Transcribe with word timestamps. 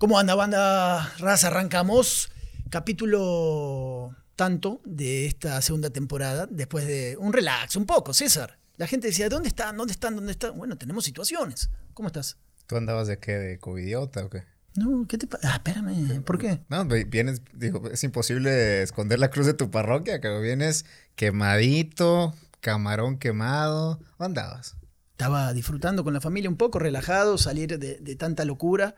¿Cómo 0.00 0.18
anda, 0.18 0.34
banda 0.34 1.12
raza? 1.18 1.48
Arrancamos 1.48 2.30
capítulo 2.70 4.16
tanto 4.34 4.80
de 4.86 5.26
esta 5.26 5.60
segunda 5.60 5.90
temporada, 5.90 6.48
después 6.50 6.86
de 6.86 7.18
un 7.18 7.34
relax, 7.34 7.76
un 7.76 7.84
poco, 7.84 8.14
César. 8.14 8.58
La 8.78 8.86
gente 8.86 9.08
decía, 9.08 9.28
¿dónde 9.28 9.48
están? 9.48 9.76
¿Dónde 9.76 9.92
están? 9.92 10.16
¿Dónde 10.16 10.32
están? 10.32 10.56
Bueno, 10.56 10.78
tenemos 10.78 11.04
situaciones. 11.04 11.68
¿Cómo 11.92 12.06
estás? 12.06 12.38
¿Tú 12.66 12.78
andabas 12.78 13.08
de 13.08 13.18
qué? 13.18 13.32
¿De 13.32 13.58
covidiota 13.58 14.24
o 14.24 14.30
qué? 14.30 14.44
No, 14.74 15.06
¿qué 15.06 15.18
te 15.18 15.26
pasa? 15.26 15.50
Ah, 15.50 15.56
espérame, 15.56 16.22
¿por 16.22 16.38
qué? 16.38 16.60
No, 16.70 16.86
vienes, 16.86 17.42
digo, 17.52 17.86
es 17.90 18.02
imposible 18.02 18.80
esconder 18.80 19.18
la 19.18 19.28
cruz 19.28 19.44
de 19.44 19.52
tu 19.52 19.70
parroquia, 19.70 20.18
que 20.22 20.40
vienes 20.40 20.86
quemadito, 21.14 22.34
camarón 22.62 23.18
quemado. 23.18 24.00
¿Dónde 24.18 24.40
andabas? 24.40 24.76
Estaba 25.10 25.52
disfrutando 25.52 26.04
con 26.04 26.14
la 26.14 26.22
familia 26.22 26.48
un 26.48 26.56
poco, 26.56 26.78
relajado, 26.78 27.36
salir 27.36 27.78
de, 27.78 27.98
de 28.00 28.16
tanta 28.16 28.46
locura. 28.46 28.94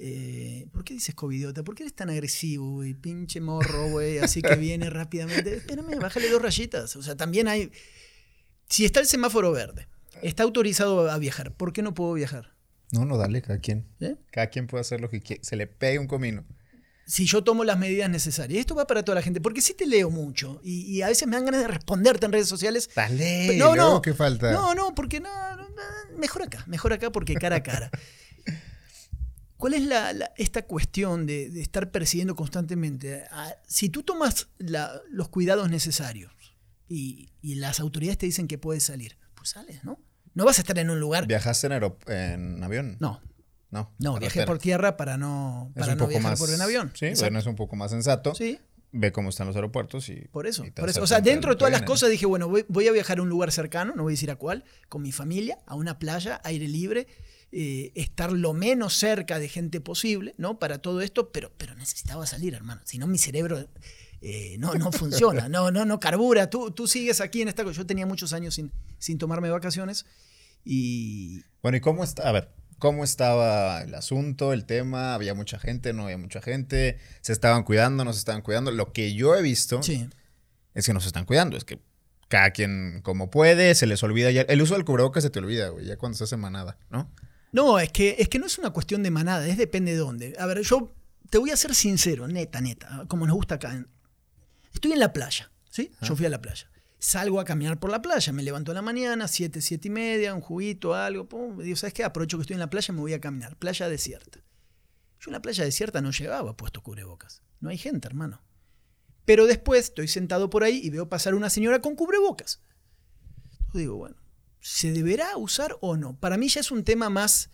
Eh, 0.00 0.66
¿Por 0.72 0.84
qué 0.84 0.94
dices 0.94 1.14
covidiota? 1.14 1.64
¿Por 1.64 1.74
qué 1.74 1.82
eres 1.82 1.94
tan 1.94 2.08
agresivo, 2.08 2.70
güey? 2.74 2.94
Pinche 2.94 3.40
morro, 3.40 3.90
güey, 3.90 4.18
así 4.18 4.42
que 4.42 4.54
viene 4.54 4.90
rápidamente. 4.90 5.56
Espérame, 5.56 5.98
bájale 5.98 6.30
dos 6.30 6.40
rayitas. 6.40 6.94
O 6.96 7.02
sea, 7.02 7.16
también 7.16 7.48
hay. 7.48 7.72
Si 8.68 8.84
está 8.84 9.00
el 9.00 9.06
semáforo 9.06 9.50
verde, 9.50 9.88
está 10.22 10.44
autorizado 10.44 11.10
a 11.10 11.18
viajar, 11.18 11.52
¿por 11.54 11.72
qué 11.72 11.82
no 11.82 11.94
puedo 11.94 12.12
viajar? 12.12 12.54
No, 12.92 13.04
no, 13.04 13.16
dale, 13.18 13.42
cada 13.42 13.58
quien. 13.58 13.86
¿Eh? 14.00 14.16
Cada 14.30 14.48
quien 14.48 14.66
puede 14.66 14.82
hacer 14.82 15.00
lo 15.00 15.10
que 15.10 15.20
quiera. 15.20 15.42
Se 15.42 15.56
le 15.56 15.66
pegue 15.66 15.98
un 15.98 16.06
comino. 16.06 16.44
Si 17.06 17.24
yo 17.24 17.42
tomo 17.42 17.64
las 17.64 17.78
medidas 17.78 18.08
necesarias. 18.10 18.60
Esto 18.60 18.74
va 18.74 18.86
para 18.86 19.02
toda 19.02 19.16
la 19.16 19.22
gente, 19.22 19.40
porque 19.40 19.62
sí 19.62 19.74
te 19.74 19.86
leo 19.86 20.10
mucho 20.10 20.60
y, 20.62 21.00
a 21.00 21.08
veces 21.08 21.26
me 21.26 21.36
dan 21.36 21.46
ganas 21.46 21.62
de 21.62 21.68
responderte 21.68 22.26
en 22.26 22.32
redes 22.32 22.48
sociales. 22.48 22.90
Dale, 22.94 23.56
no, 23.56 23.74
no, 23.74 24.02
¿qué 24.02 24.12
falta? 24.12 24.52
No, 24.52 24.74
no, 24.74 24.94
porque 24.94 25.18
no, 25.18 25.30
mejor 26.18 26.42
acá, 26.42 26.64
mejor 26.66 26.92
acá 26.92 27.10
porque 27.10 27.34
cara 27.34 27.56
a 27.56 27.62
cara. 27.62 27.90
¿Cuál 29.58 29.74
es 29.74 29.82
la, 29.82 30.32
esta 30.36 30.62
cuestión 30.62 31.26
de, 31.26 31.46
estar 31.60 31.90
persiguiendo 31.90 32.36
constantemente? 32.36 33.24
Ah, 33.32 33.52
si 33.66 33.88
tú 33.88 34.04
tomas 34.04 34.48
los 35.10 35.28
cuidados 35.28 35.68
necesarios 35.68 36.32
y, 36.88 37.28
las 37.42 37.80
autoridades 37.80 38.18
te 38.18 38.26
dicen 38.26 38.46
que 38.46 38.56
puedes 38.56 38.84
salir, 38.84 39.18
pues 39.34 39.50
sales, 39.50 39.82
¿no? 39.82 40.00
No 40.34 40.44
vas 40.44 40.58
a 40.58 40.60
estar 40.60 40.78
en 40.78 40.90
un 40.90 41.00
lugar. 41.00 41.26
¿Viajaste 41.26 41.66
en, 41.66 41.82
en 42.12 42.62
avión? 42.62 42.96
No. 43.00 43.20
No, 43.70 43.92
no 43.98 44.18
viajé 44.18 44.46
por 44.46 44.58
tierra 44.58 44.96
para 44.96 45.18
no, 45.18 45.72
para 45.74 45.94
no 45.94 46.06
viajar 46.06 46.38
por 46.38 46.48
en 46.48 46.60
avión. 46.60 46.92
Sí, 46.94 47.10
bueno, 47.18 47.38
es 47.38 47.46
un 47.46 47.56
poco 47.56 47.76
más 47.76 47.90
sensato. 47.90 48.34
Sí. 48.34 48.58
Ve 48.92 49.12
cómo 49.12 49.28
están 49.28 49.46
los 49.46 49.56
aeropuertos 49.56 50.08
y. 50.08 50.28
Por 50.28 50.46
eso, 50.46 50.64
por 50.74 50.88
eso. 50.88 51.02
O 51.02 51.06
sea, 51.06 51.20
dentro 51.20 51.50
de 51.50 51.56
todas 51.56 51.72
las 51.72 51.82
cosas 51.82 52.08
dije, 52.08 52.24
bueno, 52.24 52.48
voy, 52.48 52.88
a 52.88 52.92
viajar 52.92 53.18
a 53.18 53.22
un 53.22 53.28
lugar 53.28 53.52
cercano, 53.52 53.92
no 53.94 54.04
voy 54.04 54.12
a 54.12 54.14
decir 54.14 54.30
a 54.30 54.36
cuál, 54.36 54.64
con 54.88 55.02
mi 55.02 55.12
familia, 55.12 55.58
a 55.66 55.74
una 55.74 55.98
playa, 55.98 56.40
aire 56.44 56.66
libre, 56.66 57.06
eh, 57.50 57.92
estar 57.94 58.30
lo 58.30 58.52
menos 58.52 58.94
cerca 58.94 59.38
de 59.38 59.48
gente 59.48 59.80
posible, 59.80 60.34
¿no? 60.36 60.58
Para 60.58 60.78
todo 60.78 61.00
esto, 61.00 61.32
pero, 61.32 61.50
pero 61.56 61.74
necesitaba 61.74 62.26
salir, 62.26 62.54
hermano. 62.54 62.82
Si 62.84 62.98
no, 62.98 63.06
mi 63.06 63.18
cerebro 63.18 63.68
eh, 64.20 64.56
no, 64.58 64.74
no 64.74 64.92
funciona, 64.92 65.48
no, 65.48 65.70
no, 65.70 65.84
no 65.84 65.98
carbura. 65.98 66.50
Tú, 66.50 66.70
tú 66.72 66.86
sigues 66.86 67.20
aquí 67.20 67.42
en 67.42 67.48
esta 67.48 67.64
cosa. 67.64 67.78
Yo 67.78 67.86
tenía 67.86 68.06
muchos 68.06 68.32
años 68.32 68.54
sin, 68.54 68.72
sin 68.98 69.18
tomarme 69.18 69.50
vacaciones 69.50 70.04
y... 70.64 71.42
Bueno, 71.62 71.78
¿y 71.78 71.80
cómo 71.80 72.04
está? 72.04 72.28
A 72.28 72.32
ver, 72.32 72.50
¿cómo 72.78 73.02
estaba 73.02 73.82
el 73.82 73.94
asunto, 73.94 74.52
el 74.52 74.66
tema? 74.66 75.14
¿Había 75.14 75.34
mucha 75.34 75.58
gente? 75.58 75.92
¿No 75.92 76.04
había 76.04 76.18
mucha 76.18 76.42
gente? 76.42 76.98
¿Se 77.22 77.32
estaban 77.32 77.62
cuidando? 77.62 78.04
¿No 78.04 78.12
se 78.12 78.18
estaban 78.18 78.42
cuidando? 78.42 78.70
Lo 78.72 78.92
que 78.92 79.14
yo 79.14 79.34
he 79.36 79.42
visto 79.42 79.80
es 80.74 80.86
que 80.86 80.92
no 80.92 81.00
se 81.00 81.06
están 81.06 81.24
cuidando. 81.24 81.56
Es 81.56 81.64
que 81.64 81.80
cada 82.28 82.50
quien 82.50 83.00
como 83.02 83.30
puede, 83.30 83.74
se 83.74 83.86
les 83.86 84.02
olvida 84.02 84.30
ya. 84.30 84.42
El 84.42 84.60
uso 84.60 84.74
del 84.74 84.84
cubrebocas 84.84 85.22
se 85.24 85.30
te 85.30 85.38
olvida, 85.38 85.70
güey, 85.70 85.86
ya 85.86 85.96
cuando 85.96 86.18
se 86.18 86.24
hace 86.24 86.36
manada, 86.36 86.78
¿no? 86.90 87.10
No, 87.52 87.78
es 87.78 87.90
que, 87.90 88.16
es 88.18 88.28
que 88.28 88.38
no 88.38 88.46
es 88.46 88.58
una 88.58 88.70
cuestión 88.70 89.02
de 89.02 89.10
manada, 89.10 89.46
es 89.46 89.56
depende 89.56 89.92
de 89.92 89.98
dónde. 89.98 90.34
A 90.38 90.46
ver, 90.46 90.60
yo 90.60 90.94
te 91.30 91.38
voy 91.38 91.50
a 91.50 91.56
ser 91.56 91.74
sincero, 91.74 92.28
neta, 92.28 92.60
neta, 92.60 93.04
como 93.08 93.26
nos 93.26 93.36
gusta 93.36 93.56
acá. 93.56 93.86
Estoy 94.72 94.92
en 94.92 95.00
la 95.00 95.12
playa, 95.12 95.50
¿sí? 95.70 95.90
Yo 96.02 96.14
fui 96.14 96.26
a 96.26 96.30
la 96.30 96.40
playa. 96.40 96.70
Salgo 96.98 97.38
a 97.40 97.44
caminar 97.44 97.78
por 97.78 97.90
la 97.90 98.02
playa, 98.02 98.32
me 98.32 98.42
levanto 98.42 98.72
en 98.72 98.76
la 98.76 98.82
mañana, 98.82 99.28
siete, 99.28 99.60
siete 99.60 99.88
y 99.88 99.90
media, 99.90 100.34
un 100.34 100.40
juguito, 100.40 100.94
algo, 100.94 101.28
pum, 101.28 101.58
digo, 101.58 101.76
¿sabes 101.76 101.94
qué? 101.94 102.04
Aprovecho 102.04 102.36
que 102.38 102.42
estoy 102.42 102.54
en 102.54 102.60
la 102.60 102.70
playa, 102.70 102.92
me 102.92 103.00
voy 103.00 103.12
a 103.12 103.20
caminar. 103.20 103.56
Playa 103.56 103.88
desierta. 103.88 104.40
Yo 105.20 105.30
en 105.30 105.32
la 105.32 105.42
playa 105.42 105.64
desierta 105.64 106.00
no 106.00 106.10
llevaba 106.10 106.56
puesto 106.56 106.82
cubrebocas. 106.82 107.42
No 107.60 107.70
hay 107.70 107.78
gente, 107.78 108.08
hermano. 108.08 108.42
Pero 109.24 109.46
después 109.46 109.84
estoy 109.86 110.08
sentado 110.08 110.50
por 110.50 110.64
ahí 110.64 110.80
y 110.82 110.90
veo 110.90 111.08
pasar 111.08 111.34
una 111.34 111.50
señora 111.50 111.80
con 111.80 111.94
cubrebocas. 111.94 112.62
Yo 113.72 113.78
digo, 113.78 113.96
bueno, 113.96 114.16
¿se 114.60 114.92
deberá 114.92 115.36
usar 115.36 115.76
o 115.80 115.96
no? 115.96 116.18
Para 116.18 116.36
mí 116.36 116.48
ya 116.48 116.60
es 116.60 116.70
un 116.70 116.84
tema 116.84 117.10
más, 117.10 117.50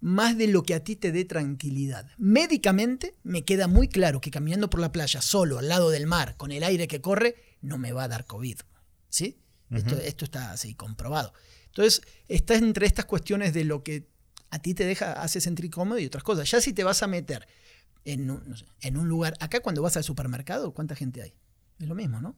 más 0.00 0.36
de 0.36 0.48
lo 0.48 0.62
que 0.62 0.74
a 0.74 0.84
ti 0.84 0.96
te 0.96 1.12
dé 1.12 1.24
tranquilidad. 1.24 2.10
Médicamente 2.18 3.16
me 3.22 3.44
queda 3.44 3.66
muy 3.66 3.88
claro 3.88 4.20
que 4.20 4.30
caminando 4.30 4.70
por 4.70 4.80
la 4.80 4.92
playa 4.92 5.20
solo, 5.20 5.58
al 5.58 5.68
lado 5.68 5.90
del 5.90 6.06
mar, 6.06 6.36
con 6.36 6.52
el 6.52 6.62
aire 6.62 6.88
que 6.88 7.00
corre, 7.00 7.36
no 7.60 7.78
me 7.78 7.92
va 7.92 8.04
a 8.04 8.08
dar 8.08 8.26
COVID. 8.26 8.58
¿Sí? 9.08 9.40
esto, 9.70 10.24
está 10.24 10.52
así 10.52 10.74
comprobado. 10.74 11.32
Entonces, 11.66 12.02
está 12.26 12.54
entre 12.54 12.86
estas 12.86 13.04
cuestiones 13.04 13.52
de 13.52 13.64
lo 13.64 13.82
que 13.82 14.08
a 14.50 14.58
ti 14.60 14.74
te 14.74 14.86
deja, 14.86 15.12
hace 15.12 15.40
sentir 15.40 15.70
cómodo 15.70 15.98
y 15.98 16.06
otras 16.06 16.24
cosas. 16.24 16.50
Ya 16.50 16.60
si 16.60 16.72
te 16.72 16.84
vas 16.84 17.02
a 17.02 17.06
meter 17.06 17.46
en 18.04 18.40
en 18.80 18.96
un 18.96 19.08
lugar, 19.08 19.36
acá 19.40 19.60
cuando 19.60 19.82
vas 19.82 19.96
al 19.98 20.04
supermercado, 20.04 20.72
¿cuánta 20.72 20.94
gente 20.94 21.20
hay? 21.20 21.34
Es 21.78 21.86
lo 21.86 21.94
mismo, 21.94 22.20
¿no? 22.20 22.34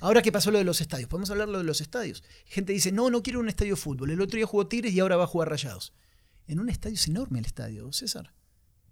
Ahora 0.00 0.22
que 0.22 0.32
pasó 0.32 0.50
lo 0.50 0.58
de 0.58 0.64
los 0.64 0.80
estadios, 0.80 1.08
podemos 1.08 1.30
hablar 1.30 1.48
de 1.48 1.64
los 1.64 1.80
estadios. 1.80 2.22
Gente 2.46 2.72
dice, 2.72 2.92
no, 2.92 3.10
no 3.10 3.22
quiero 3.22 3.40
un 3.40 3.48
estadio 3.48 3.74
de 3.74 3.80
fútbol. 3.80 4.10
El 4.10 4.20
otro 4.20 4.36
día 4.36 4.46
jugó 4.46 4.66
Tigres 4.66 4.92
y 4.94 5.00
ahora 5.00 5.16
va 5.16 5.24
a 5.24 5.26
jugar 5.26 5.50
Rayados. 5.50 5.92
En 6.46 6.58
un 6.60 6.68
estadio 6.68 6.94
es 6.94 7.06
enorme 7.06 7.38
el 7.38 7.44
estadio, 7.44 7.92
César. 7.92 8.32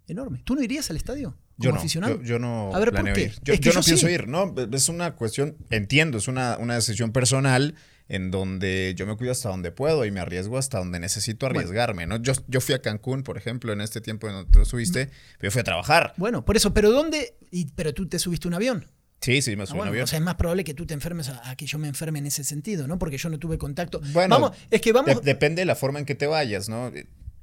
Enorme. 0.07 0.41
¿Tú 0.43 0.55
no 0.55 0.63
irías 0.63 0.89
al 0.89 0.97
estadio? 0.97 1.37
Como 1.57 1.65
yo 1.65 1.71
no, 1.71 1.77
aficionado? 1.77 2.21
Yo, 2.21 2.39
no 2.39 2.71
a 2.73 2.79
ver, 2.79 2.91
¿por 2.91 3.13
qué? 3.13 3.31
Yo, 3.43 3.73
no 3.73 3.81
pienso 3.81 4.09
ir, 4.09 4.27
¿no? 4.27 4.55
Es 4.71 4.89
una 4.89 5.15
cuestión, 5.15 5.57
entiendo, 5.69 6.17
es 6.17 6.27
una, 6.27 6.57
una 6.57 6.75
decisión 6.75 7.11
personal 7.11 7.75
en 8.07 8.31
donde 8.31 8.93
yo 8.97 9.05
me 9.05 9.15
cuido 9.15 9.31
hasta 9.31 9.49
donde 9.49 9.71
puedo 9.71 10.03
y 10.03 10.11
me 10.11 10.19
arriesgo 10.19 10.57
hasta 10.57 10.79
donde 10.79 10.99
necesito 10.99 11.45
arriesgarme, 11.45 12.07
¿no? 12.07 12.17
Yo, 12.17 12.33
yo 12.47 12.59
fui 12.59 12.73
a 12.73 12.81
Cancún, 12.81 13.23
por 13.23 13.37
ejemplo, 13.37 13.71
en 13.71 13.81
este 13.81 14.01
tiempo 14.01 14.27
en 14.27 14.33
donde 14.33 14.51
tú 14.51 14.65
subiste, 14.65 15.11
pero 15.37 15.49
yo 15.49 15.51
fui 15.51 15.61
a 15.61 15.63
trabajar. 15.63 16.13
Bueno, 16.17 16.43
por 16.43 16.57
eso, 16.57 16.73
pero 16.73 16.91
¿dónde? 16.91 17.35
Y, 17.51 17.65
pero 17.75 17.93
tú 17.93 18.07
te 18.07 18.17
subiste 18.17 18.47
un 18.47 18.55
avión. 18.55 18.87
Sí, 19.21 19.41
sí, 19.41 19.55
me 19.55 19.63
ah, 19.63 19.73
un 19.73 19.87
avión. 19.87 20.03
O 20.03 20.07
sea, 20.07 20.17
es 20.17 20.23
más 20.23 20.35
probable 20.35 20.63
que 20.63 20.73
tú 20.73 20.85
te 20.85 20.93
enfermes 20.93 21.29
a, 21.29 21.55
que 21.55 21.65
yo 21.65 21.77
me 21.77 21.87
enferme 21.87 22.19
en 22.19 22.27
ese 22.27 22.43
sentido, 22.43 22.87
¿no? 22.87 22.97
Porque 22.97 23.17
yo 23.17 23.29
no 23.29 23.37
tuve 23.37 23.57
contacto. 23.57 24.01
Bueno, 24.13 24.39
vamos, 24.39 24.57
es 24.71 24.81
que 24.81 24.93
vamos. 24.93 25.21
depende 25.21 25.61
de 25.61 25.65
la 25.65 25.75
forma 25.75 25.99
en 25.99 26.05
que 26.05 26.15
te 26.15 26.27
vayas, 26.27 26.69
¿no? 26.69 26.91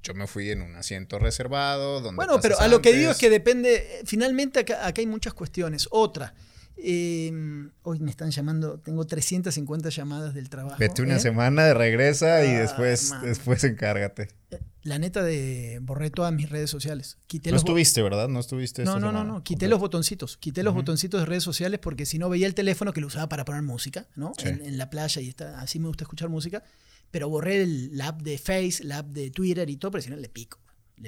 Yo 0.03 0.14
me 0.14 0.26
fui 0.26 0.50
en 0.50 0.62
un 0.62 0.76
asiento 0.76 1.19
reservado. 1.19 2.00
Donde 2.00 2.16
bueno, 2.16 2.41
pero 2.41 2.59
a 2.60 2.69
lo 2.69 2.81
que 2.81 2.92
digo 2.92 3.10
es 3.10 3.19
que 3.19 3.28
depende. 3.28 4.03
Finalmente, 4.04 4.60
acá, 4.60 4.87
acá 4.87 5.00
hay 5.00 5.06
muchas 5.06 5.34
cuestiones. 5.34 5.88
Otra, 5.91 6.32
Em, 6.78 7.70
hoy 7.82 8.00
me 8.00 8.10
están 8.10 8.31
llamando, 8.31 8.78
tengo 8.78 9.06
350 9.06 9.88
llamadas 9.88 10.34
del 10.34 10.50
trabajo. 10.50 10.76
Vete 10.78 11.00
una 11.00 11.16
¿eh? 11.16 11.20
semana, 11.20 11.64
de 11.64 11.72
regresa 11.72 12.44
y 12.44 12.50
ah, 12.50 12.60
después, 12.60 13.14
después 13.22 13.64
encárgate. 13.64 14.28
Eh, 14.50 14.58
la 14.86 14.98
neta 14.98 15.22
de 15.22 15.80
borré 15.82 16.10
todas 16.10 16.32
mis 16.32 16.48
redes 16.48 16.70
sociales. 16.70 17.19
Quité 17.26 17.50
no 17.50 17.56
estuviste, 17.56 18.02
¿verdad? 18.02 18.28
No 18.28 18.41
estuviste. 18.41 18.84
No, 18.84 19.00
no, 19.00 19.12
no, 19.12 19.24
no. 19.24 19.42
Quité 19.42 19.69
los 19.69 19.80
botoncitos. 19.80 20.36
Quité 20.36 20.62
los 20.62 20.74
botoncitos 20.74 21.20
de 21.20 21.26
redes 21.26 21.42
sociales 21.42 21.80
porque 21.80 22.06
si 22.06 22.19
no 22.19 22.28
veía 22.28 22.47
el 22.47 22.54
teléfono 22.54 22.92
que 22.92 23.00
lo 23.00 23.08
usaba 23.08 23.28
para 23.28 23.44
poner 23.44 23.62
música, 23.62 24.06
¿no? 24.14 24.32
En, 24.44 24.78
la 24.78 24.88
playa 24.88 25.20
y 25.20 25.28
está, 25.28 25.60
así 25.60 25.78
me 25.78 25.88
gusta 25.88 26.04
escuchar 26.04 26.28
música. 26.28 26.62
Pero 27.10 27.28
borré 27.28 27.62
el, 27.62 27.96
la 27.96 28.08
app 28.08 28.22
de 28.22 28.38
Face, 28.38 28.82
la 28.82 28.98
app 28.98 29.08
de 29.08 29.30
Twitter 29.30 29.69
y 29.69 29.76
todo, 29.76 29.91
pero 29.92 30.02
si 30.02 30.10
no 30.10 30.16
le 30.16 30.28
pico. 30.28 30.58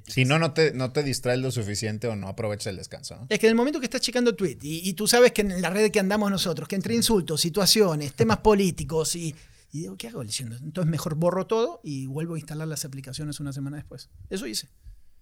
Si 0.07 0.25
no, 0.25 0.39
no 0.39 0.53
te, 0.53 0.73
no 0.73 0.93
te 0.93 1.03
distraes 1.03 1.41
lo 1.41 1.51
suficiente 1.51 2.09
o 2.09 2.17
no 2.17 2.29
aprovechas 2.29 2.67
el 2.67 2.77
descanso. 2.77 3.27
Es 3.29 3.39
que 3.39 3.47
en 3.47 3.51
el 3.51 3.57
momento 3.57 3.81
que 3.81 3.87
estás 3.87 4.03
checando 4.03 4.35
tweet 4.35 4.59
y, 4.61 4.93
tú 4.93 5.07
sabes 5.07 5.33
que 5.33 5.41
en 5.41 5.63
la 5.63 5.71
red 5.71 5.91
que 5.91 5.99
andamos 5.99 6.31
nosotros, 6.31 6.69
que 6.69 6.77
entre 6.77 6.95
insultos, 6.95 7.41
situaciones, 7.41 8.13
temas 8.13 8.39
políticos 8.39 9.17
y, 9.17 9.35
y 9.71 9.81
digo, 9.81 9.97
¿qué 9.97 10.09
hago 10.09 10.25
diciendo? 10.25 10.57
Entonces 10.63 10.91
mejor 10.91 11.15
borro 11.15 11.47
todo 11.47 11.81
y 11.83 12.07
vuelvo 12.07 12.35
a 12.35 12.39
instalar 12.39 12.69
las 12.69 12.85
aplicaciones 12.85 13.41
una 13.41 13.53
semana 13.53 13.77
después. 13.77 14.11
Eso 14.31 14.47
hice. 14.47 14.69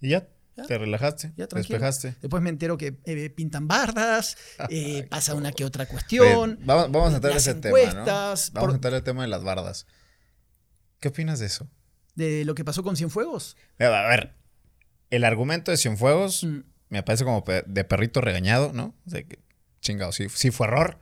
Y 0.00 0.10
ya, 0.10 0.28
te 0.66 0.78
relajaste, 0.78 1.32
ya, 1.36 1.46
te 1.46 1.56
despejaste. 1.56 2.16
Después 2.20 2.42
me 2.42 2.50
entero 2.50 2.78
que 2.78 2.98
eh, 3.04 3.30
pintan 3.30 3.68
bardas, 3.68 4.36
eh, 4.70 5.06
pasa 5.10 5.34
una 5.34 5.52
que 5.52 5.64
otra 5.64 5.86
cuestión. 5.86 6.58
vamos, 6.64 7.12
a 7.12 7.16
entrar 7.16 7.36
ese 7.36 7.54
tema. 7.54 7.78
¿no? 7.92 8.04
Vamos 8.04 8.72
a 8.72 8.74
entrar 8.74 8.94
el 8.94 9.02
tema 9.02 9.22
de 9.22 9.28
las 9.28 9.42
bardas. 9.42 9.86
¿Qué 11.00 11.08
opinas 11.08 11.40
de 11.40 11.46
eso? 11.46 11.68
¿De 12.14 12.44
lo 12.44 12.54
que 12.54 12.64
pasó 12.64 12.82
con 12.82 12.96
Cienfuegos? 12.96 13.56
A 13.78 14.08
ver, 14.08 14.34
el 15.10 15.24
argumento 15.24 15.70
de 15.70 15.76
Cienfuegos 15.76 16.44
mm. 16.44 16.60
me 16.88 17.02
parece 17.02 17.24
como 17.24 17.44
de 17.66 17.84
perrito 17.84 18.20
regañado, 18.20 18.72
¿no? 18.72 18.94
O 19.06 19.10
sea, 19.10 19.22
que, 19.22 19.40
chingado, 19.80 20.12
sí, 20.12 20.28
sí 20.30 20.50
fue 20.50 20.68
error. 20.68 20.98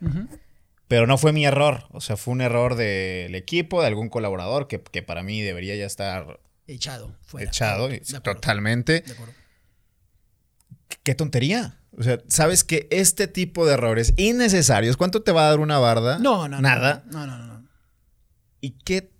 Pero 0.88 1.06
no 1.06 1.18
fue 1.18 1.32
mi 1.32 1.46
error. 1.46 1.86
O 1.90 2.00
sea, 2.00 2.16
fue 2.16 2.32
un 2.32 2.40
error 2.40 2.74
del 2.76 3.34
equipo, 3.34 3.80
de 3.80 3.88
algún 3.88 4.08
colaborador 4.08 4.68
que, 4.68 4.78
para 5.02 5.22
mí 5.22 5.40
debería 5.40 5.74
ya 5.76 5.86
estar. 5.86 6.40
Echado. 6.66 7.14
Echado, 7.38 7.88
totalmente. 8.22 9.00
De 9.00 9.12
acuerdo. 9.12 9.34
Qué 11.02 11.14
tontería. 11.14 11.78
O 11.96 12.02
sea, 12.02 12.18
sabes 12.28 12.64
que 12.64 12.88
este 12.90 13.28
tipo 13.28 13.66
de 13.66 13.74
errores 13.74 14.14
innecesarios, 14.16 14.96
¿cuánto 14.96 15.22
te 15.22 15.32
va 15.32 15.46
a 15.46 15.50
dar 15.50 15.60
una 15.60 15.78
barda? 15.78 16.18
No, 16.18 16.48
no, 16.48 16.60
Nada. 16.60 17.04
No, 17.06 17.26
no, 17.26 17.38
no. 17.38 17.46
no. 17.46 17.68
¿Y 18.60 18.70
qué? 18.70 19.10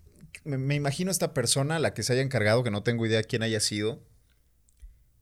Me, 0.45 0.75
imagino 0.75 1.11
esta 1.11 1.33
persona, 1.33 1.79
la 1.79 1.95
que 1.95 2.03
se 2.03 2.13
haya 2.13 2.23
encargado, 2.23 2.65
que 2.65 2.71
no 2.71 2.83
tengo 2.83 3.07
idea 3.07 3.23
quién 3.23 3.43
haya 3.43 3.61
sido, 3.61 4.03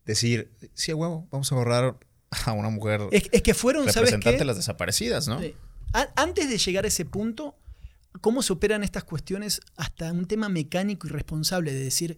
decir, 0.05 0.51
sí, 0.73 0.93
huevo, 0.93 1.27
vamos 1.31 1.51
a 1.51 1.55
borrar 1.55 1.97
a 2.45 2.51
una 2.53 2.69
mujer 2.69 3.01
es, 3.11 3.29
que 3.41 3.53
fueron, 3.53 3.85
representante 3.85 4.39
de 4.39 4.45
las 4.45 4.57
desaparecidas, 4.57 5.27
¿no? 5.27 5.39
Antes 5.93 6.49
de 6.49 6.57
llegar 6.57 6.85
a 6.85 6.87
ese 6.87 7.05
punto, 7.05 7.55
¿cómo 8.21 8.41
se 8.41 8.53
operan 8.53 8.83
estas 8.83 9.03
cuestiones 9.03 9.61
hasta 9.75 10.11
un 10.11 10.25
tema 10.25 10.49
mecánico 10.49 11.07
y 11.07 11.11
responsable 11.11 11.73
de 11.73 11.83
decir, 11.83 12.17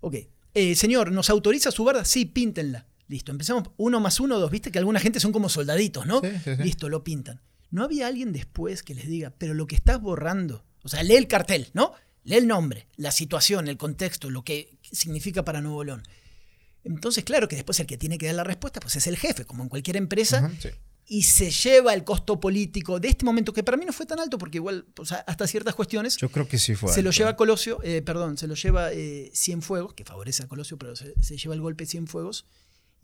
ok, 0.00 0.16
eh, 0.54 0.74
señor, 0.76 1.10
¿nos 1.10 1.30
autoriza 1.30 1.70
su 1.70 1.84
barda? 1.84 2.04
Sí, 2.04 2.26
píntenla. 2.26 2.86
Listo, 3.08 3.32
empezamos 3.32 3.70
uno 3.76 4.00
más 4.00 4.20
uno, 4.20 4.38
dos, 4.38 4.50
viste 4.50 4.70
que 4.70 4.78
alguna 4.78 5.00
gente 5.00 5.20
son 5.20 5.32
como 5.32 5.48
soldaditos, 5.48 6.06
¿no? 6.06 6.22
Listo, 6.58 6.88
lo 6.88 7.04
pintan. 7.04 7.40
No 7.70 7.82
había 7.82 8.06
alguien 8.06 8.32
después 8.32 8.82
que 8.82 8.94
les 8.94 9.08
diga, 9.08 9.32
pero 9.36 9.52
lo 9.52 9.66
que 9.66 9.74
estás 9.74 10.00
borrando, 10.00 10.64
o 10.82 10.88
sea, 10.88 11.02
lee 11.02 11.16
el 11.16 11.28
cartel, 11.28 11.68
¿no? 11.74 11.92
Lee 12.22 12.36
el 12.36 12.46
nombre, 12.46 12.88
la 12.96 13.10
situación, 13.10 13.68
el 13.68 13.76
contexto, 13.76 14.30
lo 14.30 14.42
que 14.42 14.78
significa 14.82 15.44
para 15.44 15.60
Nuevo 15.60 15.84
León. 15.84 16.02
Entonces, 16.84 17.24
claro 17.24 17.48
que 17.48 17.56
después 17.56 17.80
el 17.80 17.86
que 17.86 17.98
tiene 17.98 18.16
que 18.16 18.26
dar 18.26 18.36
la 18.36 18.44
respuesta, 18.44 18.80
pues 18.80 18.96
es 18.96 19.06
el 19.06 19.16
jefe, 19.16 19.44
como 19.44 19.62
en 19.62 19.68
cualquier 19.68 19.96
empresa, 19.96 20.50
y 21.06 21.22
se 21.22 21.50
lleva 21.50 21.94
el 21.94 22.04
costo 22.04 22.40
político 22.40 22.98
de 23.00 23.08
este 23.08 23.24
momento, 23.24 23.52
que 23.52 23.62
para 23.62 23.76
mí 23.76 23.84
no 23.84 23.92
fue 23.92 24.06
tan 24.06 24.20
alto, 24.20 24.38
porque 24.38 24.58
igual, 24.58 24.86
hasta 25.26 25.46
ciertas 25.46 25.74
cuestiones. 25.74 26.16
Yo 26.16 26.28
creo 26.30 26.48
que 26.48 26.58
sí 26.58 26.74
fue. 26.74 26.92
Se 26.92 27.02
lo 27.02 27.10
lleva 27.10 27.36
Colosio, 27.36 27.78
eh, 27.82 28.02
perdón, 28.02 28.38
se 28.38 28.46
lo 28.46 28.54
lleva 28.54 28.92
eh, 28.92 29.30
Cienfuegos, 29.34 29.94
que 29.94 30.04
favorece 30.04 30.42
a 30.42 30.48
Colosio, 30.48 30.78
pero 30.78 30.96
se, 30.96 31.14
se 31.22 31.36
lleva 31.36 31.54
el 31.54 31.60
golpe 31.60 31.86
Cienfuegos 31.86 32.46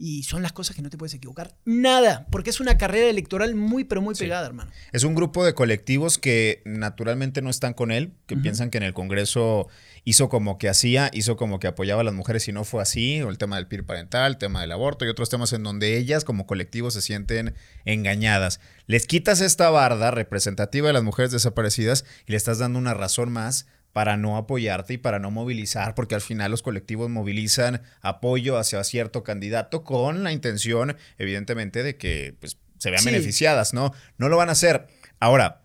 y 0.00 0.22
son 0.22 0.42
las 0.42 0.52
cosas 0.52 0.74
que 0.74 0.80
no 0.80 0.88
te 0.88 0.96
puedes 0.96 1.12
equivocar. 1.12 1.54
Nada, 1.66 2.26
porque 2.30 2.48
es 2.48 2.58
una 2.58 2.78
carrera 2.78 3.10
electoral 3.10 3.54
muy, 3.54 3.84
pero 3.84 4.00
muy 4.00 4.14
pegada, 4.14 4.46
hermano. 4.46 4.70
Es 4.92 5.04
un 5.04 5.14
grupo 5.14 5.44
de 5.44 5.52
colectivos 5.52 6.16
que 6.16 6.62
naturalmente 6.64 7.42
no 7.42 7.50
están 7.50 7.74
con 7.74 7.90
él, 7.90 8.14
que 8.26 8.34
piensan 8.34 8.70
que 8.70 8.78
en 8.78 8.84
el 8.84 8.94
Congreso 8.94 9.68
hizo 10.04 10.30
como 10.30 10.56
que 10.56 10.70
hacía, 10.70 11.10
hizo 11.12 11.36
como 11.36 11.60
que 11.60 11.66
apoyaba 11.66 12.00
a 12.00 12.04
las 12.04 12.14
mujeres 12.14 12.48
y 12.48 12.52
no 12.52 12.64
fue 12.64 12.80
así, 12.80 13.20
o 13.20 13.28
el 13.28 13.36
tema 13.36 13.56
del 13.56 13.66
PIR 13.66 13.84
parental, 13.84 14.32
el 14.32 14.38
tema 14.38 14.62
del 14.62 14.72
aborto 14.72 15.04
y 15.04 15.08
otros 15.08 15.28
temas 15.28 15.52
en 15.52 15.62
donde 15.62 15.98
ellas 15.98 16.24
como 16.24 16.46
colectivo 16.46 16.90
se 16.90 17.02
sienten 17.02 17.54
engañadas. 17.84 18.58
Les 18.86 19.06
quitas 19.06 19.42
esta 19.42 19.68
barda 19.68 20.10
representativa 20.10 20.86
de 20.86 20.94
las 20.94 21.04
mujeres 21.04 21.30
desaparecidas 21.30 22.06
y 22.26 22.32
le 22.32 22.38
estás 22.38 22.58
dando 22.58 22.78
una 22.78 22.94
razón 22.94 23.30
más 23.30 23.66
para 23.92 24.16
no 24.16 24.36
apoyarte 24.36 24.94
y 24.94 24.98
para 24.98 25.18
no 25.18 25.30
movilizar, 25.30 25.94
porque 25.94 26.14
al 26.14 26.20
final 26.20 26.50
los 26.50 26.62
colectivos 26.62 27.10
movilizan 27.10 27.82
apoyo 28.00 28.56
hacia 28.56 28.82
cierto 28.84 29.24
candidato 29.24 29.84
con 29.84 30.22
la 30.22 30.32
intención, 30.32 30.96
evidentemente, 31.18 31.82
de 31.82 31.96
que 31.96 32.36
pues, 32.40 32.58
se 32.78 32.90
vean 32.90 33.04
beneficiadas, 33.04 33.74
¿no? 33.74 33.92
No 34.16 34.28
lo 34.28 34.36
van 34.36 34.48
a 34.48 34.52
hacer. 34.52 34.86
Ahora, 35.18 35.62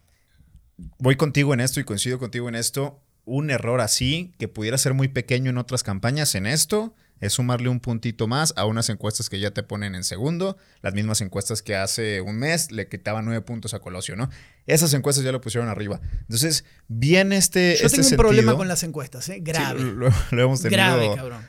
voy 0.97 1.15
contigo 1.15 1.53
en 1.53 1.59
esto 1.59 1.79
y 1.79 1.83
coincido 1.83 2.19
contigo 2.19 2.49
en 2.49 2.55
esto. 2.55 3.01
Un 3.25 3.49
error 3.49 3.81
así, 3.81 4.33
que 4.37 4.47
pudiera 4.47 4.77
ser 4.77 4.93
muy 4.93 5.07
pequeño 5.07 5.49
en 5.49 5.57
otras 5.57 5.83
campañas, 5.83 6.35
en 6.35 6.45
esto, 6.45 6.95
es 7.21 7.33
sumarle 7.33 7.69
un 7.69 7.79
puntito 7.79 8.27
más 8.27 8.53
a 8.57 8.65
unas 8.65 8.89
encuestas 8.89 9.29
que 9.29 9.39
ya 9.39 9.51
te 9.51 9.63
ponen 9.63 9.95
en 9.95 10.03
segundo, 10.03 10.57
las 10.81 10.93
mismas 10.93 11.21
encuestas 11.21 11.61
que 11.61 11.75
hace 11.75 12.21
un 12.21 12.37
mes 12.37 12.71
le 12.71 12.87
quitaban 12.87 13.25
nueve 13.25 13.41
puntos 13.41 13.73
a 13.73 13.79
Colosio, 13.79 14.15
¿no? 14.15 14.29
Esas 14.65 14.93
encuestas 14.93 15.23
ya 15.23 15.31
lo 15.31 15.41
pusieron 15.41 15.69
arriba. 15.69 16.01
Entonces, 16.21 16.65
viene 16.87 17.37
este. 17.37 17.77
Yo 17.79 17.85
este 17.85 17.97
tengo 17.97 18.09
un 18.09 18.17
problema 18.17 18.55
con 18.55 18.67
las 18.67 18.83
encuestas, 18.83 19.29
¿eh? 19.29 19.39
Grave. 19.41 19.81
lo, 19.81 20.07
hemos 20.31 20.61
tenido. 20.61 20.77
Grave, 20.77 21.11
cabrón. 21.15 21.47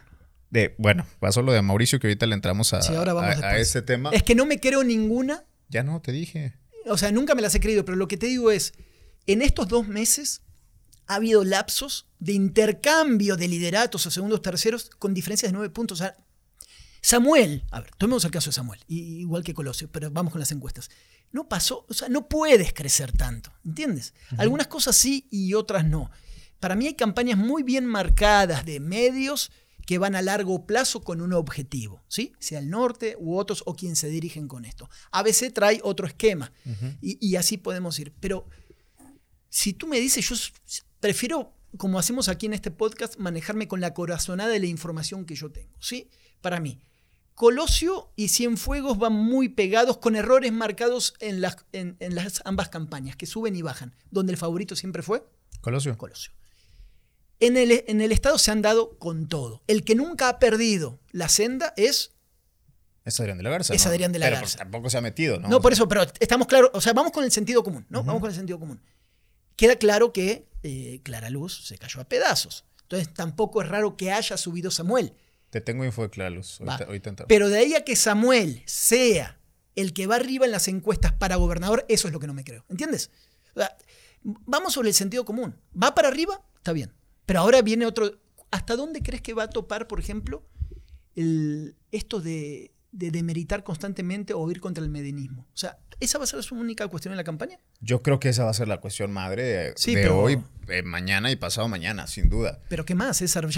De, 0.51 0.75
bueno, 0.79 1.07
pasó 1.19 1.43
lo 1.43 1.53
de 1.53 1.61
Mauricio, 1.61 1.99
que 1.99 2.07
ahorita 2.07 2.27
le 2.27 2.35
entramos 2.35 2.73
a, 2.73 2.79
a, 2.79 3.59
este 3.59 3.83
tema. 3.83 4.11
Es 4.13 4.23
que 4.23 4.35
no 4.35 4.47
me 4.47 4.61
creo 4.61 4.85
ninguna. 4.85 5.45
Ya 5.69 5.83
no, 5.83 6.01
te 6.01 6.13
dije. 6.13 6.55
O 6.87 6.97
sea, 6.97 7.11
nunca 7.11 7.35
me 7.35 7.43
las 7.43 7.55
he 7.55 7.61
creído, 7.61 7.85
pero 7.85 7.97
lo 7.97 8.07
que 8.07 8.17
te 8.17 8.27
digo 8.27 8.53
es, 8.53 8.73
en 9.27 9.43
estos 9.43 9.67
dos 9.67 9.89
meses 9.89 10.43
ha 11.07 11.15
habido 11.15 11.45
lapsos 11.45 12.07
de 12.19 12.33
intercambio 12.33 13.37
de 13.37 13.49
lideratos 13.49 14.07
a 14.07 14.11
segundos 14.11 14.43
terceros 14.43 14.91
con 14.99 15.15
diferencias 15.15 15.51
de 15.51 15.57
nueve 15.57 15.71
puntos. 15.71 16.03
Samuel, 17.01 17.65
a 17.71 17.81
ver, 17.81 17.91
tomemos 17.97 18.25
el 18.25 18.31
caso 18.31 18.51
de 18.51 18.55
Samuel, 18.55 18.81
igual 18.89 19.45
que 19.45 19.55
Colosio, 19.55 19.91
pero 19.91 20.11
vamos 20.11 20.33
con 20.33 20.41
las 20.41 20.51
encuestas. 20.51 20.91
No 21.33 21.49
pasó, 21.49 21.87
o 21.89 21.95
sea, 21.95 22.09
no 22.09 22.29
puedes 22.29 22.73
crecer 22.73 23.13
tanto, 23.13 23.53
¿entiendes? 23.65 24.15
Algunas 24.39 24.67
cosas 24.67 24.97
sí 24.97 25.29
y 25.31 25.55
otras 25.55 25.85
no. 25.87 26.11
Para 26.61 26.75
mí 26.75 26.87
hay 26.87 26.95
campañas 26.95 27.39
muy 27.39 27.63
bien 27.63 27.87
marcadas 27.87 28.65
de 28.65 28.81
medios 28.81 29.53
que 29.87 29.99
van 29.99 30.17
a 30.17 30.23
largo 30.23 30.67
plazo 30.67 31.03
con 31.03 31.21
un 31.21 31.33
objetivo, 31.33 32.03
¿sí? 32.09 32.33
Sea 32.41 32.59
el 32.59 32.71
norte 32.71 33.17
u 33.21 33.37
otros 33.37 33.63
o 33.67 33.77
quien 33.77 33.95
se 33.95 34.09
dirigen 34.09 34.49
con 34.49 34.65
esto. 34.65 34.91
A 35.13 35.23
veces 35.23 35.55
trae 35.55 35.81
otro 35.85 36.09
esquema 36.09 36.53
y, 37.01 37.25
y 37.25 37.37
así 37.37 37.57
podemos 37.57 37.97
ir. 38.01 38.13
Pero 38.19 38.49
si 39.49 39.73
tú 39.75 39.87
me 39.87 40.01
dices, 40.01 40.29
yo 40.29 40.35
prefiero, 41.07 41.53
como 41.77 42.01
hacemos 42.01 42.29
aquí 42.29 42.47
en 42.47 42.53
este 42.53 42.73
podcast, 42.73 43.17
manejarme 43.19 43.69
con 43.69 43.81
la 43.81 43.95
corazonada 43.95 44.51
de 44.51 44.59
la 44.59 44.67
información 44.67 45.25
que 45.25 45.37
yo 45.37 45.53
tengo. 45.53 45.73
¿sí? 45.79 46.11
Para 46.41 46.59
mí, 46.59 46.81
Colosio 47.37 48.11
y 48.17 48.27
Cienfuegos 48.27 48.99
van 48.99 49.13
muy 49.13 49.49
pegados 49.49 49.99
con 49.99 50.17
errores 50.17 50.53
marcados 50.53 51.15
en 51.21 51.41
las, 51.41 51.59
en, 51.71 51.97
las 52.01 52.43
ambas 52.45 52.71
campañas, 52.71 53.15
que 53.15 53.27
suben 53.27 53.55
y 53.55 53.63
bajan. 53.63 53.95
Donde 54.11 54.33
el 54.33 54.37
favorito 54.37 54.75
siempre 54.75 55.05
fue 55.05 55.23
Colosio. 55.61 55.97
Colosio. 55.97 56.33
En 57.39 57.57
el, 57.57 57.85
en 57.87 58.01
el 58.01 58.11
Estado 58.11 58.37
se 58.39 58.51
han 58.51 58.63
dado 58.63 58.99
con 58.99 59.29
todo. 59.29 59.63
El 59.69 59.85
que 59.85 59.95
nunca 59.95 60.29
ha 60.29 60.41
perdido 60.41 60.99
la 61.13 61.29
senda 61.29 61.73
es 61.77 62.17
es 63.05 63.21
Adrián 63.21 63.39
de 63.39 63.45
la 63.45 63.51
Garza. 63.51 63.73
Es 63.73 63.87
Adrián 63.87 64.11
de 64.11 64.19
la 64.19 64.27
pero 64.27 64.39
Garza. 64.39 64.59
tampoco 64.59 64.91
se 64.91 64.99
ha 64.99 65.01
metido, 65.01 65.39
¿no? 65.39 65.47
No, 65.47 65.61
por 65.61 65.73
eso, 65.73 65.87
pero 65.87 66.03
estamos 66.19 66.49
claros. 66.49 66.71
O 66.75 66.81
sea, 66.81 66.93
vamos 66.93 67.13
con 67.13 67.23
el 67.23 67.31
sentido 67.31 67.63
común, 67.63 67.87
¿no? 67.89 68.03
Vamos 68.03 68.21
con 68.21 68.31
el 68.31 68.35
sentido 68.35 68.59
común. 68.59 68.81
Queda 69.57 69.77
claro 69.77 70.13
que 70.13 70.47
eh, 70.63 71.01
Clara 71.03 71.31
Luz 71.31 71.67
se 71.67 71.79
cayó 71.79 72.01
a 72.01 72.05
pedazos. 72.05 72.65
Entonces 72.83 73.13
tampoco 73.13 73.63
es 73.63 73.69
raro 73.69 73.97
que 73.97 74.13
haya 74.13 74.37
subido 74.37 74.71
Samuel. 74.71 75.13
Te 75.51 75.61
tengo 75.61 75.85
info 75.85 76.03
de 76.03 76.11
Clara 76.11 76.31
Luz. 76.31 76.61
Pero 77.29 77.49
de 77.49 77.59
ahí 77.59 77.75
a 77.75 77.85
que 77.85 77.97
Samuel 77.97 78.63
sea 78.67 79.41
el 79.75 79.93
que 79.93 80.07
va 80.07 80.17
arriba 80.17 80.45
en 80.45 80.53
las 80.53 80.69
encuestas 80.69 81.13
para 81.13 81.37
gobernador, 81.37 81.85
eso 81.89 82.09
es 82.09 82.13
lo 82.13 82.21
que 82.21 82.27
no 82.27 82.35
me 82.35 82.45
creo. 82.45 82.65
¿Entiendes? 82.69 83.11
vamos 84.23 84.75
sobre 84.75 84.89
el 84.89 84.95
sentido 84.95 85.25
común. 85.25 85.57
¿Va 85.81 85.95
para 85.95 86.09
arriba? 86.09 86.43
Está 86.57 86.73
bien. 86.73 86.93
Pero 87.25 87.41
ahora 87.41 87.63
viene 87.63 87.87
otro. 87.87 88.19
¿Hasta 88.51 88.77
dónde 88.77 89.03
crees 89.03 89.23
que 89.23 89.35
va 89.35 89.45
a 89.45 89.51
topar, 89.51 89.87
por 89.87 89.99
ejemplo, 89.99 90.45
el, 91.15 91.77
esto 91.91 92.21
de, 92.21 92.73
de 92.99 93.11
demeritar 93.11 93.65
constantemente 93.65 94.35
o 94.35 94.51
ir 94.51 94.61
contra 94.61 94.83
el 94.83 94.91
medinismo? 94.91 95.47
O 95.53 95.57
sea, 95.57 95.79
¿Esa 95.99 96.19
va 96.19 96.25
a 96.25 96.27
ser 96.27 96.43
su 96.43 96.55
única 96.55 96.87
cuestión 96.89 97.13
en 97.13 97.17
la 97.17 97.25
campaña? 97.25 97.59
Yo 97.81 98.03
creo 98.03 98.21
que 98.21 98.29
esa 98.29 98.45
va 98.45 98.51
a 98.51 98.55
ser 98.55 98.69
la 98.69 98.81
cuestión 98.81 99.13
madre 99.13 99.73
de, 99.73 100.09
hoy, 100.11 100.39
eh, 100.69 100.83
mañana 100.83 101.31
y 101.31 101.37
pasado 101.37 101.69
mañana, 101.69 102.07
sin 102.07 102.29
duda. 102.29 102.61
Pero 102.69 102.85
¿qué 102.85 102.95
más, 102.95 103.17
César? 103.17 103.49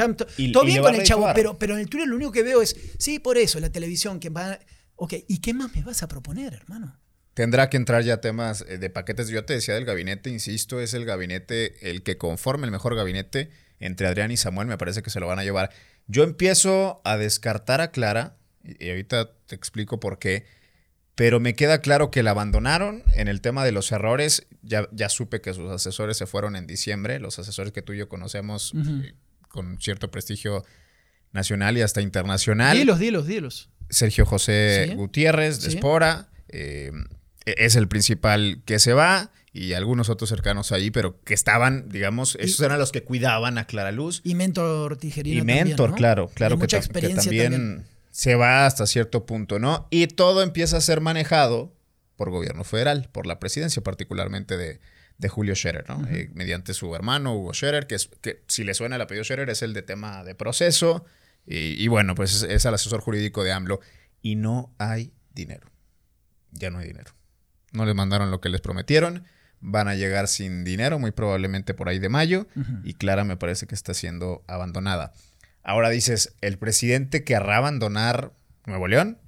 todo 0.52 0.64
bien 0.64 0.82
con 0.82 0.94
el 0.94 1.02
chavo, 1.02 1.28
pero, 1.34 1.58
pero 1.58 1.74
en 1.74 1.80
el 1.80 1.88
Twitter 1.88 2.08
lo 2.08 2.14
único 2.14 2.30
que 2.30 2.44
veo 2.44 2.62
es, 2.62 2.76
sí, 2.98 3.18
por 3.18 3.38
eso, 3.38 3.58
la 3.58 3.70
televisión, 3.70 4.20
que 4.20 4.30
va... 4.30 4.58
Ok, 4.94 5.14
¿y 5.26 5.38
qué 5.38 5.52
más 5.52 5.74
me 5.74 5.82
vas 5.82 6.02
a 6.02 6.08
proponer, 6.08 6.54
hermano? 6.54 7.00
Tendrá 7.34 7.70
que 7.70 7.76
entrar 7.76 8.02
ya 8.02 8.20
temas 8.20 8.64
eh, 8.68 8.78
de 8.78 8.90
paquetes. 8.90 9.28
Yo 9.28 9.44
te 9.44 9.54
decía 9.54 9.74
del 9.74 9.84
gabinete, 9.84 10.30
insisto, 10.30 10.80
es 10.80 10.94
el 10.94 11.04
gabinete, 11.04 11.90
el 11.90 12.02
que 12.02 12.18
conforme 12.18 12.66
el 12.66 12.72
mejor 12.72 12.94
gabinete 12.94 13.50
entre 13.80 14.06
Adrián 14.06 14.30
y 14.30 14.36
Samuel, 14.36 14.68
me 14.68 14.78
parece 14.78 15.02
que 15.02 15.10
se 15.10 15.20
lo 15.20 15.26
van 15.26 15.38
a 15.38 15.44
llevar. 15.44 15.70
Yo 16.06 16.24
empiezo 16.24 17.00
a 17.04 17.16
descartar 17.16 17.80
a 17.80 17.90
Clara, 17.90 18.37
y 18.78 18.90
ahorita 18.90 19.30
te 19.46 19.54
explico 19.54 20.00
por 20.00 20.18
qué 20.18 20.44
pero 21.18 21.40
me 21.40 21.56
queda 21.56 21.80
claro 21.80 22.12
que 22.12 22.22
la 22.22 22.30
abandonaron 22.30 23.02
en 23.12 23.26
el 23.26 23.40
tema 23.40 23.64
de 23.64 23.72
los 23.72 23.90
errores. 23.90 24.46
Ya, 24.62 24.88
ya 24.92 25.08
supe 25.08 25.40
que 25.40 25.52
sus 25.52 25.68
asesores 25.68 26.16
se 26.16 26.26
fueron 26.26 26.54
en 26.54 26.68
diciembre, 26.68 27.18
los 27.18 27.40
asesores 27.40 27.72
que 27.72 27.82
tú 27.82 27.92
y 27.92 27.98
yo 27.98 28.08
conocemos 28.08 28.72
eh, 28.76 29.14
con 29.48 29.80
cierto 29.80 30.12
prestigio 30.12 30.64
nacional 31.32 31.76
y 31.76 31.82
hasta 31.82 32.02
internacional. 32.02 32.78
Dilos, 32.78 33.00
dilos, 33.00 33.26
dilos. 33.26 33.68
Sergio 33.90 34.26
José 34.26 34.92
Gutiérrez 34.94 35.60
de 35.62 35.70
Espora 35.70 36.28
eh, 36.50 36.92
es 37.46 37.74
el 37.74 37.88
principal 37.88 38.62
que 38.64 38.78
se 38.78 38.92
va 38.92 39.32
y 39.52 39.72
algunos 39.72 40.10
otros 40.10 40.30
cercanos 40.30 40.70
ahí, 40.70 40.92
pero 40.92 41.20
que 41.24 41.34
estaban, 41.34 41.88
digamos, 41.88 42.36
esos 42.38 42.60
eran 42.60 42.78
los 42.78 42.92
que 42.92 43.02
cuidaban 43.02 43.58
a 43.58 43.66
Clara 43.66 43.90
Luz. 43.90 44.20
Y 44.22 44.36
Mentor 44.36 44.98
Tijerino. 44.98 45.42
Y 45.42 45.44
Mentor, 45.44 45.96
claro, 45.96 46.30
claro 46.32 46.60
que, 46.60 46.68
también 46.68 47.86
se 48.18 48.34
va 48.34 48.66
hasta 48.66 48.84
cierto 48.88 49.26
punto, 49.26 49.60
¿no? 49.60 49.86
Y 49.90 50.08
todo 50.08 50.42
empieza 50.42 50.76
a 50.76 50.80
ser 50.80 51.00
manejado 51.00 51.72
por 52.16 52.30
gobierno 52.30 52.64
federal, 52.64 53.08
por 53.12 53.28
la 53.28 53.38
presidencia 53.38 53.80
particularmente 53.80 54.56
de, 54.56 54.80
Julio 55.28 55.54
Scherer, 55.54 55.88
¿no? 55.88 56.04
Eh, 56.08 56.28
mediante 56.34 56.74
su 56.74 56.92
hermano 56.96 57.36
Hugo 57.36 57.54
Scherer, 57.54 57.86
que, 57.86 57.94
es, 57.94 58.10
que 58.20 58.42
si 58.48 58.64
le 58.64 58.74
suena 58.74 58.96
el 58.96 59.02
apellido 59.02 59.22
Scherer 59.22 59.48
es 59.50 59.62
el 59.62 59.72
de 59.72 59.82
tema 59.82 60.24
de 60.24 60.34
proceso, 60.34 61.04
y, 61.46 61.86
bueno, 61.86 62.16
pues 62.16 62.42
es, 62.42 62.64
el 62.64 62.74
asesor 62.74 63.02
jurídico 63.02 63.44
de 63.44 63.52
AMLO, 63.52 63.78
y 64.20 64.34
no 64.34 64.74
hay 64.78 65.12
dinero, 65.32 65.70
ya 66.50 66.70
no 66.70 66.78
hay 66.78 66.88
dinero. 66.88 67.12
No 67.70 67.86
les 67.86 67.94
mandaron 67.94 68.32
lo 68.32 68.40
que 68.40 68.48
les 68.48 68.60
prometieron, 68.60 69.26
van 69.60 69.86
a 69.86 69.94
llegar 69.94 70.26
sin 70.26 70.64
dinero, 70.64 70.98
muy 70.98 71.12
probablemente 71.12 71.72
por 71.72 71.88
ahí 71.88 72.00
de 72.00 72.08
mayo, 72.08 72.48
y 72.82 72.94
Clara 72.94 73.22
me 73.22 73.36
parece 73.36 73.68
que 73.68 73.76
está 73.76 73.94
siendo 73.94 74.42
abandonada. 74.48 75.12
Ahora 75.68 75.90
dices, 75.90 76.34
¿el 76.40 76.56
presidente 76.56 77.24
querrá 77.24 77.58
abandonar 77.58 78.32
Nuevo 78.64 78.88
León? 78.88 79.18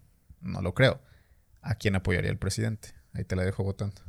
No 0.40 0.62
lo 0.62 0.72
creo. 0.72 1.02
¿A 1.60 1.74
quién 1.74 1.94
apoyaría 1.96 2.30
el 2.30 2.38
presidente? 2.38 2.94
Ahí 3.12 3.24
te 3.24 3.36
la 3.36 3.44
dejo 3.44 3.62
votando. 3.62 4.00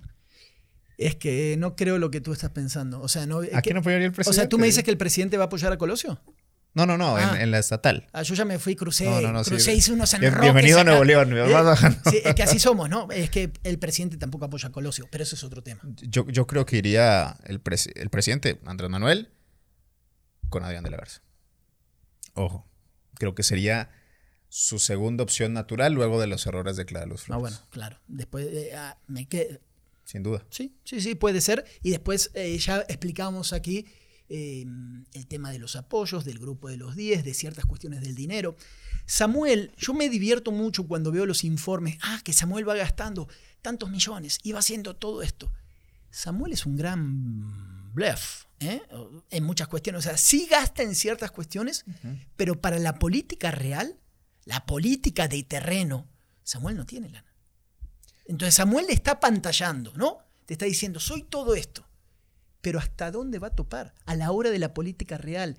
Es 0.98 1.18
que 1.18 1.58
no 1.58 1.76
creo 1.76 1.98
lo 1.98 2.10
que 2.10 2.22
tú 2.22 2.32
estás 2.32 2.52
pensando. 2.52 3.02
O 3.02 3.10
sea, 3.10 3.26
no, 3.26 3.42
¿A 3.54 3.62
quién 3.62 3.76
apoyaría 3.76 4.06
el 4.08 4.14
presidente? 4.14 4.30
O 4.30 4.34
sea, 4.42 4.48
¿tú 4.48 4.58
me 4.60 4.66
dices 4.68 4.86
que 4.86 4.92
el 4.92 4.98
presidente 4.98 5.36
va 5.36 5.44
a 5.44 5.48
apoyar 5.48 5.74
a 5.74 5.78
Colosio? 5.78 6.22
No, 6.74 6.86
no, 6.86 6.98
no, 6.98 7.20
en, 7.20 7.26
Ah. 7.26 7.42
en 7.44 7.52
la 7.52 7.60
estatal. 7.60 8.08
Ah, 8.14 8.22
yo 8.24 8.34
ya 8.34 8.46
me 8.46 8.58
fui, 8.60 8.78
crucé, 8.78 9.04
No, 9.04 9.20
no, 9.20 9.34
no, 9.34 9.44
sí. 9.44 9.50
crucé, 9.50 9.74
hice 9.74 9.92
unos 9.92 10.18
Bien- 10.18 10.34
bienvenido 10.40 10.80
a. 10.80 10.86
Nuevo 10.86 11.04
León, 11.04 11.32
me 11.34 11.42
¿Eh? 11.42 11.52
vas. 11.52 11.82
Sí, 12.10 12.22
es 12.24 12.34
que 12.34 12.44
así 12.44 12.60
somos, 12.60 12.90
¿no? 12.90 13.12
Es 13.12 13.30
que 13.30 13.52
el 13.64 13.78
presidente 13.78 14.16
tampoco 14.16 14.46
apoya 14.46 14.70
a 14.70 14.72
Colosio, 14.72 15.06
pero 15.12 15.26
eso 15.26 15.36
es 15.36 15.44
otro 15.44 15.62
tema. 15.64 15.82
Yo, 15.98 16.26
yo 16.30 16.48
creo 16.48 16.66
que 16.66 16.78
iría 16.78 17.36
el, 17.44 17.62
el 17.96 18.10
presidente 18.10 18.62
Andrés 18.66 18.90
Manuel 18.90 19.32
con 20.48 20.64
Adrián 20.64 20.86
de 20.86 20.92
la 20.92 20.98
Garza. 20.98 21.22
Ojo, 22.34 22.68
creo 23.16 23.36
que 23.36 23.44
sería 23.44 23.92
su 24.50 24.80
segunda 24.80 25.24
opción 25.24 25.54
natural 25.54 25.94
luego 25.94 26.20
de 26.20 26.28
los 26.28 26.46
errores 26.46 26.76
de 26.76 26.86
Clara 26.86 27.06
Luz 27.06 27.24
Ah, 27.30 27.38
bueno, 27.38 27.58
claro. 27.70 28.00
Después 28.08 28.48
eh, 28.48 28.76
ah, 28.76 28.98
me 29.08 29.28
quedé. 29.28 29.62
Sin 30.04 30.24
duda. 30.24 30.46
Sí, 30.50 30.76
sí, 30.84 31.00
sí, 31.00 31.16
puede 31.16 31.40
ser. 31.40 31.64
Y 31.82 31.92
después 31.92 32.32
eh, 32.34 32.58
ya 32.58 32.82
explicamos 32.90 33.54
aquí 33.54 33.86
eh, 34.28 34.66
el 35.14 35.28
tema 35.28 35.52
de 35.52 35.60
los 35.60 35.78
apoyos, 35.78 36.26
del 36.26 36.40
grupo 36.40 36.68
de 36.68 36.76
los 36.76 36.98
10, 36.98 37.24
de 37.24 37.34
ciertas 37.34 37.66
cuestiones 37.66 38.02
del 38.02 38.16
dinero. 38.16 38.58
Samuel, 39.06 39.72
yo 39.78 39.94
me 39.94 40.10
divierto 40.10 40.52
mucho 40.52 40.86
cuando 40.86 41.12
veo 41.12 41.26
los 41.26 41.46
informes. 41.46 41.98
Ah, 42.02 42.20
que 42.24 42.34
Samuel 42.34 42.68
va 42.68 42.76
gastando 42.76 43.30
tantos 43.62 43.90
millones 43.90 44.40
y 44.44 44.52
va 44.52 44.60
haciendo 44.60 44.98
todo 44.98 45.22
esto. 45.22 45.52
Samuel 46.10 46.52
es 46.52 46.66
un 46.66 46.76
gran 46.76 47.94
bluff 47.94 48.46
¿eh? 48.62 48.82
en 49.30 49.44
muchas 49.44 49.68
cuestiones. 49.68 50.00
O 50.00 50.10
sea, 50.10 50.18
sí 50.18 50.48
gasta 50.50 50.84
en 50.84 50.96
ciertas 50.96 51.32
cuestiones, 51.32 51.86
pero 52.36 52.62
para 52.62 52.80
la 52.80 53.00
política 53.00 53.52
real, 53.52 54.00
la 54.46 54.66
política 54.66 55.28
de 55.28 55.44
terreno, 55.44 56.10
Samuel 56.44 56.78
no 56.78 56.86
tiene 56.86 57.10
lana. 57.10 57.34
Entonces 58.26 58.56
Samuel 58.56 58.88
le 58.88 58.94
está 58.94 59.20
pantallando, 59.20 59.94
¿no? 59.96 60.20
Te 60.46 60.54
está 60.54 60.66
diciendo, 60.66 61.00
soy 61.00 61.24
todo 61.24 61.56
esto. 61.56 61.88
Pero 62.62 62.80
¿hasta 62.80 63.12
dónde 63.12 63.40
va 63.40 63.48
a 63.48 63.56
topar? 63.56 63.94
A 64.06 64.16
la 64.16 64.32
hora 64.32 64.52
de 64.52 64.60
la 64.60 64.74
política 64.74 65.18
real. 65.18 65.58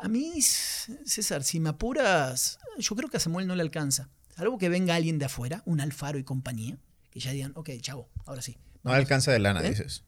A 0.00 0.08
mí, 0.08 0.40
César, 0.42 1.42
si 1.42 1.58
me 1.58 1.70
apuras, 1.70 2.58
yo 2.78 2.94
creo 2.94 3.08
que 3.08 3.16
a 3.16 3.20
Samuel 3.20 3.46
no 3.46 3.56
le 3.56 3.62
alcanza. 3.62 4.10
Salvo 4.36 4.58
que 4.58 4.68
venga 4.68 4.94
alguien 4.94 5.18
de 5.18 5.24
afuera, 5.24 5.62
un 5.64 5.80
Alfaro 5.80 6.18
y 6.18 6.24
compañía, 6.24 6.78
que 7.10 7.20
ya 7.20 7.32
digan, 7.32 7.52
ok, 7.56 7.70
chavo, 7.80 8.10
ahora 8.26 8.42
sí. 8.42 8.58
No 8.84 8.92
le 8.92 8.98
alcanza 8.98 9.32
de 9.32 9.38
lana, 9.38 9.64
¿Eh? 9.64 9.70
dices. 9.70 10.04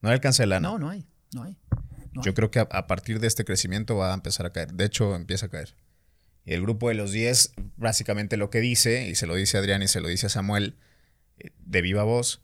No 0.00 0.08
le 0.08 0.14
alcanza 0.14 0.42
de 0.42 0.48
lana. 0.48 0.68
No, 0.68 0.78
no 0.78 0.90
hay, 0.90 1.06
no 1.34 1.44
hay. 1.44 1.56
no 2.12 2.22
Yo 2.22 2.30
hay. 2.30 2.34
creo 2.34 2.50
que 2.50 2.60
a, 2.60 2.62
a 2.62 2.86
partir 2.86 3.20
de 3.20 3.26
este 3.26 3.44
crecimiento 3.44 3.96
va 3.96 4.10
a 4.10 4.14
empezar 4.14 4.46
a 4.46 4.52
caer. 4.52 4.72
De 4.72 4.84
hecho, 4.84 5.14
empieza 5.14 5.46
a 5.46 5.48
caer. 5.48 5.74
Y 6.44 6.54
el 6.54 6.62
grupo 6.62 6.88
de 6.88 6.94
los 6.94 7.12
10, 7.12 7.52
básicamente 7.76 8.36
lo 8.36 8.50
que 8.50 8.60
dice, 8.60 9.08
y 9.08 9.14
se 9.14 9.26
lo 9.26 9.34
dice 9.34 9.58
Adrián 9.58 9.82
y 9.82 9.88
se 9.88 10.00
lo 10.00 10.08
dice 10.08 10.26
a 10.26 10.30
Samuel, 10.30 10.76
eh, 11.38 11.50
de 11.58 11.82
viva 11.82 12.02
voz, 12.02 12.42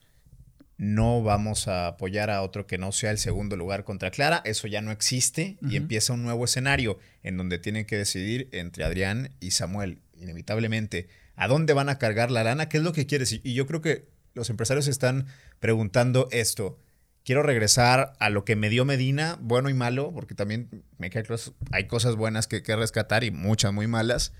no 0.79 1.23
vamos 1.23 1.69
a 1.69 1.87
apoyar 1.87 2.29
a 2.31 2.43
otro 2.43 2.67
que 2.67 2.77
no 2.77 2.93
sea 2.93 3.11
el 3.11 3.19
segundo 3.19 3.57
lugar 3.57 3.85
contra 3.85 4.11
Clara. 4.11 4.43
Eso 4.45 4.67
ya 4.67 4.83
no 4.83 4.91
existe 4.91 5.57
y 5.63 5.77
empieza 5.77 6.13
un 6.13 6.23
nuevo 6.23 6.45
escenario 6.45 6.99
en 7.23 7.39
donde 7.39 7.59
tienen 7.59 7.87
que 7.87 7.97
decidir 7.97 8.49
entre 8.53 8.85
Adrián 8.85 9.31
y 9.41 9.53
Samuel, 9.53 10.01
inevitablemente, 10.21 11.09
a 11.35 11.49
dónde 11.49 11.73
van 11.73 11.89
a 11.89 11.99
cargar 11.99 12.31
la 12.31 12.45
lana, 12.45 12.69
qué 12.69 12.77
es 12.77 12.83
lo 12.83 12.93
que 12.93 13.07
quieres. 13.07 13.41
Y 13.43 13.55
yo 13.55 13.67
creo 13.67 13.81
que 13.81 14.07
los 14.35 14.51
empresarios 14.51 14.87
están 14.87 15.27
preguntando 15.61 16.29
esto. 16.31 16.79
Quiero 17.27 17.43
regresar 17.43 18.13
a 18.21 18.31
lo 18.31 18.45
que 18.45 18.55
me 18.55 18.69
dio 18.69 18.85
Medina, 18.85 19.37
bueno 19.41 19.69
y 19.69 19.75
malo, 19.75 20.13
porque 20.15 20.37
también 20.37 20.85
me 20.97 21.11
queda 21.11 21.25
claro, 21.25 21.43
hay 21.73 21.89
cosas 21.89 22.15
buenas 22.15 22.47
que, 22.47 22.63
que 22.63 22.77
rescatar 22.77 23.25
y 23.25 23.33
muchas 23.33 23.73
muy 23.73 23.89
malas. 23.89 24.33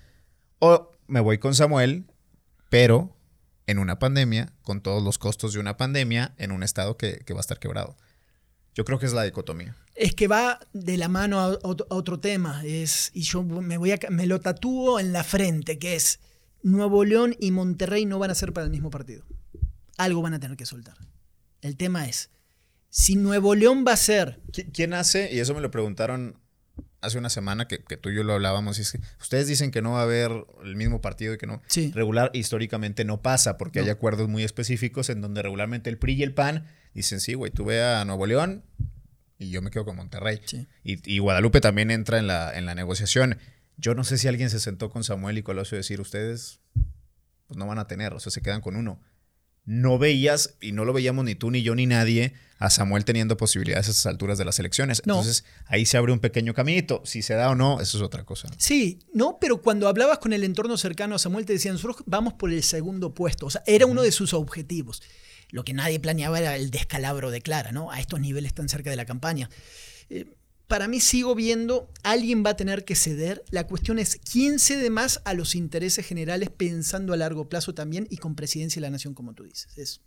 O 0.59 0.93
me 1.05 1.19
voy 1.19 1.37
con 1.37 1.53
Samuel, 1.53 2.05
pero 2.69 3.13
en 3.65 3.79
una 3.79 3.99
pandemia, 3.99 4.53
con 4.61 4.79
todos 4.79 5.03
los 5.03 5.17
costos 5.17 5.51
de 5.51 5.59
una 5.59 5.75
pandemia, 5.75 6.33
en 6.37 6.51
un 6.53 6.63
estado 6.63 6.95
que, 6.95 7.21
va 7.33 7.39
a 7.39 7.41
estar 7.41 7.59
quebrado. 7.59 7.97
Yo 8.73 8.85
creo 8.85 8.99
que 8.99 9.05
es 9.05 9.11
la 9.11 9.23
dicotomía. 9.23 9.75
Es 9.93 10.15
que 10.15 10.29
va 10.29 10.57
de 10.71 10.95
la 10.95 11.09
mano 11.09 11.41
a 11.41 11.59
otro, 11.59 12.21
tema. 12.21 12.63
Es, 12.63 13.11
y 13.13 13.23
yo 13.23 13.43
me, 13.43 13.77
voy 13.77 13.91
a, 13.91 13.99
me 14.11 14.27
lo 14.27 14.39
tatúo 14.39 15.01
en 15.01 15.11
la 15.11 15.25
frente, 15.25 15.77
que 15.77 15.95
es 15.95 16.21
Nuevo 16.63 17.03
León 17.03 17.35
y 17.37 17.51
Monterrey 17.51 18.05
no 18.05 18.17
van 18.17 18.31
a 18.31 18.35
ser 18.35 18.53
para 18.53 18.63
el 18.63 18.71
mismo 18.71 18.89
partido. 18.89 19.25
Algo 19.97 20.21
van 20.21 20.35
a 20.35 20.39
tener 20.39 20.55
que 20.55 20.65
soltar. 20.65 20.95
El 21.61 21.75
tema 21.75 22.07
es, 22.07 22.29
si 22.99 23.15
Nuevo 23.15 23.53
León 23.53 23.85
va 23.87 23.93
a 23.93 23.97
ser... 23.97 24.39
¿Qui- 24.51 24.71
¿Quién 24.73 24.93
hace? 24.95 25.31
Y 25.31 25.39
eso 25.39 25.53
me 25.53 25.61
lo 25.61 25.69
preguntaron 25.69 26.39
hace 26.99 27.19
una 27.19 27.29
semana 27.29 27.67
que, 27.67 27.83
que 27.83 27.95
tú 27.95 28.09
y 28.09 28.15
yo 28.15 28.23
lo 28.23 28.33
hablábamos. 28.33 28.79
Y 28.79 28.81
es 28.81 28.93
que 28.93 28.99
ustedes 29.21 29.47
dicen 29.47 29.69
que 29.69 29.83
no 29.83 29.91
va 29.91 29.99
a 29.99 30.03
haber 30.03 30.31
el 30.63 30.75
mismo 30.75 30.99
partido 30.99 31.33
y 31.35 31.37
que 31.37 31.45
no. 31.45 31.61
Sí. 31.67 31.91
Regular 31.93 32.31
históricamente 32.33 33.05
no 33.05 33.21
pasa 33.21 33.57
porque 33.59 33.79
No. 33.79 33.85
hay 33.85 33.91
acuerdos 33.91 34.27
muy 34.27 34.43
específicos 34.43 35.09
en 35.11 35.21
donde 35.21 35.43
regularmente 35.43 35.91
el 35.91 35.99
PRI 35.99 36.13
y 36.13 36.23
el 36.23 36.33
PAN 36.33 36.65
dicen, 36.95 37.19
sí, 37.19 37.35
güey, 37.35 37.51
tú 37.51 37.65
ve 37.65 37.83
a 37.83 38.03
Nuevo 38.03 38.25
León 38.25 38.63
y 39.37 39.51
yo 39.51 39.61
me 39.61 39.69
quedo 39.69 39.85
con 39.85 39.95
Monterrey. 39.95 40.41
Sí. 40.45 40.65
Y, 40.83 40.97
y 41.13 41.19
Guadalupe 41.19 41.61
también 41.61 41.91
entra 41.91 42.17
en 42.17 42.25
la, 42.25 42.57
en 42.57 42.65
la 42.65 42.73
negociación. 42.73 43.37
Yo 43.77 43.93
no 43.93 44.03
sé 44.03 44.17
si 44.17 44.27
alguien 44.27 44.49
se 44.49 44.59
sentó 44.59 44.89
con 44.89 45.03
Samuel 45.03 45.37
y 45.37 45.43
Colosio 45.43 45.75
a 45.75 45.77
decir, 45.77 46.01
ustedes 46.01 46.61
pues 47.45 47.57
no 47.59 47.67
van 47.67 47.77
a 47.77 47.85
tener, 47.85 48.13
o 48.13 48.19
sea, 48.19 48.31
se 48.31 48.41
quedan 48.41 48.59
con 48.61 48.75
uno. 48.75 48.99
No 49.67 49.99
veías, 49.99 50.55
y 50.61 50.71
no 50.71 50.83
lo 50.85 50.93
veíamos 50.93 51.25
ni 51.25 51.35
tú, 51.35 51.51
ni 51.51 51.61
yo, 51.61 51.75
ni 51.75 51.85
nadie, 51.85 52.33
a 52.57 52.69
Samuel 52.69 53.05
teniendo 53.05 53.37
posibilidades 53.37 53.87
a 53.87 53.91
esas 53.91 54.05
alturas 54.07 54.37
de 54.37 54.45
las 54.45 54.57
elecciones. 54.59 55.01
No. 55.05 55.15
Entonces, 55.15 55.43
ahí 55.65 55.85
se 55.85 55.97
abre 55.97 56.13
un 56.13 56.19
pequeño 56.19 56.53
caminito. 56.53 57.01
Si 57.05 57.21
se 57.21 57.33
da 57.35 57.49
o 57.49 57.55
no, 57.55 57.79
eso 57.81 57.97
es 57.97 58.03
otra 58.03 58.23
cosa. 58.23 58.47
Sí, 58.57 58.99
no, 59.13 59.37
pero 59.39 59.61
cuando 59.61 59.87
hablabas 59.87 60.19
con 60.19 60.33
el 60.33 60.43
entorno 60.43 60.77
cercano 60.77 61.15
a 61.15 61.19
Samuel 61.19 61.45
te 61.45 61.53
decían, 61.53 61.75
nosotros 61.75 62.03
vamos 62.05 62.33
por 62.33 62.51
el 62.51 62.63
segundo 62.63 63.13
puesto. 63.13 63.45
O 63.45 63.49
sea, 63.49 63.61
era 63.67 63.85
uno 63.85 64.01
de 64.01 64.11
sus 64.11 64.33
objetivos. 64.33 65.03
Lo 65.49 65.63
que 65.63 65.73
nadie 65.73 65.99
planeaba 65.99 66.39
era 66.39 66.55
el 66.55 66.71
descalabro 66.71 67.29
de 67.29 67.41
Clara, 67.41 67.71
¿no? 67.71 67.91
A 67.91 67.99
estos 67.99 68.19
niveles 68.19 68.53
tan 68.53 68.69
cerca 68.69 68.89
de 68.89 68.95
la 68.95 69.05
campaña. 69.05 69.49
Eh, 70.09 70.25
para 70.67 70.87
mí 70.87 70.99
sigo 70.99 71.33
viendo, 71.33 71.89
alguien 72.03 72.43
va 72.45 72.51
a 72.51 72.57
tener 72.57 72.83
que 72.83 72.95
ceder. 72.95 73.43
La 73.49 73.67
cuestión 73.67 73.99
es 73.99 74.17
quién 74.17 74.59
cede 74.59 74.89
más 74.89 75.21
a 75.23 75.33
los 75.33 75.55
intereses 75.55 76.05
generales 76.05 76.49
pensando 76.49 77.13
a 77.13 77.17
largo 77.17 77.47
plazo 77.47 77.73
también 77.73 78.05
y 78.09 78.17
con 78.17 78.35
presidencia 78.35 78.79
de 78.79 78.87
la 78.87 78.91
nación, 78.91 79.13
como 79.13 79.33
tú 79.33 79.43
dices. 79.43 79.77
Es 79.77 80.01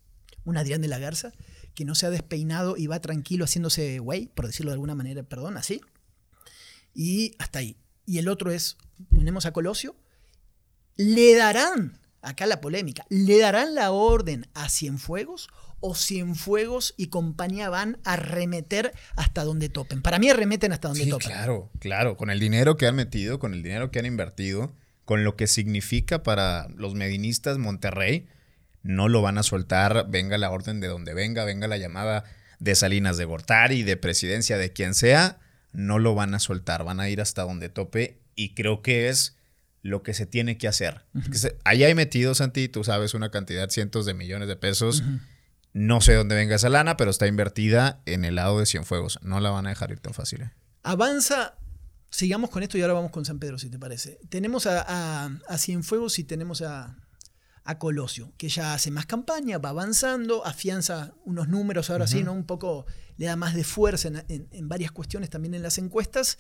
un 0.45 0.57
Adrián 0.57 0.83
de 0.83 0.89
la 0.89 0.99
Garza 0.99 1.33
que 1.75 1.85
no 1.85 1.95
se 1.95 2.07
ha 2.07 2.11
despeinado 2.11 2.77
y 2.77 2.87
va 2.87 3.01
tranquilo 3.01 3.45
haciéndose 3.45 3.99
güey, 4.01 4.27
por 4.27 4.47
decirlo 4.47 4.71
de 4.71 4.75
alguna 4.75 4.95
manera, 4.95 5.23
perdón, 5.23 5.57
así. 5.57 5.81
Y 6.95 7.35
hasta 7.39 7.61
ahí. 7.61 7.77
Y 8.05 8.19
el 8.19 8.29
otro 8.29 8.51
es, 8.51 8.77
tenemos 9.11 9.47
a 9.47 9.53
Colosio, 9.53 9.97
le 10.97 11.35
darán, 11.37 12.01
acá 12.21 12.45
la 12.47 12.61
polémica, 12.61 13.07
le 13.09 13.39
darán 13.39 13.75
la 13.75 13.93
orden 13.93 14.47
a 14.53 14.69
Cienfuegos 14.69 15.49
o 15.81 15.95
Cienfuegos 15.95 16.95
y 16.97 17.07
compañía 17.09 17.69
van 17.71 17.99
a 18.05 18.15
arremeter 18.15 18.93
hasta 19.17 19.45
donde 19.45 19.69
topen. 19.69 20.03
Para 20.03 20.19
mí 20.19 20.29
arremeten 20.29 20.73
hasta 20.73 20.89
donde 20.89 21.05
Sí, 21.05 21.11
topen. 21.11 21.29
claro, 21.29 21.71
claro. 21.79 22.17
Con 22.17 22.31
el 22.31 22.39
dinero 22.41 22.77
que 22.77 22.87
han 22.87 22.97
metido, 22.97 23.39
con 23.39 23.55
el 23.55 23.63
dinero 23.63 23.91
que 23.91 23.99
han 23.99 24.07
invertido, 24.07 24.75
con 25.05 25.25
lo 25.25 25.37
que 25.37 25.47
significa 25.47 26.23
para 26.23 26.69
los 26.77 26.95
medinistas 26.95 27.59
Monterrey, 27.59 28.29
no 28.83 29.09
lo 29.09 29.23
van 29.23 29.39
a 29.39 29.43
soltar. 29.43 30.07
Venga 30.09 30.39
la 30.39 30.51
orden 30.51 30.81
de 30.81 30.89
donde 30.89 31.15
venga, 31.15 31.45
venga 31.45 31.67
la 31.67 31.79
llamada 31.79 32.25
de 32.59 32.75
Salinas 32.75 33.17
de 33.17 33.25
Gortari, 33.25 33.83
de 33.83 33.97
presidencia, 33.97 34.59
de 34.59 34.73
quien 34.73 34.95
sea, 34.95 35.39
no 35.73 35.99
lo 35.99 36.15
van 36.15 36.35
a 36.35 36.39
soltar. 36.41 36.85
Van 36.85 37.01
a 37.01 37.09
ir 37.09 37.21
hasta 37.21 37.43
donde 37.43 37.69
tope 37.71 38.19
y 38.37 38.55
creo 38.55 38.83
que 38.83 39.09
es 39.09 39.37
lo 39.83 40.03
que 40.03 40.13
se 40.13 40.27
tiene 40.27 40.59
que 40.59 40.69
hacer. 40.69 41.05
Se- 41.33 41.57
Ahí 41.65 41.85
hay 41.85 41.95
metido, 41.95 42.35
Santi, 42.35 42.69
tú 42.69 42.85
sabes, 42.85 43.15
una 43.15 43.31
cantidad, 43.31 43.71
cientos 43.71 44.05
de 44.05 44.13
millones 44.15 44.47
de 44.49 44.57
pesos. 44.57 45.03
No 45.73 46.01
sé 46.01 46.15
dónde 46.15 46.35
venga 46.35 46.57
esa 46.57 46.69
lana, 46.69 46.97
pero 46.97 47.11
está 47.11 47.27
invertida 47.27 48.03
en 48.07 48.25
el 48.25 48.35
lado 48.37 48.59
de 48.59 48.67
Cienfuegos. 48.67 49.19
No 49.23 49.39
la 49.41 49.51
van 49.51 49.67
a 49.67 49.71
dejar 49.71 49.93
ir 49.93 50.01
tan 50.01 50.15
fácil. 50.15 50.43
¿eh? 50.43 50.51
Avanza, 50.83 51.57
sigamos 52.11 52.51
con 52.51 52.63
esto 52.63 52.77
y 52.77 52.83
ahora 52.83 52.95
vamos 52.95 53.13
con 53.13 53.25
San 53.25 53.39
Pedro, 53.39 53.59
si 53.59 53.71
te 53.71 53.79
parece. 53.79 54.19
Tenemos 54.29 54.67
a, 54.67 54.85
a, 54.87 55.31
a 55.49 55.59
Cienfuegos 55.59 56.19
y 56.19 56.25
tenemos 56.25 56.61
a, 56.63 56.97
a 57.63 57.79
Colosio, 57.79 58.33
que 58.37 58.49
ya 58.49 58.75
hace 58.75 58.91
más 58.91 59.07
campaña, 59.07 59.59
va 59.59 59.69
avanzando, 59.69 60.45
afianza 60.45 61.15
unos 61.25 61.47
números 61.49 61.89
ahora 61.91 62.07
sí, 62.09 62.25
¿no? 62.25 62.33
Un 62.33 62.47
poco 62.47 62.87
le 63.17 63.27
da 63.27 63.37
más 63.37 63.55
de 63.55 63.63
fuerza 63.65 64.09
en, 64.09 64.25
en- 64.29 64.49
en 64.51 64.69
varias 64.69 64.91
cuestiones 64.91 65.31
también 65.31 65.55
en 65.55 65.63
las 65.63 65.79
encuestas. 65.79 66.39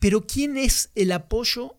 Pero 0.00 0.26
¿quién 0.26 0.56
es 0.56 0.90
el 0.94 1.12
apoyo 1.12 1.76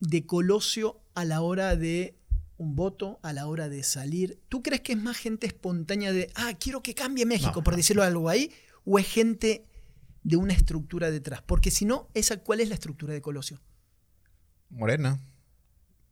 de 0.00 0.26
Colosio 0.26 1.00
a 1.14 1.24
la 1.24 1.40
hora 1.42 1.76
de 1.76 2.18
un 2.56 2.76
voto, 2.76 3.18
a 3.22 3.32
la 3.32 3.46
hora 3.46 3.68
de 3.68 3.82
salir? 3.82 4.40
¿Tú 4.48 4.62
crees 4.62 4.80
que 4.82 4.92
es 4.92 4.98
más 4.98 5.16
gente 5.16 5.46
espontánea 5.46 6.12
de, 6.12 6.30
ah, 6.34 6.52
quiero 6.58 6.82
que 6.82 6.94
cambie 6.94 7.26
México, 7.26 7.52
No. 7.56 7.64
por 7.64 7.76
decirlo 7.76 8.02
algo 8.02 8.28
ahí? 8.28 8.50
¿O 8.84 8.98
es 8.98 9.06
gente 9.08 9.64
de 10.22 10.36
una 10.36 10.52
estructura 10.54 11.10
detrás? 11.10 11.42
Porque 11.42 11.70
si 11.70 11.84
no, 11.84 12.08
esa, 12.14 12.38
¿cuál 12.38 12.60
es 12.60 12.68
la 12.68 12.74
estructura 12.74 13.12
de 13.12 13.20
Colosio? 13.20 13.60
Morena. 14.70 15.18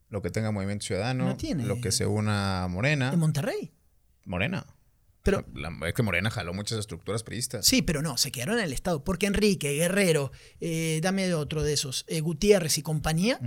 Lo 0.08 0.20
que 0.22 0.30
tenga 0.30 0.50
Movimiento 0.50 0.84
Ciudadano. 0.86 1.24
No 1.26 1.36
tiene. 1.36 1.64
Lo 1.64 1.80
que 1.80 1.90
se 1.92 2.06
una 2.06 2.64
a 2.64 2.68
Morena. 2.68 3.12
En 3.12 3.18
Monterrey. 3.18 3.72
Morena. 4.24 4.66
Pero, 5.22 5.46
La- 5.54 5.72
es 5.88 5.94
que 5.94 6.02
Morena 6.02 6.30
jaló 6.30 6.52
muchas 6.52 6.78
estructuras 6.80 7.22
priistas. 7.22 7.64
sí, 7.64 7.80
pero 7.80 8.02
no, 8.02 8.18
se 8.18 8.32
quedaron 8.32 8.58
en 8.58 8.64
el 8.64 8.72
Estado. 8.72 9.04
Porque 9.04 9.26
Enrique, 9.26 9.72
Guerrero, 9.72 10.32
eh, 10.60 10.98
dame 11.02 11.32
otro 11.34 11.62
de 11.62 11.72
esos, 11.72 12.04
eh, 12.08 12.20
Gutiérrez 12.20 12.76
y 12.78 12.82
compañía. 12.82 13.38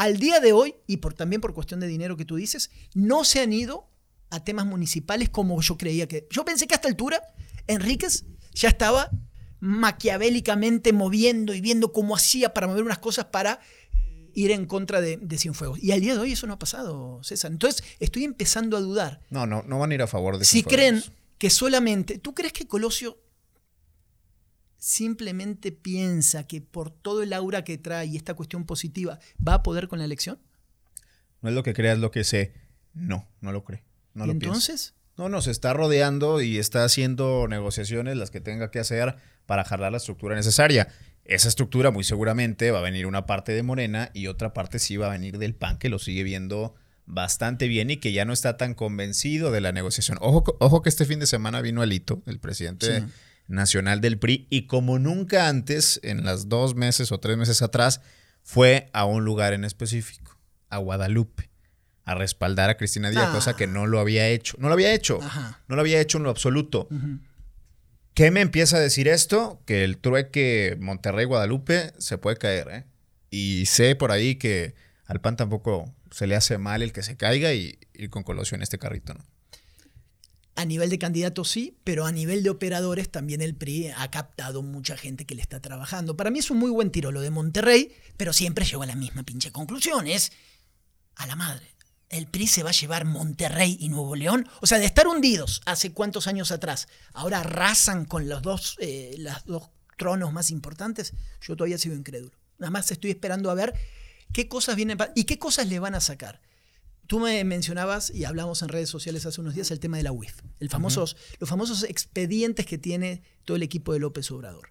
Al 0.00 0.16
día 0.16 0.40
de 0.40 0.54
hoy, 0.54 0.76
y 0.86 0.96
por, 0.96 1.12
también 1.12 1.42
por 1.42 1.52
cuestión 1.52 1.78
de 1.78 1.86
dinero 1.86 2.16
que 2.16 2.24
tú 2.24 2.36
dices, 2.36 2.70
no 2.94 3.22
se 3.22 3.40
han 3.40 3.52
ido 3.52 3.86
a 4.30 4.42
temas 4.42 4.64
municipales 4.64 5.28
como 5.28 5.60
yo 5.60 5.76
creía 5.76 6.08
que. 6.08 6.26
Yo 6.30 6.42
pensé 6.42 6.66
que 6.66 6.72
a 6.72 6.76
esta 6.76 6.88
altura 6.88 7.20
Enríquez 7.66 8.24
ya 8.54 8.70
estaba 8.70 9.10
maquiavélicamente 9.58 10.94
moviendo 10.94 11.52
y 11.52 11.60
viendo 11.60 11.92
cómo 11.92 12.16
hacía 12.16 12.54
para 12.54 12.66
mover 12.66 12.82
unas 12.82 12.96
cosas 12.96 13.26
para 13.26 13.60
ir 14.32 14.52
en 14.52 14.64
contra 14.64 15.02
de, 15.02 15.18
de 15.18 15.36
Cienfuegos. 15.36 15.78
Y 15.82 15.92
al 15.92 16.00
día 16.00 16.14
de 16.14 16.20
hoy 16.20 16.32
eso 16.32 16.46
no 16.46 16.54
ha 16.54 16.58
pasado, 16.58 17.22
César. 17.22 17.52
Entonces 17.52 17.84
estoy 17.98 18.24
empezando 18.24 18.78
a 18.78 18.80
dudar. 18.80 19.20
No, 19.28 19.46
no, 19.46 19.62
no 19.64 19.80
van 19.80 19.90
a 19.90 19.94
ir 19.96 20.00
a 20.00 20.06
favor 20.06 20.38
de 20.38 20.46
Si 20.46 20.62
creen 20.62 21.04
que 21.36 21.50
solamente. 21.50 22.18
¿Tú 22.18 22.34
crees 22.34 22.54
que 22.54 22.66
Colosio 22.66 23.18
simplemente 24.80 25.70
piensa 25.70 26.46
que 26.48 26.60
por 26.60 26.90
todo 26.90 27.22
el 27.22 27.32
aura 27.32 27.62
que 27.62 27.78
trae 27.78 28.06
y 28.06 28.16
esta 28.16 28.34
cuestión 28.34 28.64
positiva 28.64 29.20
va 29.46 29.54
a 29.54 29.62
poder 29.62 29.86
con 29.86 30.00
la 30.00 30.06
elección? 30.06 30.40
No 31.42 31.50
es 31.50 31.54
lo 31.54 31.62
que 31.62 31.74
crea, 31.74 31.92
es 31.92 31.98
lo 31.98 32.10
que 32.10 32.24
sé. 32.24 32.54
No, 32.92 33.28
no 33.40 33.52
lo 33.52 33.62
cree. 33.62 33.84
No 34.14 34.26
¿Y 34.26 34.30
entonces? 34.30 34.94
No, 35.16 35.28
no, 35.28 35.42
se 35.42 35.50
está 35.50 35.74
rodeando 35.74 36.40
y 36.40 36.58
está 36.58 36.82
haciendo 36.82 37.46
negociaciones 37.46 38.16
las 38.16 38.30
que 38.30 38.40
tenga 38.40 38.70
que 38.70 38.78
hacer 38.78 39.16
para 39.46 39.64
jalar 39.64 39.92
la 39.92 39.98
estructura 39.98 40.34
necesaria. 40.34 40.88
Esa 41.24 41.48
estructura 41.48 41.90
muy 41.90 42.02
seguramente 42.02 42.70
va 42.70 42.78
a 42.78 42.82
venir 42.82 43.06
una 43.06 43.26
parte 43.26 43.52
de 43.52 43.62
Morena 43.62 44.10
y 44.14 44.26
otra 44.26 44.54
parte 44.54 44.78
sí 44.78 44.96
va 44.96 45.08
a 45.08 45.10
venir 45.10 45.38
del 45.38 45.54
PAN, 45.54 45.78
que 45.78 45.90
lo 45.90 45.98
sigue 45.98 46.22
viendo 46.22 46.74
bastante 47.04 47.68
bien 47.68 47.90
y 47.90 47.98
que 47.98 48.12
ya 48.12 48.24
no 48.24 48.32
está 48.32 48.56
tan 48.56 48.74
convencido 48.74 49.50
de 49.50 49.60
la 49.60 49.72
negociación. 49.72 50.16
Ojo, 50.20 50.56
ojo 50.58 50.82
que 50.82 50.88
este 50.88 51.04
fin 51.04 51.20
de 51.20 51.26
semana 51.26 51.60
vino 51.60 51.82
Alito, 51.82 52.22
el 52.26 52.40
presidente 52.40 53.04
nacional 53.50 54.00
del 54.00 54.18
PRI, 54.18 54.46
y 54.48 54.66
como 54.66 54.98
nunca 54.98 55.48
antes, 55.48 56.00
en 56.02 56.24
las 56.24 56.48
dos 56.48 56.74
meses 56.74 57.12
o 57.12 57.20
tres 57.20 57.36
meses 57.36 57.62
atrás, 57.62 58.00
fue 58.42 58.88
a 58.92 59.04
un 59.04 59.24
lugar 59.24 59.52
en 59.52 59.64
específico, 59.64 60.38
a 60.68 60.78
Guadalupe, 60.78 61.50
a 62.04 62.14
respaldar 62.14 62.70
a 62.70 62.76
Cristina 62.76 63.10
Díaz, 63.10 63.30
cosa 63.30 63.54
que 63.54 63.66
no 63.66 63.86
lo 63.86 64.00
había 64.00 64.28
hecho. 64.28 64.56
No 64.58 64.68
lo 64.68 64.74
había 64.74 64.94
hecho. 64.94 65.20
No 65.68 65.76
lo 65.76 65.80
había 65.80 66.00
hecho 66.00 66.18
en 66.18 66.24
lo 66.24 66.30
absoluto. 66.30 66.88
¿Qué 68.14 68.30
me 68.30 68.40
empieza 68.40 68.78
a 68.78 68.80
decir 68.80 69.08
esto? 69.08 69.62
Que 69.66 69.84
el 69.84 69.98
trueque 69.98 70.76
Monterrey-Guadalupe 70.80 71.92
se 71.98 72.18
puede 72.18 72.36
caer, 72.36 72.68
¿eh? 72.70 72.84
Y 73.30 73.66
sé 73.66 73.94
por 73.94 74.10
ahí 74.10 74.34
que 74.34 74.74
al 75.04 75.20
PAN 75.20 75.36
tampoco 75.36 75.94
se 76.10 76.26
le 76.26 76.34
hace 76.34 76.58
mal 76.58 76.82
el 76.82 76.92
que 76.92 77.02
se 77.02 77.16
caiga 77.16 77.52
y 77.52 77.78
ir 77.94 78.10
con 78.10 78.24
Colosio 78.24 78.56
en 78.56 78.62
este 78.62 78.78
carrito, 78.78 79.14
¿no? 79.14 79.24
A 80.56 80.64
nivel 80.64 80.90
de 80.90 80.98
candidatos 80.98 81.48
sí, 81.48 81.78
pero 81.84 82.06
a 82.06 82.12
nivel 82.12 82.42
de 82.42 82.50
operadores 82.50 83.10
también 83.10 83.40
el 83.40 83.54
PRI 83.54 83.88
ha 83.96 84.10
captado 84.10 84.62
mucha 84.62 84.96
gente 84.96 85.24
que 85.24 85.34
le 85.34 85.42
está 85.42 85.60
trabajando. 85.60 86.16
Para 86.16 86.30
mí 86.30 86.40
es 86.40 86.50
un 86.50 86.58
muy 86.58 86.70
buen 86.70 86.90
tiro 86.90 87.12
lo 87.12 87.20
de 87.20 87.30
Monterrey, 87.30 87.94
pero 88.16 88.32
siempre 88.32 88.64
llego 88.64 88.82
a 88.82 88.86
la 88.86 88.96
misma 88.96 89.22
pinche 89.22 89.52
conclusión, 89.52 90.06
es 90.06 90.32
a 91.16 91.26
la 91.26 91.36
madre. 91.36 91.74
El 92.08 92.26
PRI 92.26 92.48
se 92.48 92.62
va 92.64 92.70
a 92.70 92.74
llevar 92.74 93.04
Monterrey 93.04 93.76
y 93.78 93.88
Nuevo 93.88 94.16
León. 94.16 94.48
O 94.60 94.66
sea, 94.66 94.78
de 94.78 94.86
estar 94.86 95.06
hundidos 95.06 95.62
hace 95.64 95.92
cuántos 95.92 96.26
años 96.26 96.50
atrás, 96.50 96.88
ahora 97.12 97.40
arrasan 97.40 98.04
con 98.04 98.28
los 98.28 98.42
dos, 98.42 98.76
eh, 98.80 99.16
dos 99.46 99.70
tronos 99.96 100.32
más 100.32 100.50
importantes. 100.50 101.14
Yo 101.40 101.56
todavía 101.56 101.78
sigo 101.78 101.94
incrédulo. 101.94 102.36
Nada 102.58 102.70
más 102.70 102.90
estoy 102.90 103.10
esperando 103.10 103.50
a 103.50 103.54
ver 103.54 103.74
qué 104.32 104.48
cosas 104.48 104.74
vienen 104.74 104.98
y 105.14 105.24
qué 105.24 105.38
cosas 105.38 105.68
le 105.68 105.78
van 105.78 105.94
a 105.94 106.00
sacar. 106.00 106.40
Tú 107.10 107.18
me 107.18 107.42
mencionabas 107.42 108.14
y 108.14 108.24
hablamos 108.24 108.62
en 108.62 108.68
redes 108.68 108.88
sociales 108.88 109.26
hace 109.26 109.40
unos 109.40 109.56
días 109.56 109.72
el 109.72 109.80
tema 109.80 109.96
de 109.96 110.04
la 110.04 110.12
UIF, 110.12 110.42
el 110.60 110.68
famosos, 110.68 111.16
los 111.40 111.50
famosos 111.50 111.82
expedientes 111.82 112.66
que 112.66 112.78
tiene 112.78 113.24
todo 113.44 113.56
el 113.56 113.64
equipo 113.64 113.92
de 113.92 113.98
López 113.98 114.30
Obrador. 114.30 114.68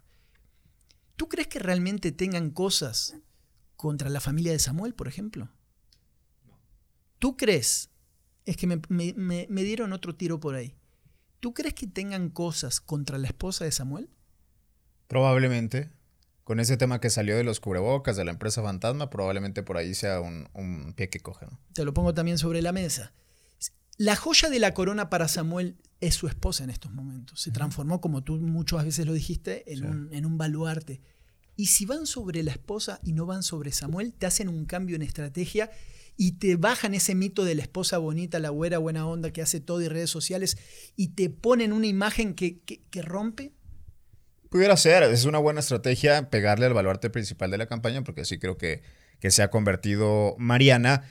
¿Tú 1.18 1.28
crees 1.28 1.50
que 1.50 1.60
realmente 1.60 2.14
tengan 2.14 2.52
cosas 2.52 3.18
contra 3.76 4.10
la 4.10 4.22
familia 4.22 4.54
de 4.54 4.60
Samuel, 4.60 4.94
por 4.94 5.10
ejemplo? 5.10 5.50
¿Tú 7.18 7.36
crees? 7.36 7.90
Es 8.46 8.56
que 8.56 8.68
me, 8.68 8.80
me 8.88 9.64
dieron 9.64 9.92
otro 9.92 10.16
tiro 10.16 10.40
por 10.40 10.56
ahí. 10.56 10.78
¿Tú 11.42 11.54
crees 11.54 11.74
que 11.74 11.88
tengan 11.88 12.30
cosas 12.30 12.80
contra 12.80 13.18
la 13.18 13.28
esposa 13.28 13.66
de 13.66 13.74
Samuel? 13.74 14.10
Probablemente 15.10 15.92
con 16.50 16.60
ese 16.60 16.78
tema 16.78 17.00
que 17.00 17.12
salió 17.12 17.38
de 17.38 17.44
los 17.44 17.60
cubrebocas, 17.60 18.18
de 18.18 18.26
la 18.26 18.32
empresa 18.32 18.64
fantasma, 18.64 19.12
probablemente 19.12 19.62
por 19.62 19.78
ahí 19.78 19.94
sea 19.94 20.20
un, 20.20 20.94
pie 20.96 21.08
que 21.08 21.20
coge. 21.20 21.46
Te 21.74 21.86
lo 21.86 21.94
pongo 21.94 22.16
también 22.16 22.40
sobre 22.40 22.64
la 22.64 22.72
mesa. 22.72 23.14
La 23.98 24.16
joya 24.16 24.50
de 24.50 24.58
la 24.58 24.74
corona 24.74 25.12
para 25.12 25.28
Samuel 25.28 25.78
es 26.02 26.16
su 26.16 26.28
esposa 26.28 26.64
en 26.64 26.72
estos 26.72 26.92
momentos. 26.92 27.40
Se 27.40 27.52
transformó, 27.52 28.02
como 28.02 28.24
tú 28.24 28.38
muchas 28.38 28.84
veces 28.84 29.06
lo 29.06 29.14
dijiste, 29.14 29.72
en, 29.72 29.86
un, 29.86 30.10
en 30.12 30.26
un 30.26 30.40
baluarte. 30.40 31.04
Y 31.56 31.68
si 31.68 31.86
van 31.86 32.08
sobre 32.08 32.42
la 32.42 32.50
esposa 32.50 33.00
y 33.04 33.14
no 33.14 33.28
van 33.28 33.44
sobre 33.44 33.72
Samuel, 33.72 34.12
te 34.14 34.26
hacen 34.26 34.50
un 34.50 34.66
cambio 34.66 34.96
en 34.96 35.04
estrategia 35.04 35.70
y 36.18 36.32
te 36.40 36.56
bajan 36.56 36.96
ese 36.96 37.14
mito 37.14 37.46
de 37.46 37.54
la 37.54 37.62
esposa 37.62 38.00
bonita, 38.00 38.40
la 38.40 38.50
güera 38.50 38.80
buena 38.80 39.06
onda 39.06 39.32
que 39.32 39.44
hace 39.44 39.60
todo 39.60 39.82
y 39.82 39.88
redes 39.88 40.10
sociales 40.10 40.58
y 40.96 41.10
te 41.10 41.30
ponen 41.30 41.74
una 41.74 41.86
imagen 41.86 42.34
que, 42.34 42.62
que 42.62 43.02
rompe 43.04 43.54
Pudiera 44.50 44.76
ser, 44.78 45.04
es 45.04 45.26
una 45.26 45.38
buena 45.38 45.60
estrategia 45.60 46.30
pegarle 46.30 46.66
al 46.66 46.74
baluarte 46.74 47.10
principal 47.10 47.52
de 47.52 47.58
la 47.58 47.68
campaña, 47.68 48.04
porque 48.04 48.26
sí 48.26 48.40
creo 48.40 48.58
que, 48.58 48.82
que 49.20 49.32
se 49.32 49.44
ha 49.44 49.50
convertido 49.50 50.36
Mariana. 50.38 51.04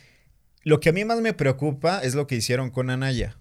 Lo 0.64 0.80
que 0.80 0.88
a 0.88 0.92
mí 0.92 1.04
más 1.04 1.20
me 1.20 1.32
preocupa 1.32 2.00
es 2.00 2.14
lo 2.14 2.26
que 2.26 2.34
hicieron 2.34 2.70
con 2.70 2.90
Anaya 2.90 3.38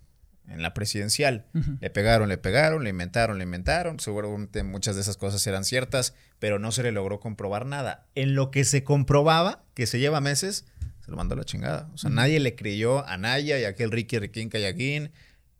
en 0.47 0.62
la 0.62 0.73
presidencial. 0.73 1.45
Le 1.81 1.89
pegaron, 1.89 2.29
le 2.29 2.38
pegaron, 2.38 2.83
le 2.83 2.89
inventaron, 2.89 3.38
le 3.38 3.43
inventaron. 3.43 3.99
Seguramente 3.99 4.63
muchas 4.63 4.95
de 4.95 5.01
esas 5.01 5.17
cosas 5.17 5.45
eran 5.45 5.65
ciertas, 5.65 6.13
pero 6.39 6.60
no 6.60 6.71
se 6.71 6.83
le 6.83 6.91
logró 6.91 7.19
comprobar 7.19 7.65
nada. 7.65 8.07
En 8.15 8.36
lo 8.36 8.49
que 8.51 8.63
se 8.63 8.83
comprobaba, 8.83 9.63
que 9.73 9.88
se 9.88 9.99
lleva 9.99 10.21
meses, 10.21 10.65
se 11.03 11.12
lo 11.12 11.17
mandó 11.17 11.33
a 11.33 11.38
la 11.38 11.43
chingada. 11.43 11.89
O 11.93 11.97
sea, 11.97 12.10
nadie 12.10 12.39
le 12.39 12.55
creyó 12.55 12.99
a 13.05 13.13
Anaya 13.13 13.60
y 13.60 13.65
a 13.65 13.69
aquel 13.69 13.91
Ricky 13.91 14.19
Riquín 14.19 14.49
Callaguín. 14.49 15.12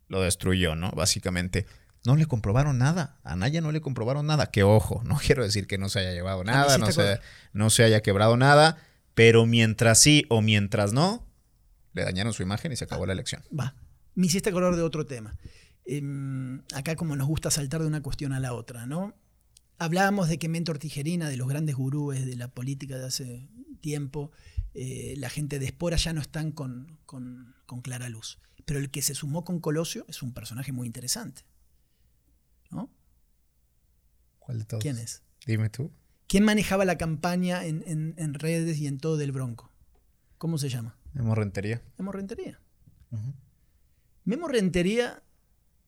Lo 0.08 0.22
destruyó, 0.22 0.76
¿no? 0.76 0.92
Básicamente 0.92 1.66
no 2.08 2.16
le 2.16 2.26
comprobaron 2.26 2.78
nada. 2.78 3.20
A 3.26 3.36
Naya 3.36 3.60
no 3.60 3.74
le 3.74 3.82
comprobaron 3.82 4.26
nada. 4.26 4.50
Que 4.50 4.64
ojo, 4.64 5.02
no 5.04 5.18
quiero 5.24 5.44
decir 5.44 5.68
que 5.68 5.78
no 5.78 5.90
se 5.90 6.00
haya 6.00 6.14
llevado 6.14 6.46
nada, 6.46 6.78
no 6.78 6.90
se, 6.90 7.20
no 7.52 7.70
se 7.70 7.84
haya 7.84 8.02
quebrado 8.02 8.38
nada, 8.38 8.78
pero 9.14 9.46
mientras 9.46 10.00
sí 10.00 10.26
o 10.30 10.42
mientras 10.42 10.94
no, 10.94 11.28
le 11.92 12.06
dañaron 12.06 12.32
su 12.32 12.44
imagen 12.44 12.72
y 12.72 12.78
se 12.78 12.86
acabó 12.86 13.06
la 13.06 13.12
elección. 13.12 13.44
Va. 13.58 13.76
Me 14.16 14.28
hiciste 14.28 14.54
color 14.54 14.78
de 14.78 14.84
otro 14.84 15.06
tema. 15.06 15.38
Em, 15.86 16.62
acá 16.74 16.96
como 16.96 17.18
nos 17.18 17.28
gusta 17.28 17.52
saltar 17.52 17.82
de 17.82 17.88
una 17.88 18.02
cuestión 18.02 18.32
a 18.32 18.40
la 18.40 18.54
otra, 18.54 18.86
¿no? 18.86 19.14
Hablábamos 19.78 20.30
de 20.30 20.40
que 20.40 20.48
Mentor 20.48 20.80
Tijerina, 20.80 21.28
de 21.28 21.36
los 21.36 21.50
grandes 21.50 21.76
gurúes 21.76 22.26
de 22.26 22.38
la 22.38 22.48
política 22.48 22.98
de 22.98 23.06
hace 23.06 23.50
tiempo, 23.82 24.32
eh, 24.74 25.16
la 25.18 25.30
gente 25.30 25.60
de 25.60 25.66
Espora 25.66 25.98
ya 25.98 26.14
no 26.14 26.22
están 26.22 26.54
con, 26.54 26.98
con, 27.06 27.54
con 27.66 27.82
clara 27.82 28.08
luz. 28.08 28.40
Pero 28.64 28.80
el 28.80 28.92
que 28.92 29.02
se 29.02 29.14
sumó 29.14 29.44
con 29.44 29.60
Colosio 29.60 30.06
es 30.08 30.22
un 30.22 30.34
personaje 30.34 30.72
muy 30.72 30.88
interesante. 30.88 31.44
¿No? 32.72 32.92
¿Cuál 34.40 34.60
de 34.60 34.66
todos? 34.66 34.82
¿Quién 34.82 34.98
es? 34.98 35.24
Dime 35.46 35.70
tú. 35.70 35.92
¿Quién 36.28 36.44
manejaba 36.44 36.86
la 36.86 36.98
campaña 36.98 37.66
en, 37.66 38.34
redes 38.34 38.78
y 38.80 38.88
en 38.88 38.98
todo 38.98 39.18
del 39.18 39.32
Bronco? 39.32 39.72
¿Cómo 40.38 40.58
se 40.58 40.70
llama? 40.70 40.98
Memo 41.14 41.36
Rentería. 41.36 41.82
Memo 41.98 42.12
Rentería. 42.12 42.60
Memo 44.26 44.48
Rentería, 44.50 45.24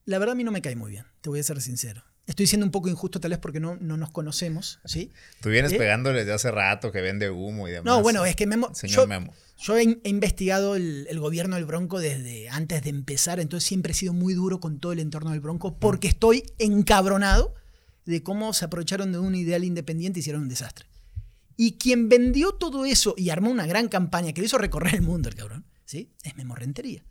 la 0.06 0.18
verdad 0.18 0.32
a 0.32 0.36
mí 0.36 0.44
no 0.44 0.50
me 0.50 0.62
cae 0.62 0.76
muy 0.76 0.90
bien, 0.90 1.04
te 1.20 1.28
voy 1.28 1.40
a 1.40 1.42
ser 1.42 1.60
sincero. 1.60 2.02
Estoy 2.26 2.46
siendo 2.46 2.64
un 2.64 2.70
poco 2.70 2.88
injusto 2.88 3.20
tal 3.20 3.32
vez 3.32 3.38
porque 3.38 3.60
no, 3.60 3.76
no 3.76 3.96
nos 3.96 4.10
conocemos, 4.12 4.80
¿sí? 4.84 5.10
Tú 5.40 5.50
vienes 5.50 5.72
¿Eh? 5.72 5.78
pegándole 5.78 6.24
de 6.24 6.32
hace 6.32 6.50
rato 6.50 6.92
que 6.92 7.00
vende 7.00 7.28
humo 7.28 7.68
y 7.68 7.72
demás. 7.72 7.84
No, 7.84 8.02
bueno, 8.02 8.24
es 8.24 8.36
que 8.36 8.46
Memo... 8.46 8.74
Señor 8.74 9.08
Memo. 9.08 9.34
Yo 9.60 9.76
he, 9.76 10.00
investigado 10.04 10.74
el, 10.74 11.20
gobierno 11.20 11.56
del 11.56 11.66
Bronco 11.66 12.00
desde 12.00 12.48
antes 12.48 12.82
de 12.82 12.88
empezar, 12.88 13.40
entonces 13.40 13.68
siempre 13.68 13.92
he 13.92 13.94
sido 13.94 14.14
muy 14.14 14.32
duro 14.32 14.58
con 14.58 14.80
todo 14.80 14.92
el 14.92 15.00
entorno 15.00 15.32
del 15.32 15.40
Bronco 15.40 15.78
porque 15.78 16.08
estoy 16.08 16.44
encabronado 16.58 17.54
de 18.06 18.22
cómo 18.22 18.54
se 18.54 18.64
aprovecharon 18.64 19.12
de 19.12 19.18
un 19.18 19.34
ideal 19.34 19.62
independiente 19.62 20.18
y 20.18 20.20
hicieron 20.20 20.42
un 20.42 20.48
desastre. 20.48 20.86
Y 21.58 21.72
quien 21.72 22.08
vendió 22.08 22.52
todo 22.52 22.86
eso 22.86 23.14
y 23.18 23.28
armó 23.28 23.50
una 23.50 23.66
gran 23.66 23.88
campaña 23.88 24.32
que 24.32 24.40
le 24.40 24.46
hizo 24.46 24.56
recorrer 24.56 24.94
el 24.94 25.02
mundo, 25.02 25.28
el 25.28 25.34
cabrón, 25.34 25.66
¿sí? 25.84 26.10
Es 26.22 26.34
Memo 26.36 26.54
Rentería. 26.54 27.04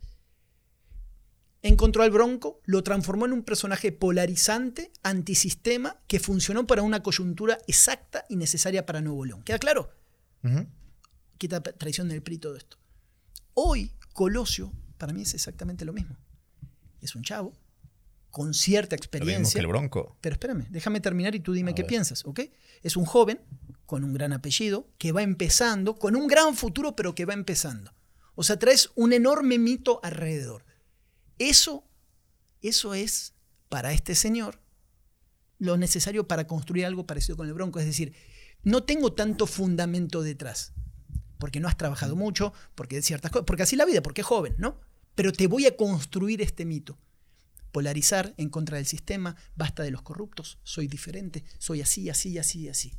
Encontró 1.62 2.02
al 2.02 2.10
Bronco, 2.10 2.60
lo 2.64 2.82
transformó 2.82 3.26
en 3.26 3.32
un 3.32 3.44
personaje 3.44 3.92
polarizante, 3.92 4.90
antisistema, 5.04 6.00
que 6.08 6.18
funcionó 6.18 6.66
para 6.66 6.82
una 6.82 7.00
coyuntura 7.00 7.58
exacta 7.68 8.24
y 8.28 8.34
necesaria 8.34 8.86
para 8.86 9.00
Nuevo 9.02 9.24
León. 9.24 9.42
¿Queda 9.44 9.60
claro? 9.60 9.90
Quita 11.40 11.62
traición 11.62 12.08
del 12.08 12.22
PRI 12.22 12.36
todo 12.36 12.56
esto. 12.56 12.76
Hoy, 13.54 13.92
Colosio, 14.12 14.72
para 14.98 15.14
mí 15.14 15.22
es 15.22 15.32
exactamente 15.32 15.86
lo 15.86 15.94
mismo. 15.94 16.16
Es 17.00 17.14
un 17.16 17.22
chavo 17.22 17.56
con 18.30 18.52
cierta 18.52 18.94
experiencia. 18.94 19.58
que 19.58 19.60
el 19.60 19.66
bronco. 19.66 20.18
Pero 20.20 20.34
espérame, 20.34 20.66
déjame 20.68 21.00
terminar 21.00 21.34
y 21.34 21.40
tú 21.40 21.54
dime 21.54 21.74
qué 21.74 21.82
piensas, 21.82 22.26
¿ok? 22.26 22.40
Es 22.82 22.94
un 22.94 23.06
joven 23.06 23.40
con 23.86 24.04
un 24.04 24.12
gran 24.12 24.34
apellido 24.34 24.86
que 24.98 25.12
va 25.12 25.22
empezando, 25.22 25.98
con 25.98 26.14
un 26.14 26.28
gran 26.28 26.54
futuro, 26.54 26.94
pero 26.94 27.14
que 27.14 27.24
va 27.24 27.32
empezando. 27.32 27.94
O 28.34 28.42
sea, 28.42 28.58
traes 28.58 28.90
un 28.94 29.14
enorme 29.14 29.58
mito 29.58 29.98
alrededor. 30.02 30.66
Eso, 31.38 31.84
eso 32.60 32.92
es 32.92 33.32
para 33.70 33.94
este 33.94 34.14
señor 34.14 34.60
lo 35.58 35.78
necesario 35.78 36.28
para 36.28 36.46
construir 36.46 36.84
algo 36.84 37.06
parecido 37.06 37.38
con 37.38 37.48
el 37.48 37.54
bronco. 37.54 37.80
Es 37.80 37.86
decir, 37.86 38.14
no 38.62 38.82
tengo 38.82 39.14
tanto 39.14 39.46
fundamento 39.46 40.22
detrás 40.22 40.74
porque 41.40 41.58
no 41.58 41.66
has 41.66 41.76
trabajado 41.76 42.14
mucho, 42.14 42.52
porque 42.76 43.02
ciertas 43.02 43.32
cosas, 43.32 43.46
porque 43.46 43.64
así 43.64 43.74
la 43.74 43.84
vida, 43.84 44.02
porque 44.02 44.20
es 44.20 44.26
joven, 44.26 44.54
¿no? 44.58 44.78
Pero 45.16 45.32
te 45.32 45.48
voy 45.48 45.66
a 45.66 45.76
construir 45.76 46.40
este 46.40 46.64
mito. 46.64 46.96
polarizar 47.72 48.34
en 48.36 48.48
contra 48.48 48.78
del 48.78 48.86
sistema, 48.86 49.36
basta 49.54 49.84
de 49.84 49.92
los 49.92 50.02
corruptos, 50.02 50.58
soy 50.64 50.88
diferente, 50.88 51.44
soy 51.58 51.80
así, 51.80 52.10
así, 52.10 52.36
así, 52.36 52.68
así. 52.68 52.92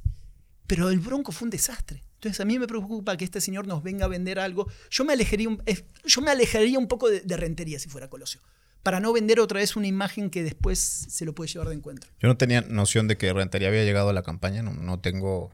Pero 0.65 0.89
el 0.89 0.99
Bronco 0.99 1.33
fue 1.33 1.47
un 1.47 1.49
desastre. 1.49 2.01
Entonces 2.13 2.39
a 2.39 2.45
mí 2.45 2.57
me 2.57 2.67
preocupa 2.67 3.17
que 3.17 3.25
este 3.25 3.41
señor 3.41 3.67
nos 3.67 3.83
venga 3.83 4.05
a 4.05 4.07
vender 4.07 4.39
algo. 4.39 4.67
Yo 4.89 5.03
me 5.03 5.11
alejaría 5.11 5.49
un, 5.49 5.61
yo 6.05 6.21
me 6.21 6.31
alejaría 6.31 6.79
un 6.79 6.87
poco 6.87 7.09
de, 7.09 7.35
rentería 7.35 7.79
si 7.79 7.89
fuera 7.89 8.09
Colosio 8.09 8.39
para 8.83 8.99
no 8.99 9.11
vender 9.13 9.39
otra 9.39 9.59
vez 9.59 9.75
una 9.75 9.87
imagen 9.87 10.29
que 10.29 10.43
después 10.43 10.79
se 10.79 11.25
lo 11.25 11.35
puede 11.35 11.51
llevar 11.51 11.67
de 11.69 11.75
encuentro. 11.75 12.09
Yo 12.19 12.27
no 12.27 12.37
tenía 12.37 12.61
noción 12.61 13.07
de 13.07 13.17
que 13.17 13.31
Rentería 13.31 13.67
había 13.67 13.83
llegado 13.83 14.09
a 14.09 14.13
la 14.13 14.23
campaña, 14.23 14.63
no, 14.63 14.73
no, 14.73 14.99
tengo 14.99 15.51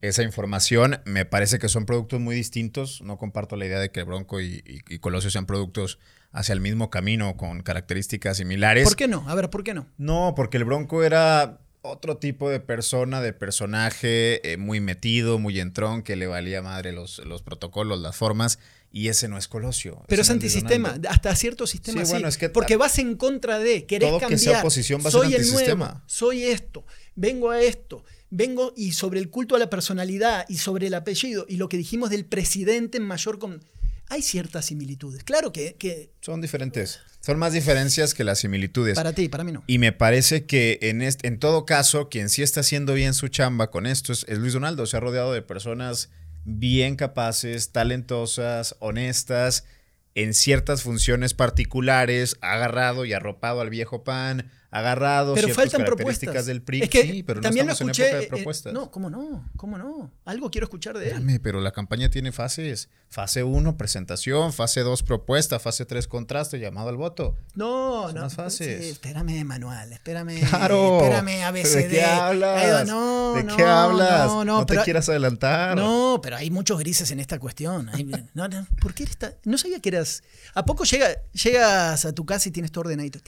esa 0.00 0.22
información. 0.22 1.00
Me 1.04 1.24
parece 1.24 1.58
que 1.58 1.68
son 1.68 1.86
productos 1.86 2.20
muy 2.20 2.34
distintos. 2.34 3.02
No 3.02 3.18
comparto 3.18 3.56
la 3.56 3.66
idea 3.66 3.80
de 3.80 3.90
que 3.90 4.02
Bronco 4.02 4.40
y, 4.40 4.62
y 4.88 4.98
Colosio 4.98 5.30
sean 5.30 5.46
productos 5.46 5.98
hacia 6.32 6.52
el 6.52 6.60
mismo 6.60 6.90
camino 6.90 7.36
con 7.36 7.62
características 7.62 8.36
similares. 8.36 8.84
¿Por 8.84 8.96
qué 8.96 9.08
no? 9.08 9.28
A 9.28 9.34
ver, 9.34 9.48
¿por 9.48 9.64
qué 9.64 9.74
no? 9.74 9.86
No, 9.96 10.34
porque 10.36 10.58
el 10.58 10.64
Bronco 10.64 11.02
era 11.02 11.60
otro 11.82 12.18
tipo 12.18 12.50
de 12.50 12.60
persona, 12.60 13.20
de 13.20 13.32
personaje 13.32 14.52
eh, 14.52 14.56
muy 14.56 14.80
metido, 14.80 15.38
muy 15.38 15.60
entrón, 15.60 16.02
que 16.02 16.16
le 16.16 16.26
valía 16.26 16.62
madre 16.62 16.92
los, 16.92 17.18
los 17.20 17.42
protocolos, 17.42 17.98
las 18.00 18.16
formas. 18.16 18.58
Y 18.92 19.08
ese 19.08 19.28
no 19.28 19.36
es 19.36 19.48
Colosio. 19.48 20.02
Pero 20.08 20.22
es 20.22 20.30
antisistema, 20.30 20.98
hasta 21.08 21.34
cierto 21.36 21.66
sistema 21.66 22.04
sí, 22.04 22.12
Bueno, 22.12 22.28
es 22.28 22.38
que 22.38 22.48
porque 22.48 22.76
vas 22.76 22.98
en 22.98 23.16
contra 23.16 23.58
de, 23.58 23.84
querés 23.84 24.08
todo 24.08 24.20
cambiar. 24.20 24.38
Que 24.38 24.44
sea 24.44 24.60
oposición 24.60 25.02
va 25.04 25.10
soy 25.10 25.34
a 25.34 25.38
ser 25.38 25.40
el 25.40 25.76
nuevo, 25.76 26.02
soy 26.06 26.44
esto, 26.44 26.84
vengo 27.14 27.50
a 27.50 27.60
esto, 27.60 28.04
vengo 28.30 28.72
y 28.76 28.92
sobre 28.92 29.20
el 29.20 29.28
culto 29.28 29.54
a 29.56 29.58
la 29.58 29.68
personalidad 29.68 30.46
y 30.48 30.58
sobre 30.58 30.86
el 30.86 30.94
apellido 30.94 31.46
y 31.48 31.56
lo 31.56 31.68
que 31.68 31.76
dijimos 31.76 32.10
del 32.10 32.24
presidente 32.24 32.98
en 32.98 33.04
mayor 33.04 33.38
con 33.38 33.60
hay 34.08 34.22
ciertas 34.22 34.66
similitudes. 34.66 35.24
Claro 35.24 35.52
que, 35.52 36.10
Son 36.20 36.40
diferentes. 36.40 37.00
Son 37.20 37.38
más 37.38 37.52
diferencias 37.52 38.14
que 38.14 38.22
las 38.22 38.38
similitudes. 38.38 38.94
Para 38.94 39.12
ti, 39.12 39.28
para 39.28 39.42
mí 39.42 39.52
no. 39.52 39.64
Y 39.66 39.78
me 39.78 39.92
parece 39.92 40.46
que 40.46 40.78
en, 40.82 41.02
este, 41.02 41.26
en 41.26 41.40
todo 41.40 41.66
caso, 41.66 42.08
quien 42.08 42.28
sí 42.28 42.42
está 42.42 42.60
haciendo 42.60 42.94
bien 42.94 43.14
su 43.14 43.28
chamba 43.28 43.70
con 43.70 43.86
esto 43.86 44.12
es, 44.12 44.26
Luis 44.38 44.52
Donaldo. 44.52 44.86
Se 44.86 44.96
ha 44.96 45.00
rodeado 45.00 45.32
de 45.32 45.42
personas 45.42 46.10
bien 46.46 46.94
capaces, 46.94 47.72
talentosas, 47.72 48.76
honestas, 48.78 49.66
en 50.14 50.32
ciertas 50.32 50.82
funciones 50.82 51.34
particulares, 51.34 52.38
agarrado 52.40 53.04
y 53.04 53.12
arropado 53.12 53.60
al 53.60 53.68
viejo 53.68 54.04
pan, 54.04 54.50
agarrado 54.78 55.34
pero 55.34 55.48
faltan 55.48 55.82
características 55.82 56.32
propuestas. 56.34 56.46
del 56.46 56.62
PRI. 56.62 56.82
Es 56.82 56.90
que 56.90 57.02
sí, 57.02 57.22
pero 57.22 57.40
también 57.40 57.66
lo 57.66 57.72
escuché. 57.72 58.24
Eh, 58.24 58.26
propuestas. 58.26 58.72
no, 58.72 58.90
¿cómo 58.90 59.10
no? 59.10 59.48
¿Cómo 59.56 59.78
no? 59.78 60.10
Algo 60.24 60.50
quiero 60.50 60.66
escuchar 60.66 60.98
de 60.98 61.10
él. 61.10 61.40
pero 61.42 61.60
la 61.60 61.72
campaña 61.72 62.10
tiene 62.10 62.32
fases. 62.32 62.88
Fase 63.08 63.44
1, 63.44 63.76
presentación. 63.76 64.52
Fase 64.52 64.80
2, 64.80 65.02
propuesta. 65.02 65.58
Fase 65.58 65.86
3, 65.86 66.08
contraste, 66.08 66.58
llamado 66.58 66.88
al 66.88 66.96
voto. 66.96 67.36
No, 67.54 68.12
no. 68.12 68.22
Más 68.22 68.34
fases. 68.34 68.84
espérame, 68.84 69.44
Manuel. 69.44 69.92
Espérame. 69.92 70.40
Claro. 70.48 70.98
Espérame, 71.00 71.44
ABCD. 71.44 71.76
¿De 71.76 71.88
qué 71.88 72.04
hablas? 72.04 72.86
no, 72.86 73.34
¿De 73.34 73.46
qué 73.46 73.62
hablas? 73.62 74.26
No, 74.26 74.44
no, 74.44 74.66
te 74.66 74.76
quieras 74.82 75.08
adelantar. 75.08 75.76
No, 75.76 76.20
pero 76.22 76.36
hay 76.36 76.50
muchos 76.50 76.78
grises 76.78 77.10
en 77.10 77.20
esta 77.20 77.38
cuestión. 77.38 77.90
no, 78.34 78.48
no, 78.48 78.66
¿Por 78.80 78.94
qué 78.94 79.04
eres 79.04 79.18
No 79.44 79.58
sabía 79.58 79.80
que 79.80 79.88
eras. 79.90 80.22
¿A 80.54 80.64
poco 80.64 80.84
llega, 80.84 81.08
llegas 81.32 82.04
a 82.04 82.12
tu 82.12 82.24
casa 82.26 82.48
y 82.48 82.52
tienes 82.52 82.72
tu 82.72 82.80
ordenadito? 82.80 83.18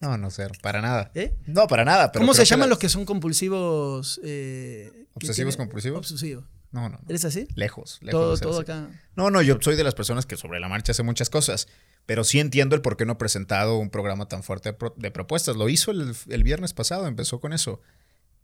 No, 0.00 0.16
no 0.16 0.30
sé, 0.30 0.48
para 0.62 0.80
nada. 0.80 1.10
¿Eh? 1.14 1.36
No, 1.46 1.66
para 1.66 1.84
nada. 1.84 2.10
¿Cómo 2.12 2.32
se 2.32 2.44
llaman 2.44 2.70
los 2.70 2.78
que 2.78 2.88
son 2.88 3.04
compulsivos? 3.04 4.20
Eh, 4.24 5.06
¿Obsesivos 5.14 5.56
compulsivos? 5.56 5.98
Obsesivos. 5.98 6.44
No, 6.72 6.88
no, 6.88 7.00
¿Eres 7.08 7.24
así? 7.24 7.48
Lejos, 7.56 7.98
lejos. 8.00 8.40
Todo, 8.40 8.60
acá. 8.60 8.88
No, 9.16 9.30
no, 9.30 9.42
yo 9.42 9.58
soy 9.60 9.74
de 9.74 9.82
las 9.82 9.94
personas 9.94 10.24
que 10.24 10.36
sobre 10.36 10.60
la 10.60 10.68
marcha 10.68 10.92
hace 10.92 11.02
muchas 11.02 11.28
cosas, 11.28 11.66
pero 12.06 12.22
sí 12.22 12.38
entiendo 12.38 12.76
el 12.76 12.82
por 12.82 12.96
qué 12.96 13.04
no 13.04 13.14
he 13.14 13.16
presentado 13.16 13.76
un 13.76 13.90
programa 13.90 14.28
tan 14.28 14.44
fuerte 14.44 14.76
de 14.96 15.10
propuestas. 15.10 15.56
Lo 15.56 15.68
hizo 15.68 15.90
el, 15.90 16.44
viernes 16.44 16.72
pasado, 16.72 17.08
empezó 17.08 17.40
con 17.40 17.52
eso, 17.52 17.80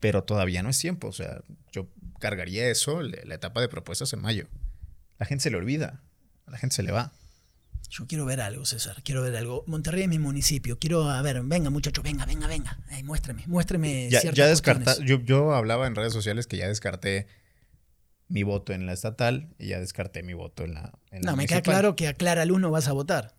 pero 0.00 0.24
todavía 0.24 0.64
no 0.64 0.70
es 0.70 0.78
tiempo. 0.78 1.06
O 1.06 1.12
sea, 1.12 1.40
yo 1.70 1.86
cargaría 2.18 2.68
eso, 2.68 3.00
la 3.00 3.34
etapa 3.34 3.60
de 3.60 3.68
propuestas 3.68 4.12
en 4.12 4.20
mayo. 4.20 4.48
La 5.18 5.26
gente 5.26 5.44
se 5.44 5.50
le 5.50 5.56
olvida, 5.56 6.02
la 6.48 6.58
gente 6.58 6.74
se 6.74 6.82
le 6.82 6.90
va. 6.90 7.12
Yo 7.90 8.06
quiero 8.06 8.24
ver 8.24 8.40
algo, 8.40 8.64
César, 8.64 9.02
quiero 9.02 9.22
ver 9.22 9.36
algo. 9.36 9.64
Monterrey 9.66 10.02
es 10.02 10.08
mi 10.08 10.18
municipio, 10.18 10.78
quiero, 10.78 11.08
a 11.08 11.22
ver, 11.22 11.42
venga 11.42 11.70
muchacho, 11.70 12.02
venga, 12.02 12.26
venga, 12.26 12.46
venga. 12.46 12.78
muéstrame, 13.04 13.44
muéstrame. 13.46 14.10
Ya, 14.10 14.22
ya 14.32 14.46
descarta, 14.46 14.96
yo, 15.04 15.20
yo 15.20 15.54
hablaba 15.54 15.86
en 15.86 15.94
redes 15.94 16.12
sociales 16.12 16.46
que 16.46 16.56
ya 16.56 16.68
descarté 16.68 17.26
mi 18.28 18.42
voto 18.42 18.72
en 18.72 18.86
la 18.86 18.92
estatal 18.92 19.48
y 19.58 19.68
ya 19.68 19.80
descarté 19.80 20.22
mi 20.22 20.34
voto 20.34 20.64
en 20.64 20.74
la. 20.74 20.92
En 21.10 21.22
no, 21.22 21.36
me 21.36 21.46
queda 21.46 21.62
claro 21.62 21.96
que 21.96 22.08
a 22.08 22.14
Clara 22.14 22.44
Luz 22.44 22.60
no 22.60 22.70
vas 22.70 22.88
a 22.88 22.92
votar. 22.92 23.34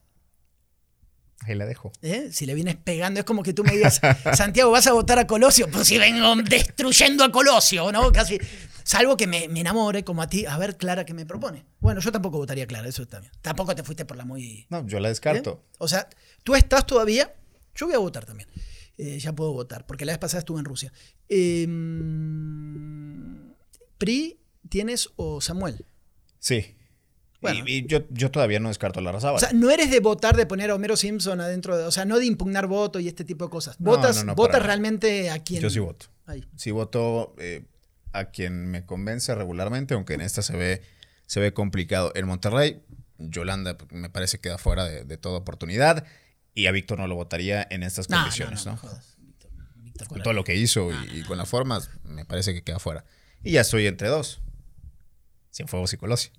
Ahí 1.46 1.56
la 1.56 1.66
dejo. 1.66 1.92
¿Eh? 2.02 2.30
Si 2.32 2.46
le 2.46 2.54
vienes 2.56 2.76
pegando, 2.76 3.20
es 3.20 3.26
como 3.26 3.44
que 3.44 3.54
tú 3.54 3.64
me 3.64 3.72
digas, 3.74 4.02
Santiago, 4.36 4.72
¿vas 4.72 4.88
a 4.88 4.94
votar 4.94 5.20
a 5.20 5.28
Colosio? 5.28 5.70
Pues 5.70 5.88
si 5.88 5.98
vengo 5.98 6.36
destruyendo 6.38 7.24
a 7.24 7.32
Colosio, 7.32 7.92
¿no? 7.92 8.12
Casi. 8.12 8.40
Salvo 8.84 9.18
que 9.18 9.28
me, 9.28 9.44
enamore 9.44 10.04
como 10.04 10.22
a 10.22 10.28
ti. 10.30 10.46
A 10.46 10.58
ver, 10.58 10.78
Clara, 10.78 11.04
¿qué 11.06 11.14
me 11.14 11.26
propone? 11.26 11.66
Bueno, 11.80 12.00
yo 12.00 12.12
tampoco 12.12 12.38
votaría 12.38 12.66
Clara, 12.66 12.88
eso 12.88 13.06
también. 13.06 13.34
Tampoco 13.42 13.76
te 13.76 13.84
fuiste 13.84 14.06
por 14.06 14.16
la 14.16 14.24
muy. 14.24 14.66
No, 14.70 14.88
yo 14.88 15.00
la 15.02 15.10
descarto. 15.10 15.62
¿Eh? 15.62 15.76
O 15.80 15.90
sea, 15.90 16.08
tú 16.44 16.56
estás 16.56 16.86
todavía. 16.86 17.36
Yo 17.76 17.88
voy 17.88 17.96
a 17.96 18.00
votar 18.00 18.26
también. 18.26 18.48
Eh, 18.98 19.20
ya 19.20 19.34
puedo 19.34 19.52
votar, 19.52 19.86
porque 19.86 20.06
la 20.06 20.14
vez 20.14 20.20
pasada 20.20 20.40
estuve 20.40 20.60
en 20.60 20.66
Rusia. 20.66 20.94
Em, 21.28 21.74
¿PRI 23.98 24.40
tienes 24.70 25.10
o 25.18 25.42
Samuel? 25.42 25.86
Sí. 26.40 26.77
Y, 27.42 27.86
yo, 27.86 28.00
yo, 28.10 28.32
todavía 28.32 28.60
no 28.60 28.70
descarto 28.70 29.00
la 29.02 29.12
raza. 29.12 29.32
O 29.32 29.40
sea, 29.40 29.52
no 29.54 29.70
eres 29.70 29.92
de 29.92 30.00
votar, 30.00 30.36
de 30.36 30.46
poner 30.46 30.72
a 30.72 30.76
Homero 30.76 30.98
Simpson 30.98 31.40
adentro 31.40 31.78
de. 31.78 31.84
O 31.84 31.92
sea, 31.92 32.06
no 32.06 32.18
de 32.18 32.26
impugnar 32.26 32.68
voto 32.68 33.00
y 33.00 33.08
este 33.08 33.24
tipo 33.24 33.46
de 33.46 33.52
cosas. 33.52 33.78
Votas, 33.80 34.26
votas 34.36 34.64
realmente 34.64 35.30
a 35.30 35.40
quién. 35.40 35.62
Yo 35.62 35.70
sí 35.70 35.80
voto. 35.80 36.08
Ahí. 36.26 36.44
Sí 36.56 36.72
voto. 36.72 37.36
Eh, 37.38 37.64
a 38.14 38.32
quien 38.32 38.68
me 38.68 38.86
convence 38.86 39.34
regularmente, 39.36 39.94
aunque 39.94 40.16
en 40.16 40.22
esta 40.22 40.42
se 40.42 40.56
ve, 40.56 40.82
se 41.26 41.40
ve 41.40 41.54
complicado. 41.54 42.12
En 42.16 42.26
Monterrey, 42.26 42.82
Yolanda 43.18 43.78
pues, 43.78 43.92
me 43.92 44.10
parece 44.10 44.38
que 44.38 44.50
queda 44.50 44.58
fuera 44.58 44.86
de, 44.86 45.18
toda 45.18 45.40
oportunidad 45.40 46.06
y 46.54 46.68
a 46.68 46.72
Víctor 46.72 47.00
no 47.00 47.08
lo 47.08 47.16
votaría 47.16 47.66
en 47.70 47.84
estas 47.84 48.08
condiciones, 48.08 48.66
¿no? 48.66 48.80
con 50.08 50.22
todo 50.22 50.34
lo 50.34 50.44
que 50.44 50.56
hizo 50.56 50.92
y, 51.12 51.24
con 51.24 51.40
las 51.40 51.50
formas, 51.50 51.90
me 52.04 52.24
parece 52.24 52.54
que 52.54 52.64
queda 52.64 52.80
fuera. 52.80 53.04
Y 53.44 53.54
ya 53.54 53.62
estoy 53.62 53.88
entre 53.88 54.10
dos. 54.10 54.42
Cienfuegos 55.52 55.94
y 55.94 55.98
Colosio. 55.98 56.32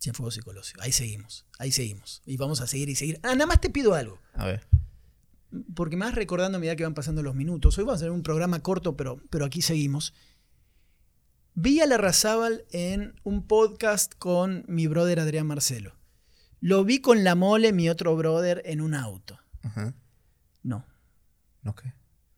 Cienfuegos 0.00 0.36
y 0.36 0.40
Colosio. 0.40 0.80
Ahí 0.80 0.92
seguimos. 0.92 1.46
Ahí 1.58 1.72
seguimos. 1.72 2.22
Y 2.24 2.36
vamos 2.36 2.60
a 2.60 2.66
seguir 2.66 2.88
y 2.88 2.94
seguir. 2.94 3.20
Ah, 3.22 3.34
nada 3.34 3.46
más 3.46 3.60
te 3.60 3.70
pido 3.70 3.94
algo. 3.94 4.20
A 4.34 4.46
ver. 4.46 4.66
Porque 5.74 5.96
más 5.96 6.14
recordando 6.14 6.56
a 6.56 6.60
medida 6.60 6.76
que 6.76 6.84
van 6.84 6.94
pasando 6.94 7.22
los 7.22 7.34
minutos. 7.34 7.76
Hoy 7.78 7.84
vamos 7.84 8.00
a 8.00 8.04
hacer 8.04 8.10
un 8.10 8.22
programa 8.22 8.60
corto, 8.60 8.96
pero, 8.96 9.20
pero 9.30 9.44
aquí 9.44 9.62
seguimos. 9.62 10.14
Vi 11.54 11.80
a 11.80 11.86
Larrazábal 11.86 12.64
en 12.70 13.20
un 13.24 13.46
podcast 13.46 14.14
con 14.14 14.64
mi 14.68 14.86
brother 14.86 15.20
Adrián 15.20 15.46
Marcelo. 15.46 15.96
Lo 16.60 16.84
vi 16.84 17.00
con 17.00 17.24
la 17.24 17.34
mole, 17.34 17.72
mi 17.72 17.88
otro 17.88 18.16
brother, 18.16 18.62
en 18.64 18.80
un 18.80 18.94
auto. 18.94 19.40
Ajá. 19.62 19.94
No. 20.62 20.86
Ok. 21.64 21.84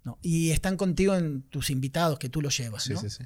No. 0.04 0.18
Y 0.22 0.50
están 0.50 0.76
contigo 0.76 1.14
en 1.14 1.42
tus 1.42 1.68
invitados 1.68 2.18
que 2.18 2.30
tú 2.30 2.40
los 2.40 2.56
llevas. 2.56 2.84
Sí, 2.84 2.96
sí, 2.96 3.10
sí. 3.10 3.24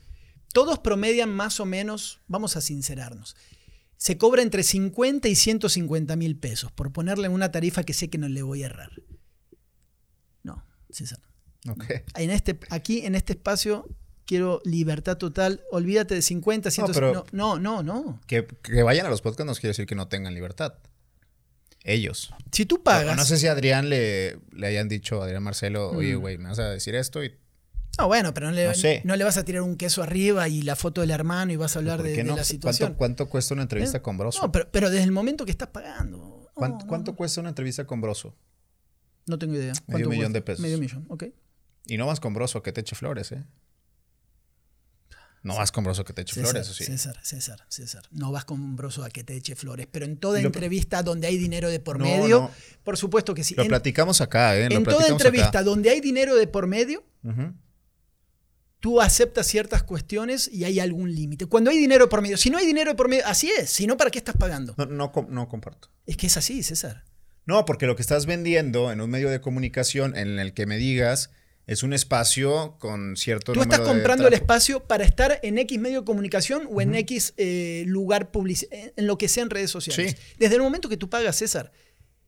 Todos 0.52 0.78
promedian 0.78 1.30
más 1.30 1.58
o 1.60 1.64
menos, 1.66 2.20
vamos 2.28 2.56
a 2.56 2.60
sincerarnos, 2.60 3.36
se 4.04 4.18
cobra 4.18 4.42
entre 4.42 4.62
50 4.62 5.28
y 5.28 5.34
150 5.34 6.14
mil 6.16 6.36
pesos 6.36 6.70
por 6.70 6.92
ponerle 6.92 7.30
una 7.30 7.50
tarifa 7.50 7.84
que 7.84 7.94
sé 7.94 8.10
que 8.10 8.18
no 8.18 8.28
le 8.28 8.42
voy 8.42 8.62
a 8.62 8.66
errar. 8.66 8.90
No, 10.42 10.62
César. 10.90 11.20
Ok. 11.66 11.84
En 12.16 12.28
este, 12.28 12.58
aquí, 12.68 13.06
en 13.06 13.14
este 13.14 13.32
espacio, 13.32 13.88
quiero 14.26 14.60
libertad 14.66 15.16
total, 15.16 15.62
olvídate 15.70 16.16
de 16.16 16.20
50, 16.20 16.70
100, 16.70 16.86
no, 16.92 17.24
no, 17.32 17.58
no, 17.58 17.82
no. 17.82 18.20
Que, 18.26 18.46
vayan 18.82 19.06
a 19.06 19.08
los 19.08 19.22
podcasts 19.22 19.46
no 19.46 19.54
quiere 19.54 19.68
decir 19.68 19.86
que 19.86 19.94
no 19.94 20.06
tengan 20.06 20.34
libertad. 20.34 20.74
Ellos. 21.82 22.34
Si 22.52 22.66
tú 22.66 22.82
pagas. 22.82 23.16
No, 23.16 23.24
sé 23.24 23.38
si 23.38 23.46
a 23.46 23.52
Adrián 23.52 23.88
le, 23.88 24.38
le 24.52 24.66
hayan 24.66 24.86
dicho 24.86 25.22
a 25.22 25.24
Adrián 25.24 25.42
Marcelo, 25.42 25.92
oye, 25.92 26.14
mm. 26.14 26.20
güey, 26.20 26.36
me 26.36 26.50
vas 26.50 26.58
a 26.58 26.68
decir 26.68 26.94
esto 26.94 27.24
y. 27.24 27.32
No, 27.98 28.06
bueno, 28.06 28.34
pero 28.34 28.46
no 28.46 28.52
le, 28.52 29.02
no, 29.04 29.16
le 29.16 29.24
vas 29.24 29.36
a 29.36 29.44
tirar 29.44 29.62
un 29.62 29.76
queso 29.76 30.02
arriba 30.02 30.48
y 30.48 30.62
la 30.62 30.76
foto 30.76 31.00
del 31.00 31.10
hermano 31.10 31.52
y 31.52 31.56
vas 31.56 31.76
a 31.76 31.78
hablar 31.78 32.02
de, 32.02 32.24
la 32.24 32.44
situación. 32.44 32.94
¿Cuánto, 32.94 33.28
cuesta 33.28 33.54
una 33.54 33.62
entrevista 33.62 33.98
¿Eh? 33.98 34.02
con 34.02 34.18
Broso? 34.18 34.42
No, 34.42 34.52
pero, 34.52 34.68
pero, 34.70 34.90
desde 34.90 35.04
el 35.04 35.12
momento 35.12 35.44
que 35.44 35.50
estás 35.50 35.68
pagando. 35.68 36.50
¿Cuánto, 36.54 37.14
cuesta 37.14 37.40
una 37.40 37.50
entrevista 37.50 37.86
con 37.86 38.00
Broso? 38.00 38.36
No 39.26 39.38
tengo 39.38 39.54
idea. 39.54 39.72
Medio 39.86 40.08
millón 40.08 40.32
de 40.32 40.42
pesos. 40.42 40.60
Medio 40.60 40.78
millón, 40.78 41.06
ok. 41.08 41.24
Y 41.86 41.96
no 41.96 42.06
vas 42.06 42.20
con 42.20 42.34
Broso 42.34 42.62
que 42.62 42.72
te 42.72 42.80
eche 42.80 42.96
flores, 42.96 43.32
¿eh? 43.32 43.44
No 45.44 45.56
vas 45.56 45.70
con 45.70 45.84
Broso 45.84 46.04
que 46.06 46.14
te 46.14 46.22
eche 46.22 46.40
flores, 46.40 46.66
sí. 46.68 46.84
César, 46.84 47.18
César, 47.22 47.66
César. 47.68 48.02
No 48.10 48.32
vas 48.32 48.46
con 48.46 48.76
Broso 48.76 49.04
a 49.04 49.10
que 49.10 49.24
te 49.24 49.36
eche 49.36 49.54
flores. 49.54 49.86
Pero 49.92 50.06
en 50.06 50.16
toda 50.16 50.40
entrevista 50.40 51.02
donde 51.02 51.26
hay 51.26 51.36
dinero 51.36 51.68
de 51.68 51.80
por 51.80 51.98
medio, 51.98 52.50
por 52.82 52.96
supuesto 52.96 53.34
que 53.34 53.44
sí. 53.44 53.54
Lo 53.54 53.66
platicamos 53.66 54.22
acá, 54.22 54.56
¿eh? 54.56 54.68
en 54.70 54.84
toda 54.84 55.06
entrevista 55.06 55.62
donde 55.62 55.90
hay 55.90 56.00
dinero 56.00 56.34
de 56.34 56.46
por 56.46 56.66
medio, 56.66 57.04
tú 58.84 59.00
aceptas 59.00 59.46
ciertas 59.46 59.82
cuestiones 59.82 60.46
y 60.52 60.64
hay 60.64 60.78
algún 60.78 61.14
límite. 61.14 61.46
Cuando 61.46 61.70
hay 61.70 61.78
dinero 61.78 62.10
por 62.10 62.20
medio, 62.20 62.36
si 62.36 62.50
no 62.50 62.58
hay 62.58 62.66
dinero 62.66 62.94
por 62.94 63.08
medio, 63.08 63.22
así 63.24 63.50
es. 63.50 63.70
Si 63.70 63.86
no, 63.86 63.96
¿para 63.96 64.10
qué 64.10 64.18
estás 64.18 64.36
pagando? 64.36 64.74
No, 64.76 64.84
no, 64.84 65.10
no 65.30 65.48
comparto. 65.48 65.88
Es 66.04 66.18
que 66.18 66.26
es 66.26 66.36
así, 66.36 66.62
César. 66.62 67.02
No, 67.46 67.64
porque 67.64 67.86
lo 67.86 67.96
que 67.96 68.02
estás 68.02 68.26
vendiendo 68.26 68.92
en 68.92 69.00
un 69.00 69.08
medio 69.08 69.30
de 69.30 69.40
comunicación 69.40 70.14
en 70.18 70.38
el 70.38 70.52
que 70.52 70.66
me 70.66 70.76
digas 70.76 71.30
es 71.66 71.82
un 71.82 71.94
espacio 71.94 72.76
con 72.78 73.16
cierto 73.16 73.54
Tú 73.54 73.62
estás 73.62 73.80
comprando 73.80 74.28
el 74.28 74.34
espacio 74.34 74.84
para 74.84 75.04
estar 75.04 75.40
en 75.42 75.56
X 75.56 75.78
medio 75.78 76.00
de 76.00 76.04
comunicación 76.04 76.68
o 76.70 76.82
en 76.82 76.94
X 76.94 77.32
eh, 77.38 77.84
lugar 77.86 78.32
publicitario, 78.32 78.92
en 78.96 79.06
lo 79.06 79.16
que 79.16 79.28
sea 79.28 79.44
en 79.44 79.48
redes 79.48 79.70
sociales. 79.70 80.14
Desde 80.38 80.56
el 80.56 80.60
momento 80.60 80.90
que 80.90 80.98
tú 80.98 81.08
pagas, 81.08 81.36
César, 81.36 81.72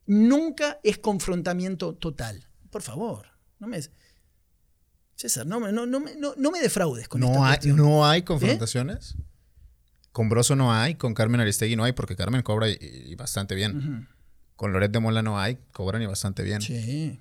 nunca 0.07 0.81
es 0.83 0.97
confrontamiento 0.97 1.95
total. 1.95 2.49
Por 2.71 2.81
favor, 2.81 3.27
no 3.59 3.67
me... 3.67 3.79
César, 5.17 5.47
no, 5.47 5.59
no, 5.61 5.87
no, 5.87 6.01
no 6.37 6.51
me 6.51 6.61
defraudes 6.61 7.09
con 7.09 7.23
no 7.23 7.45
hay, 7.45 7.59
¿No 7.65 8.07
hay 8.07 8.23
confrontaciones? 8.23 9.17
Con 10.13 10.29
Broso 10.29 10.57
no 10.57 10.73
hay, 10.73 10.95
con 10.95 11.15
Carmen 11.15 11.41
Aristegui 11.41 11.75
no 11.75 11.85
hay, 11.85 11.93
porque 11.93 12.17
Carmen 12.17 12.43
cobra 12.43 12.69
y, 12.69 13.15
bastante 13.17 13.55
bien. 13.55 14.09
Con 14.57 14.73
Loret 14.73 14.91
de 14.91 15.01
Mola 15.01 15.23
no 15.23 15.39
hay, 15.39 15.59
cobran 15.73 16.03
y 16.03 16.07
bastante 16.07 16.43
bien. 16.43 16.63
Sí. 16.63 17.19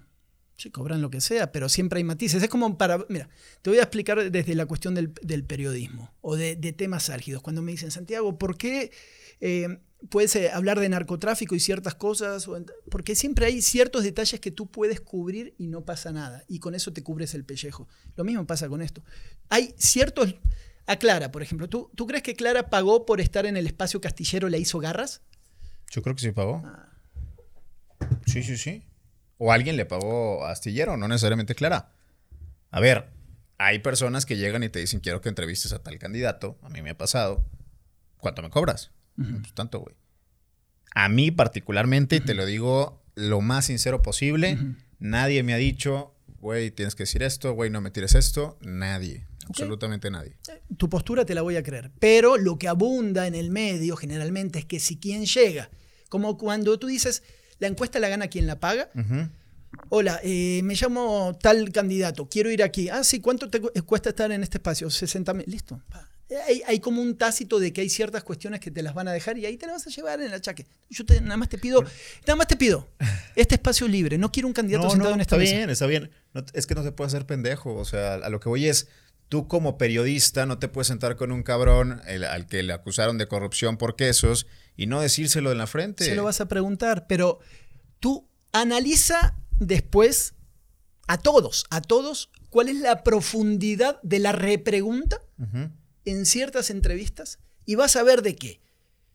Sí, 0.58 0.72
cobran 0.72 1.02
lo 1.02 1.10
que 1.10 1.20
sea, 1.20 1.52
pero 1.52 1.68
siempre 1.68 1.98
hay 1.98 2.06
matices. 2.06 2.42
Es 2.42 2.50
como 2.50 2.78
para. 2.78 3.06
Mira, 3.10 3.28
te 3.62 3.70
voy 3.70 3.80
a 3.80 3.84
explicar 3.84 4.32
desde 4.32 4.56
la 4.56 4.66
cuestión 4.66 4.96
del, 4.96 5.44
periodismo 5.44 6.14
o 6.22 6.38
de, 6.38 6.56
temas 6.72 7.10
álgidos. 7.10 7.42
Cuando 7.42 7.62
me 7.62 7.74
dicen, 7.74 7.92
Santiago, 7.92 8.38
¿por 8.38 8.58
qué 8.58 8.92
eh, 9.42 9.80
puedes 10.10 10.36
eh, 10.36 10.52
hablar 10.52 10.80
de 10.80 10.90
narcotráfico 10.90 11.56
y 11.56 11.60
ciertas 11.60 11.96
cosas? 11.96 12.48
porque 12.90 13.16
siempre 13.16 13.46
hay 13.46 13.62
ciertos 13.62 14.04
detalles 14.04 14.40
que 14.40 14.52
tú 14.52 14.70
puedes 14.70 15.02
cubrir 15.02 15.56
y 15.58 15.68
no 15.68 15.86
pasa 15.86 16.12
nada. 16.12 16.44
Y 16.48 16.60
con 16.60 16.76
eso 16.76 16.94
te 16.94 17.04
cubres 17.04 17.34
el 17.34 17.46
pellejo. 17.46 17.88
Lo 18.16 18.24
mismo 18.24 18.46
pasa 18.46 18.70
con 18.70 18.82
esto. 18.82 19.04
Hay 19.50 19.74
ciertos. 19.78 20.36
A 20.88 20.98
Clara, 20.98 21.32
por 21.32 21.42
ejemplo. 21.42 21.68
¿Tú, 21.68 21.90
¿Tú 21.96 22.06
crees 22.06 22.22
que 22.22 22.36
Clara 22.36 22.70
pagó 22.70 23.08
por 23.08 23.20
estar 23.20 23.48
en 23.48 23.58
el 23.58 23.66
espacio 23.66 24.00
castillero, 24.02 24.50
le 24.50 24.60
hizo 24.60 24.78
garras? 24.78 25.22
Yo 25.90 26.04
creo 26.04 26.16
que 26.16 26.22
sí 26.22 26.32
pagó. 26.32 26.62
Ah. 26.64 26.90
Sí, 28.28 28.44
sí, 28.44 28.56
sí. 28.58 28.84
O 29.38 29.52
alguien 29.52 29.78
le 29.78 29.86
pagó 29.86 30.46
a 30.46 30.52
Astillero, 30.52 30.96
no 30.96 31.08
necesariamente 31.08 31.56
Clara. 31.56 31.92
A 32.70 32.80
ver, 32.80 33.10
hay 33.58 33.80
personas 33.80 34.26
que 34.26 34.38
llegan 34.38 34.64
y 34.64 34.70
te 34.70 34.80
dicen 34.80 35.00
quiero 35.00 35.22
que 35.22 35.30
entrevistes 35.30 35.74
a 35.74 35.82
tal 35.82 35.98
candidato. 35.98 36.58
A 36.62 36.70
mí 36.70 36.82
me 36.82 36.92
ha 36.92 36.98
pasado. 36.98 37.44
¿Cuánto 38.18 38.42
me 38.42 38.50
cobras? 38.50 38.92
Pues 39.16 39.54
tanto, 39.54 39.80
güey. 39.80 39.96
A 40.94 41.10
mí 41.10 41.32
particularmente, 41.32 42.18
y 42.18 42.20
te 42.22 42.34
lo 42.34 42.46
digo 42.46 43.04
lo 43.16 43.42
más 43.42 43.66
sincero 43.66 44.02
posible, 44.02 44.58
nadie 45.00 45.44
me 45.44 45.54
ha 45.54 45.58
dicho, 45.58 46.16
güey, 46.40 46.72
tienes 46.72 46.96
que 46.96 47.04
decir 47.04 47.24
esto, 47.24 47.54
güey, 47.54 47.70
no 47.70 47.82
me 47.82 47.92
tires 47.92 48.16
esto. 48.16 48.58
Nadie. 48.62 49.26
Absolutamente 49.48 50.10
nadie. 50.10 50.38
Eh, 50.50 50.62
tu 50.78 50.90
postura 50.90 51.26
te 51.26 51.36
la 51.36 51.42
voy 51.42 51.56
a 51.56 51.64
creer. 51.64 51.92
Pero 52.00 52.38
lo 52.38 52.58
que 52.58 52.68
abunda 52.68 53.28
en 53.28 53.36
el 53.36 53.52
medio 53.52 53.96
generalmente 53.96 54.60
es 54.60 54.66
que 54.66 54.80
si 54.80 54.98
quien 54.98 55.26
llega, 55.26 55.70
como 56.10 56.38
cuando 56.38 56.80
tú 56.80 56.88
dices, 56.88 57.24
la 57.60 57.68
encuesta 57.68 58.00
la 58.00 58.10
gana 58.10 58.28
quien 58.28 58.48
la 58.48 58.60
paga. 58.60 58.90
Hola, 59.90 60.20
eh, 60.24 60.62
me 60.64 60.76
llamo 60.76 61.38
tal 61.42 61.72
candidato, 61.72 62.30
quiero 62.30 62.50
ir 62.50 62.64
aquí. 62.64 62.90
Ah, 62.90 63.04
sí, 63.04 63.20
¿cuánto 63.20 63.50
te 63.50 63.60
cuesta 63.60 64.10
estar 64.10 64.32
en 64.32 64.42
este 64.42 64.58
espacio? 64.58 64.90
60 64.90 65.34
mil. 65.34 65.46
Listo. 65.48 65.82
Hay, 66.66 66.80
como 66.80 67.04
un 67.04 67.18
tácito 67.18 67.60
de 67.60 67.72
que 67.72 67.82
hay 67.82 67.90
ciertas 67.90 68.24
cuestiones 68.24 68.60
que 68.60 68.72
te 68.72 68.82
las 68.82 68.96
van 68.96 69.08
a 69.08 69.12
dejar 69.12 69.38
y 69.38 69.46
ahí 69.46 69.58
te 69.58 69.68
las 69.68 69.76
vas 69.76 69.88
a 69.88 69.90
llevar 69.92 70.20
en 70.20 70.28
el 70.28 70.34
achaque. 70.34 70.66
Yo 70.90 71.04
nada 71.22 71.38
más 71.38 71.50
te 71.50 71.60
pido, 71.60 71.84
nada 72.22 72.36
más 72.36 72.48
te 72.48 72.56
pido, 72.56 72.88
este 73.36 73.56
espacio 73.56 73.88
libre. 73.88 74.18
No 74.18 74.32
quiero 74.32 74.48
un 74.48 74.54
candidato 74.54 74.90
sentado 74.90 75.14
en 75.14 75.22
esta 75.22 75.36
está 75.36 75.56
bien, 75.56 75.70
está 75.70 75.86
bien. 75.86 76.10
es 76.54 76.66
que 76.66 76.74
no 76.74 76.84
se 76.84 76.92
puede 76.92 77.10
hacer 77.10 77.28
pendejo. 77.28 77.76
O 77.76 77.86
sea, 77.86 78.16
a 78.16 78.30
lo 78.30 78.40
que 78.40 78.50
voy 78.50 78.68
es, 78.68 78.88
tú 79.30 79.48
como 79.48 79.78
periodista 79.78 80.48
no 80.48 80.58
te 80.58 80.68
puedes 80.68 80.88
sentar 80.88 81.16
con 81.16 81.32
un 81.32 81.44
cabrón 81.44 82.02
al 82.08 82.48
que 82.48 82.64
le 82.64 82.74
acusaron 82.74 83.20
de 83.20 83.28
corrupción 83.28 83.78
por 83.78 83.96
quesos 83.96 84.48
y 84.76 84.88
no 84.88 85.02
decírselo 85.02 85.52
en 85.52 85.60
la 85.60 85.68
frente. 85.68 86.06
Se 86.06 86.16
lo 86.16 86.24
vas 86.24 86.42
a 86.42 86.48
preguntar, 86.48 87.06
pero 87.08 87.40
tú 88.00 88.28
analiza 88.52 89.38
después 89.60 90.34
a 91.08 91.20
todos, 91.20 91.66
a 91.70 91.82
todos, 91.82 92.32
cuál 92.50 92.70
es 92.70 92.78
la 92.78 93.04
profundidad 93.04 94.00
de 94.02 94.20
la 94.20 94.32
repregunta 94.32 95.22
en 96.06 96.26
ciertas 96.26 96.70
entrevistas 96.70 97.40
y 97.66 97.76
vas 97.76 97.96
a 97.96 98.04
ver 98.04 98.22
de 98.22 98.36
qué 98.36 98.62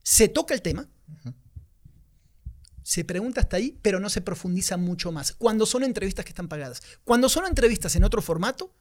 se 0.03 0.29
toca 0.29 0.55
el 0.55 0.63
tema, 0.63 0.89
se 2.83 3.05
pregunta 3.05 3.41
hasta 3.41 3.57
ahí, 3.57 3.79
pero 3.83 4.01
no 4.01 4.11
se 4.11 4.21
profundiza 4.21 4.77
mucho 4.77 5.13
más. 5.13 5.33
Cuando 5.33 5.67
son 5.67 5.85
entrevistas 5.85 6.25
que 6.25 6.31
están 6.31 6.49
pagadas. 6.49 6.83
Cuando 7.05 7.29
son 7.29 7.47
entrevistas 7.47 7.95
en 7.95 8.05
otro 8.05 8.21
formato, 8.21 8.75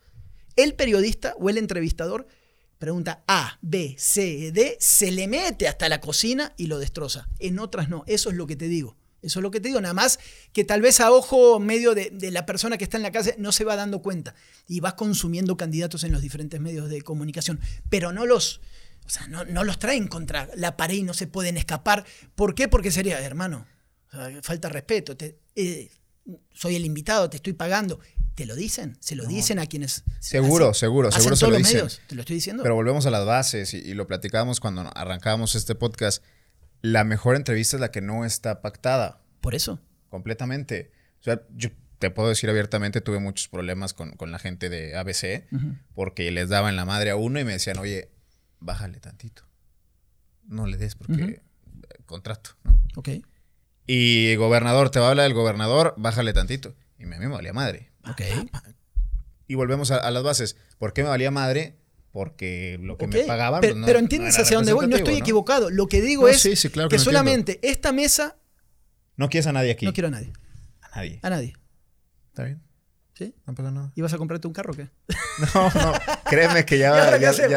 el 0.55 0.73
periodista 0.73 1.35
o 1.37 1.49
el 1.49 1.57
entrevistador 1.57 2.27
pregunta 2.79 3.23
A, 3.27 3.59
B, 3.61 3.95
C, 3.99 4.51
D, 4.51 4.77
se 4.79 5.11
le 5.11 5.27
mete 5.27 5.67
hasta 5.67 5.89
la 5.89 6.01
cocina 6.01 6.53
y 6.57 6.67
lo 6.67 6.79
destroza. 6.79 7.29
En 7.37 7.59
otras 7.59 7.89
no, 7.89 8.03
eso 8.07 8.29
es 8.29 8.35
lo 8.35 8.47
que 8.47 8.55
te 8.55 8.67
digo. 8.67 8.97
Eso 9.21 9.39
es 9.39 9.43
lo 9.43 9.51
que 9.51 9.59
te 9.59 9.67
digo, 9.67 9.81
nada 9.81 9.93
más 9.93 10.19
que 10.53 10.63
tal 10.63 10.81
vez 10.81 10.99
a 10.99 11.11
ojo 11.11 11.59
medio 11.59 11.93
de, 11.93 12.11
la 12.31 12.45
persona 12.45 12.77
que 12.77 12.83
está 12.83 12.97
en 12.97 13.03
la 13.03 13.11
casa 13.11 13.31
no 13.37 13.51
se 13.51 13.63
va 13.63 13.75
dando 13.75 14.01
cuenta 14.01 14.33
y 14.67 14.79
vas 14.79 14.93
consumiendo 14.93 15.57
candidatos 15.57 16.03
en 16.03 16.11
los 16.11 16.21
diferentes 16.21 16.59
medios 16.59 16.89
de 16.89 17.01
comunicación, 17.01 17.59
pero 17.89 18.11
no 18.11 18.25
los, 18.25 18.61
o 19.05 19.09
sea, 19.09 19.27
no, 19.27 19.43
los 19.63 19.79
traen 19.79 20.07
contra 20.07 20.49
la 20.55 20.77
pared 20.77 20.95
y 20.95 21.03
no 21.03 21.13
se 21.13 21.27
pueden 21.27 21.57
escapar. 21.57 22.05
¿Por 22.35 22.55
qué? 22.55 22.67
Porque 22.67 22.91
sería, 22.91 23.19
hermano, 23.19 23.65
falta 24.41 24.69
respeto, 24.69 25.17
eh, 25.55 25.91
soy 26.53 26.75
el 26.75 26.85
invitado, 26.85 27.29
te 27.29 27.37
estoy 27.37 27.53
pagando. 27.53 27.99
¿Te 28.39 28.45
lo 28.45 28.55
dicen? 28.55 28.95
¿Se 29.01 29.17
lo 29.17 29.25
dicen 29.25 29.59
a 29.59 29.65
quienes... 29.65 30.05
Seguro, 30.21 30.73
seguro, 30.73 31.11
seguro 31.11 31.35
se 31.35 31.47
lo 31.47 31.57
dicen. 31.57 31.75
Medios? 31.75 31.99
¿Te 32.07 32.15
lo 32.15 32.21
estoy 32.21 32.35
diciendo? 32.35 32.63
Pero 32.63 32.73
volvemos 32.73 33.05
a 33.05 33.11
las 33.11 33.25
bases 33.25 33.73
y, 33.73 33.93
lo 33.93 34.07
platicábamos 34.07 34.61
cuando 34.61 34.89
arrancábamos 34.95 35.55
este 35.55 35.75
podcast. 35.75 36.23
La 36.81 37.03
mejor 37.03 37.35
entrevista 37.35 37.77
es 37.77 37.81
la 37.81 37.91
que 37.91 38.01
no 38.01 38.25
está 38.25 38.61
pactada. 38.61 39.21
Por 39.41 39.55
eso. 39.55 39.79
Completamente. 40.09 40.91
O 41.19 41.23
sea, 41.23 41.41
yo 41.55 41.69
te 41.99 42.09
puedo 42.09 42.29
decir 42.29 42.49
abiertamente, 42.49 43.01
tuve 43.01 43.19
muchos 43.19 43.47
problemas 43.49 43.93
con, 43.93 44.15
la 44.31 44.39
gente 44.39 44.69
de 44.69 44.95
ABC 44.95 45.47
porque 45.93 46.31
les 46.31 46.49
daban 46.49 46.75
la 46.75 46.85
madre 46.85 47.09
a 47.11 47.15
uno 47.15 47.39
y 47.39 47.43
me 47.43 47.53
decían, 47.53 47.77
oye, 47.77 48.09
bájale 48.59 48.99
tantito. 48.99 49.43
No 50.47 50.65
le 50.65 50.77
des 50.77 50.95
porque 50.95 51.41
contrato, 52.05 52.51
¿no? 52.63 52.79
Ok. 52.95 53.09
Y 53.85 54.35
gobernador, 54.35 54.89
te 54.91 54.99
va 54.99 55.07
a 55.07 55.09
hablar 55.09 55.23
del 55.23 55.33
gobernador, 55.33 55.93
bájale 55.97 56.33
tantito. 56.33 56.75
Y 56.97 57.03
a 57.03 57.07
mí 57.07 57.17
me 57.17 57.27
valía 57.27 57.53
madre. 57.53 57.91
Y 59.47 59.55
volvemos 59.55 59.91
a, 59.91 60.09
las 60.11 60.23
bases. 60.23 60.57
¿Por 60.77 60.93
qué 60.93 61.03
me 61.03 61.09
valía 61.09 61.31
madre? 61.31 61.78
Porque 62.11 62.79
lo 62.81 62.97
que 62.97 63.07
me 63.07 63.23
pagaban. 63.23 63.61
Pero, 63.61 63.75
pues, 63.81 63.95
entiendes 63.95 64.39
hacia 64.39 64.57
dónde 64.57 64.73
voy. 64.73 64.87
No 64.87 64.95
estoy 64.95 65.15
equivocado. 65.15 65.69
Lo 65.69 65.87
que 65.87 66.01
digo 66.01 66.27
es 66.27 66.41
que, 66.41 66.99
solamente 66.99 67.59
esta 67.61 67.91
mesa. 67.91 68.37
No 69.15 69.29
quieres 69.29 69.47
a 69.47 69.51
nadie 69.51 69.71
aquí. 69.71 69.85
No 69.85 69.93
quiero 69.93 70.07
a 70.07 70.11
nadie. 70.11 70.31
A 70.81 70.95
nadie. 70.95 71.19
A 71.21 71.29
nadie. 71.29 71.53
¿Está 72.29 72.43
bien? 72.45 72.61
¿Sí? 73.13 73.35
No 73.45 73.53
pasa 73.53 73.69
nada. 73.69 73.91
¿Ibas 73.95 74.13
a 74.13 74.17
comprarte 74.17 74.47
un 74.47 74.53
carro 74.53 74.71
o 74.71 74.75
qué? 74.75 74.89
No, 75.53 75.69
no. 75.69 75.93
Créeme 76.29 76.65
que 76.65 76.77
ya, 76.77 77.17
ya, 77.19 77.29
está, 77.29 77.47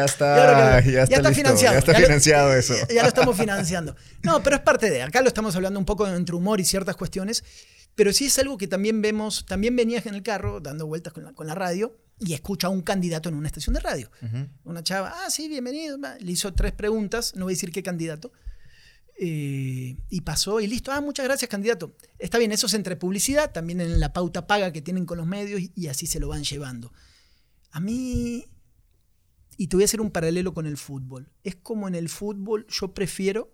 ya, 0.81 1.03
está, 1.03 1.33
financiado. 1.33 1.73
Ya 1.73 1.79
está 1.79 1.93
financiado 1.93 2.53
eso. 2.53 2.73
Ya, 2.93 3.01
lo 3.01 3.07
estamos 3.07 3.37
financiando. 3.37 3.95
No, 4.23 4.43
pero 4.43 4.57
es 4.57 4.61
parte 4.61 4.89
de. 4.89 5.01
Acá 5.01 5.21
lo 5.21 5.27
estamos 5.27 5.55
hablando 5.55 5.79
un 5.79 5.85
poco 5.85 6.07
entre 6.07 6.35
humor 6.35 6.59
y 6.59 6.65
ciertas 6.65 6.97
cuestiones. 6.97 7.43
Pero 7.95 8.11
sí 8.11 8.25
es 8.25 8.37
algo 8.39 8.57
que 8.57 8.67
también 8.67 9.01
vemos, 9.01 9.45
también 9.45 9.75
venías 9.75 10.05
en 10.05 10.15
el 10.15 10.23
carro 10.23 10.59
dando 10.59 10.85
vueltas 10.85 11.13
con 11.13 11.23
la, 11.23 11.33
con 11.33 11.47
la 11.47 11.55
radio 11.55 11.97
y 12.19 12.33
escucha 12.33 12.67
a 12.67 12.69
un 12.69 12.81
candidato 12.81 13.29
en 13.29 13.35
una 13.35 13.47
estación 13.47 13.73
de 13.73 13.79
radio. 13.79 14.09
Una 14.63 14.83
chava, 14.83 15.13
ah, 15.15 15.29
sí, 15.29 15.47
bienvenido, 15.47 15.97
le 16.19 16.31
hizo 16.31 16.53
tres 16.53 16.71
preguntas, 16.71 17.35
no 17.35 17.45
voy 17.45 17.53
a 17.53 17.55
decir 17.55 17.71
qué 17.71 17.83
candidato, 17.83 18.31
eh, 19.19 19.97
y 20.09 20.21
pasó 20.21 20.59
y 20.59 20.67
listo, 20.67 20.91
ah, 20.91 21.01
muchas 21.01 21.25
gracias 21.25 21.49
candidato. 21.49 21.95
Está 22.19 22.37
bien, 22.37 22.51
eso 22.51 22.67
es 22.67 22.73
entre 22.73 22.95
publicidad, 22.95 23.51
también 23.51 23.81
en 23.81 23.99
la 23.99 24.13
pauta 24.13 24.47
paga 24.47 24.71
que 24.71 24.81
tienen 24.81 25.05
con 25.05 25.17
los 25.17 25.27
medios 25.27 25.61
y 25.75 25.87
así 25.87 26.07
se 26.07 26.19
lo 26.19 26.29
van 26.29 26.43
llevando. 26.43 26.93
A 27.71 27.79
mí, 27.79 28.45
y 29.57 29.67
te 29.67 29.75
voy 29.75 29.83
a 29.83 29.85
hacer 29.85 30.01
un 30.01 30.11
paralelo 30.11 30.53
con 30.53 30.65
el 30.65 30.77
fútbol, 30.77 31.31
es 31.43 31.55
como 31.55 31.87
en 31.87 31.95
el 31.95 32.09
fútbol 32.09 32.65
yo 32.69 32.93
prefiero, 32.93 33.53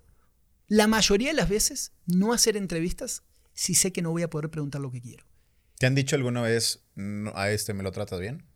la 0.67 0.88
mayoría 0.88 1.30
de 1.30 1.36
las 1.36 1.50
veces, 1.50 1.93
no 2.06 2.32
hacer 2.32 2.56
entrevistas 2.56 3.24
si 3.54 3.74
sé 3.74 3.91
que 3.91 4.02
no 4.02 4.12
voy 4.12 4.22
a 4.22 4.30
poder 4.30 4.50
preguntar 4.50 4.80
lo 4.80 4.91
que 4.91 5.02
quiero. 5.02 5.26
¿Te 5.80 5.86
han 5.86 5.95
dicho 5.95 6.15
alguna 6.15 6.41
vez, 6.41 6.84
a 7.34 7.52
este 7.52 7.74
me 7.74 7.84
lo 7.84 7.91
tratas 7.91 8.19
bien? 8.19 8.49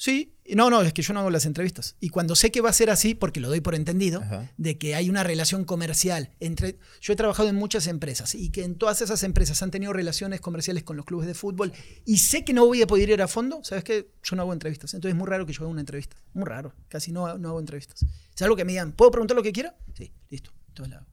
Sí, 0.00 0.32
no, 0.54 0.70
no, 0.70 0.80
es 0.82 0.92
que 0.92 1.02
yo 1.02 1.12
no 1.12 1.18
hago 1.18 1.30
las 1.30 1.44
entrevistas. 1.44 1.96
Y 1.98 2.10
cuando 2.10 2.36
sé 2.36 2.52
que 2.52 2.60
va 2.60 2.70
a 2.70 2.72
ser 2.72 2.88
así, 2.88 3.16
porque 3.16 3.40
lo 3.40 3.48
doy 3.48 3.60
por 3.60 3.74
entendido, 3.74 4.22
de 4.56 4.78
que 4.78 4.94
hay 4.94 5.10
una 5.10 5.24
relación 5.24 5.64
comercial 5.64 6.30
entre... 6.38 6.78
Yo 7.00 7.12
he 7.12 7.16
trabajado 7.16 7.48
en 7.48 7.56
muchas 7.56 7.88
empresas 7.88 8.36
y 8.36 8.50
que 8.50 8.62
en 8.62 8.76
todas 8.76 9.02
esas 9.02 9.24
empresas 9.24 9.60
han 9.60 9.72
tenido 9.72 9.92
relaciones 9.92 10.40
comerciales 10.40 10.84
con 10.84 10.96
los 10.96 11.04
clubes 11.04 11.26
de 11.26 11.34
fútbol 11.34 11.72
y 12.04 12.18
sé 12.18 12.44
que 12.44 12.52
no 12.52 12.64
voy 12.64 12.80
a 12.80 12.86
poder 12.86 13.10
ir 13.10 13.20
a 13.20 13.26
fondo, 13.26 13.58
¿sabes 13.64 13.82
qué? 13.82 14.12
Yo 14.22 14.36
no 14.36 14.42
hago 14.42 14.52
entrevistas. 14.52 14.94
Entonces 14.94 15.16
es 15.16 15.18
muy 15.18 15.26
raro 15.26 15.46
que 15.46 15.52
yo 15.52 15.62
haga 15.62 15.72
una 15.72 15.80
entrevista. 15.80 16.16
Muy 16.32 16.44
raro. 16.44 16.72
Casi 16.86 17.10
no, 17.10 17.36
no 17.36 17.48
hago 17.48 17.58
entrevistas. 17.58 18.06
Es 18.32 18.42
algo 18.42 18.54
que 18.54 18.64
me 18.64 18.70
digan, 18.70 18.92
¿puedo 18.92 19.10
preguntar 19.10 19.36
lo 19.36 19.42
que 19.42 19.50
quiera? 19.50 19.76
Sí, 19.96 20.12
listo. 20.30 20.52
Entonces 20.68 20.90
la 20.90 20.98
hago. 20.98 21.08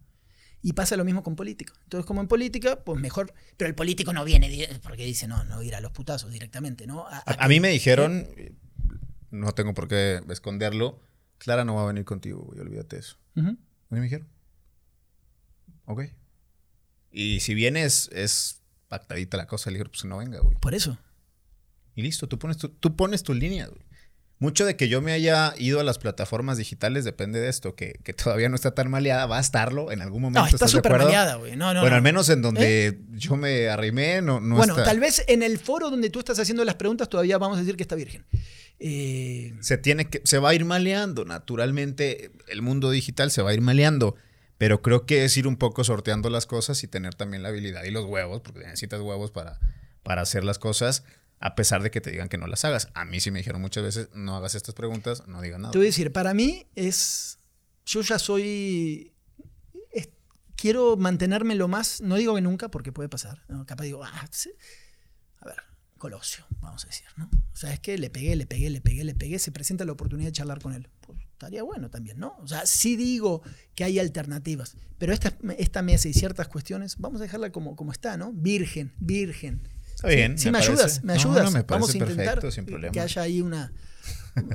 Y 0.61 0.73
pasa 0.73 0.95
lo 0.95 1.05
mismo 1.05 1.23
con 1.23 1.35
política. 1.35 1.73
Entonces, 1.83 2.05
como 2.05 2.21
en 2.21 2.27
política, 2.27 2.83
pues 2.83 2.99
mejor. 2.99 3.33
Pero 3.57 3.67
el 3.67 3.75
político 3.75 4.13
no 4.13 4.25
viene 4.25 4.67
porque 4.81 5.05
dice, 5.05 5.27
no, 5.27 5.43
no 5.43 5.61
ir 5.61 5.75
a 5.75 5.81
los 5.81 5.91
putazos 5.91 6.31
directamente, 6.31 6.87
¿no? 6.87 7.05
A, 7.07 7.47
mí 7.47 7.59
me 7.59 7.69
dijeron, 7.69 8.27
no 9.35 9.51
tengo 9.53 9.73
por 9.73 9.87
qué 9.87 10.21
esconderlo, 10.29 10.99
Clara 11.37 11.65
no 11.65 11.75
va 11.75 11.83
a 11.83 11.87
venir 11.87 12.05
contigo, 12.05 12.41
güey, 12.41 12.59
olvídate 12.59 12.97
eso. 12.97 13.17
¿A 13.35 13.41
mí 13.41 13.57
me 13.89 14.01
dijeron? 14.01 14.27
Ok. 15.85 16.03
Y 17.11 17.39
si 17.41 17.53
vienes, 17.53 18.09
es 18.13 18.61
pactadita 18.87 19.37
la 19.37 19.47
cosa, 19.47 19.69
le 19.71 19.77
digo, 19.77 19.89
pues 19.89 20.05
no 20.05 20.17
venga, 20.17 20.39
güey. 20.39 20.55
Por 20.57 20.73
eso. 20.73 20.97
Y 21.95 22.01
listo, 22.01 22.27
tú 22.27 22.39
pones 22.39 22.57
tu, 22.57 22.69
tú 22.69 22.95
pones 22.95 23.23
tu 23.23 23.33
línea, 23.33 23.67
güey. 23.67 23.85
Mucho 24.37 24.65
de 24.65 24.75
que 24.75 24.89
yo 24.89 25.01
me 25.01 25.13
haya 25.13 25.53
ido 25.57 25.79
a 25.79 25.83
las 25.83 25.97
plataformas 25.97 26.57
digitales 26.57 27.05
depende 27.05 27.39
de 27.39 27.47
esto, 27.47 27.73
que, 27.73 27.93
todavía 28.21 28.49
no 28.49 28.55
está 28.55 28.71
tan 28.75 28.91
maleada, 28.91 29.27
va 29.27 29.37
a 29.37 29.41
estarlo 29.41 29.93
en 29.93 30.01
algún 30.01 30.23
momento. 30.23 30.41
No, 30.41 30.47
está 30.47 30.67
súper 30.67 30.91
maleada, 30.91 31.35
güey. 31.35 31.55
No, 31.55 31.73
no, 31.73 31.79
bueno, 31.79 31.95
al 31.95 32.01
menos 32.01 32.27
en 32.27 32.41
donde 32.41 32.87
¿Eh? 32.87 32.99
yo 33.11 33.37
me 33.37 33.69
arrimé, 33.69 34.21
no, 34.21 34.41
no 34.41 34.57
Bueno, 34.57 34.75
tal 34.75 34.99
vez 34.99 35.23
en 35.29 35.41
el 35.41 35.57
foro 35.57 35.89
donde 35.89 36.09
tú 36.09 36.19
estás 36.19 36.37
haciendo 36.37 36.65
las 36.65 36.75
preguntas 36.75 37.07
todavía 37.07 37.37
vamos 37.37 37.57
a 37.57 37.61
decir 37.61 37.77
que 37.77 37.83
está 37.83 37.95
virgen. 37.95 38.25
Eh, 38.79 39.53
se 39.61 39.77
tiene 39.77 40.09
que, 40.09 40.21
se 40.23 40.37
va 40.39 40.49
a 40.49 40.53
ir 40.53 40.65
maleando, 40.65 41.25
naturalmente 41.25 42.31
el 42.47 42.61
mundo 42.61 42.91
digital 42.91 43.31
se 43.31 43.41
va 43.41 43.51
a 43.51 43.53
ir 43.53 43.61
maleando. 43.61 44.15
Pero 44.57 44.81
creo 44.81 45.05
que 45.05 45.25
es 45.25 45.35
ir 45.35 45.47
un 45.47 45.57
poco 45.57 45.83
sorteando 45.83 46.29
las 46.29 46.45
cosas 46.45 46.81
y 46.83 46.87
tener 46.87 47.13
también 47.13 47.43
la 47.43 47.49
habilidad 47.49 47.83
y 47.83 47.91
los 47.91 48.05
huevos, 48.05 48.41
porque 48.41 48.61
necesitas 48.61 49.01
huevos 49.01 49.31
para, 49.31 49.59
para 50.01 50.21
hacer 50.21 50.45
las 50.45 50.59
cosas 50.59 51.03
a 51.39 51.55
pesar 51.55 51.83
de 51.83 51.91
que 51.91 51.99
te 51.99 52.09
digan 52.11 52.29
que 52.29 52.37
no 52.37 52.47
las 52.47 52.63
hagas. 52.63 52.87
A 52.93 53.03
mí 53.03 53.19
sí 53.19 53.31
me 53.31 53.39
dijeron 53.39 53.61
muchas 53.61 53.83
veces, 53.83 54.09
no 54.13 54.35
hagas 54.37 54.55
estas 54.55 54.73
preguntas, 54.73 55.27
no 55.27 55.41
digas 55.41 55.59
nada. 55.59 55.71
Te 55.71 55.77
voy 55.77 55.87
a 55.87 55.89
decir, 55.89 56.13
para 56.13 56.33
mí 56.33 56.65
es, 56.75 57.37
yo 57.85 58.01
ya 58.01 58.17
soy, 58.17 59.11
quiero 60.55 60.97
mantenerme 60.97 61.55
lo 61.55 61.67
más, 61.67 62.01
no 62.01 62.15
digo 62.15 62.35
que 62.35 62.41
nunca, 62.41 62.69
porque 62.69 62.91
puede 62.91 63.09
pasar, 63.09 63.43
capaz 63.65 63.83
digo, 63.83 64.03
ah, 64.03 64.27
a 65.41 65.45
ver, 65.45 65.57
Colosio, 65.97 66.45
vamos 66.65 66.83
a 66.85 66.87
decir, 66.87 67.07
¿no? 67.17 67.29
O 67.53 67.55
sea, 67.55 67.73
es 67.73 67.79
que 67.79 67.97
le 67.97 68.09
pegué, 68.09 68.35
le 68.35 68.45
pegué, 68.45 68.69
le 68.69 68.81
pegué, 68.81 69.03
le 69.03 69.15
pegué, 69.15 69.39
se 69.39 69.51
presenta 69.51 69.85
la 69.85 69.91
oportunidad 69.93 70.27
de 70.27 70.33
charlar 70.33 70.61
con 70.61 70.73
él. 70.73 70.89
Pues 71.01 71.19
estaría 71.19 71.63
bueno 71.63 71.89
también, 71.89 72.19
¿no? 72.19 72.35
O 72.39 72.47
sea, 72.47 72.65
sí 72.65 72.95
digo 72.95 73.41
que 73.75 73.83
hay 73.83 73.99
alternativas, 73.99 74.75
pero 74.97 75.13
esta, 75.13 75.33
esta 75.57 75.81
mesa 75.81 76.07
y 76.07 76.13
ciertas 76.13 76.47
cuestiones, 76.47 76.97
vamos 76.97 77.21
a 77.21 77.23
dejarla 77.23 77.51
como, 77.51 77.75
como 77.75 77.91
está, 77.91 78.17
¿no? 78.17 78.31
Virgen, 78.33 78.93
virgen 78.99 79.61
Está 79.95 80.09
bien. 80.09 80.37
Sí, 80.37 80.51
me, 80.51 80.57
ayudas, 80.57 81.03
me 81.03 81.13
ayudas. 81.13 81.65
Vamos 81.67 81.93
a 81.93 81.97
intentar 81.97 82.41
que 82.91 82.99
haya 82.99 83.21
ahí 83.21 83.41
una. 83.41 83.71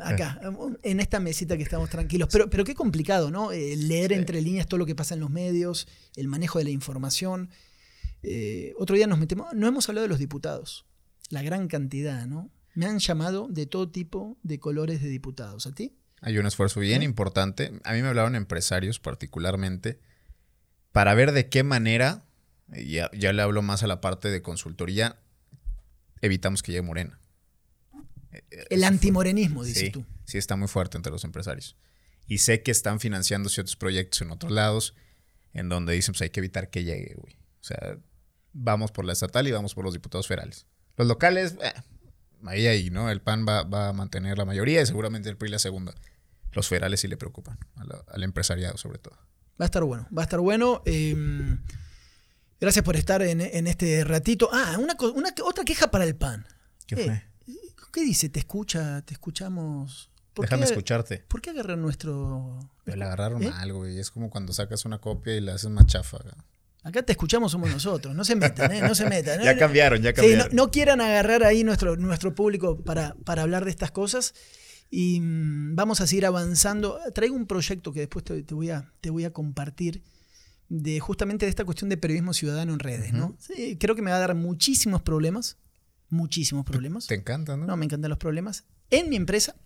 Acá, 0.03 0.39
en 0.83 1.01
esta 1.01 1.19
mesita 1.19 1.57
que 1.57 1.63
estamos 1.63 1.89
tranquilos. 1.89 2.29
Pero, 2.31 2.51
pero 2.51 2.65
qué 2.65 2.75
complicado, 2.75 3.31
¿no? 3.31 3.51
Eh, 3.51 3.75
leer 3.77 4.13
entre 4.13 4.43
líneas 4.43 4.67
todo 4.67 4.77
lo 4.77 4.85
que 4.85 4.95
pasa 4.95 5.15
en 5.15 5.21
los 5.21 5.31
medios, 5.31 5.89
el 6.17 6.29
manejo 6.29 6.59
de 6.59 6.65
la 6.65 6.71
información. 6.71 7.49
Eh, 8.23 8.75
otro 8.77 8.95
día 8.97 9.07
nos 9.07 9.19
metemos. 9.19 9.55
No 9.55 9.67
hemos 9.67 9.89
hablado 9.89 10.03
de 10.03 10.09
los 10.09 10.19
diputados. 10.19 10.85
La 11.31 11.43
gran 11.43 11.67
cantidad, 11.67 12.27
¿no? 12.27 12.51
Me 12.75 12.87
han 12.87 12.99
llamado 12.99 13.49
de 13.49 13.67
todo 13.67 13.91
tipo 13.91 14.39
de 14.43 14.61
colores 14.61 15.03
de 15.03 15.09
diputados. 15.09 15.67
¿A 15.67 15.73
ti? 15.73 15.97
Hay 16.21 16.37
un 16.37 16.47
esfuerzo 16.47 16.81
bien 16.81 17.03
importante. 17.03 17.73
A 17.85 17.95
mí 17.95 18.03
me 18.03 18.09
hablaron 18.09 18.37
empresarios 18.37 19.01
particularmente 19.01 19.99
para 20.93 21.15
ver 21.15 21.33
de 21.33 21.49
qué 21.49 21.63
manera, 21.63 22.27
ya, 22.69 23.11
ya 23.17 23.33
le 23.33 23.43
hablo 23.43 23.63
más 23.63 23.83
a 23.83 23.87
la 23.87 24.01
parte 24.01 24.31
de 24.31 24.43
consultoría, 24.43 25.19
evitamos 26.21 26.63
que 26.63 26.73
llegue 26.73 26.83
Morena. 26.83 27.19
El 28.69 28.85
antimorenismo, 28.85 29.65
dices 29.65 29.93
tú. 29.93 30.05
Sí, 30.25 30.39
está 30.39 30.57
muy 30.57 30.69
fuerte 30.69 30.97
entre 30.97 31.11
los 31.11 31.25
empresarios. 31.25 31.77
Y 32.27 32.39
sé 32.39 32.63
que 32.63 32.71
están 32.71 33.01
financiando 33.01 33.49
ciertos 33.49 33.77
proyectos 33.77 34.23
en 34.23 34.31
otros 34.31 34.53
lados 34.53 34.95
en 35.53 35.69
donde 35.69 35.95
dicen, 35.95 36.13
pues 36.13 36.23
hay 36.23 36.31
que 36.31 36.41
evitar 36.41 36.71
que 36.71 36.85
llegue, 36.85 37.15
güey. 37.17 37.35
O 37.35 37.65
sea, 37.65 37.99
vamos 38.53 38.93
por 38.93 39.05
la 39.05 39.13
estatal 39.13 39.49
y 39.49 39.53
vamos 39.53 39.75
por 39.75 39.85
los 39.85 39.95
diputados 39.95 40.29
federales. 40.29 40.67
Los 40.97 41.07
locales, 41.09 41.57
eh, 41.63 41.73
ahí, 42.47 42.67
ahí, 42.67 42.91
¿no? 42.91 43.11
El 43.11 43.21
PAN 43.21 43.47
va, 43.47 43.89
a 43.89 43.93
mantener 43.93 44.39
la 44.39 44.45
mayoría 44.45 44.83
y 44.83 44.87
seguramente 44.87 45.29
el 45.29 45.37
PRI 45.37 45.51
la 45.51 45.59
segunda. 45.59 45.95
Los 46.53 46.69
federales 46.69 47.01
sí 47.01 47.09
le 47.09 47.17
preocupan, 47.17 47.59
al 48.09 48.23
empresariado 48.23 48.77
sobre 48.77 48.99
todo. 48.99 49.17
Va 49.61 49.65
a 49.65 49.67
estar 49.67 49.85
bueno, 49.85 50.09
va 50.17 50.23
a 50.23 50.25
estar 50.25 50.41
bueno. 50.41 50.83
Em, 50.85 51.61
Gracias 52.61 52.85
por 52.85 52.95
estar 52.97 53.23
en, 53.23 53.41
este 53.41 54.05
ratito. 54.05 54.51
Ah, 54.53 54.77
una, 54.79 54.95
una, 55.15 55.33
otra 55.45 55.65
queja 55.65 55.91
para 55.91 56.05
el 56.05 56.15
pan. 56.15 56.47
¿Qué 56.87 56.95
fue? 56.95 57.15
Eh, 57.15 57.53
¿Qué 57.91 58.03
dice? 58.03 58.29
¿Te 58.29 58.39
escucha? 58.39 59.01
¿Te 59.03 59.15
escuchamos? 59.15 60.11
Déjame 60.37 60.65
escucharte. 60.65 61.25
¿Por 61.27 61.41
qué 61.41 61.51
agarrar 61.51 61.79
nuestro...? 61.79 62.59
le 62.85 63.05
agarraron 63.05 63.43
¿Eh? 63.43 63.53
algo 63.55 63.89
y 63.89 63.99
es 63.99 64.11
como 64.11 64.31
cuando 64.31 64.53
sacas 64.53 64.85
una 64.85 64.99
copia 64.99 65.35
y 65.37 65.41
la 65.41 65.55
haces 65.55 65.71
más 65.71 65.87
chafa. 65.87 66.19
Acá 66.83 67.03
te 67.03 67.13
escuchamos 67.13 67.53
somos 67.53 67.71
nosotros, 67.71 68.15
no 68.15 68.25
se 68.25 68.37
metan, 68.37 68.73
¿eh? 68.73 68.81
no 68.81 68.95
se 68.95 69.07
metan. 69.09 69.43
ya 69.43 69.57
cambiaron, 69.57 70.01
ya 70.01 70.13
cambiaron. 70.13 70.55
no, 70.55 70.71
quieran 70.71 71.01
agarrar 71.01 71.45
ahí 71.45 71.63
nuestro, 71.63 71.97
nuestro 71.97 72.35
público 72.35 72.83
para, 72.83 73.15
para 73.25 73.43
hablar 73.43 73.65
de 73.65 73.71
estas 73.71 73.91
cosas 73.91 74.35
y 74.91 75.21
mm, 75.21 75.77
vamos 75.77 76.01
a 76.01 76.07
seguir 76.07 76.27
avanzando. 76.27 76.99
Traigo 77.15 77.37
un 77.37 77.47
proyecto 77.47 77.93
que 77.93 78.01
después 78.01 78.25
te, 78.25 78.43
voy, 78.55 78.71
a, 78.71 78.93
te 79.01 79.11
voy 79.11 79.25
a 79.25 79.33
compartir 79.33 80.03
de 80.69 81.01
justamente 81.01 81.47
de 81.47 81.51
esta 81.51 81.65
cuestión 81.65 81.91
de 81.91 81.97
periodismo 81.97 82.33
ciudadano 82.33 82.73
en 82.73 82.79
redes, 82.79 83.13
¿no? 83.13 83.37
Sí, 83.39 83.77
creo 83.79 83.95
que 83.95 84.03
me 84.03 84.11
va 84.11 84.17
a 84.17 84.21
dar 84.21 84.35
muchísimos 84.35 85.03
problemas, 85.03 85.59
muchísimos 86.09 86.65
problemas. 86.65 87.07
Te 87.07 87.15
encantan, 87.15 87.61
¿no? 87.61 87.67
No, 87.67 87.77
me 87.77 87.85
encantan 87.85 88.09
los 88.09 88.19
problemas. 88.19 88.65
En 88.91 89.09
mi 89.09 89.17
empresa, 89.17 89.57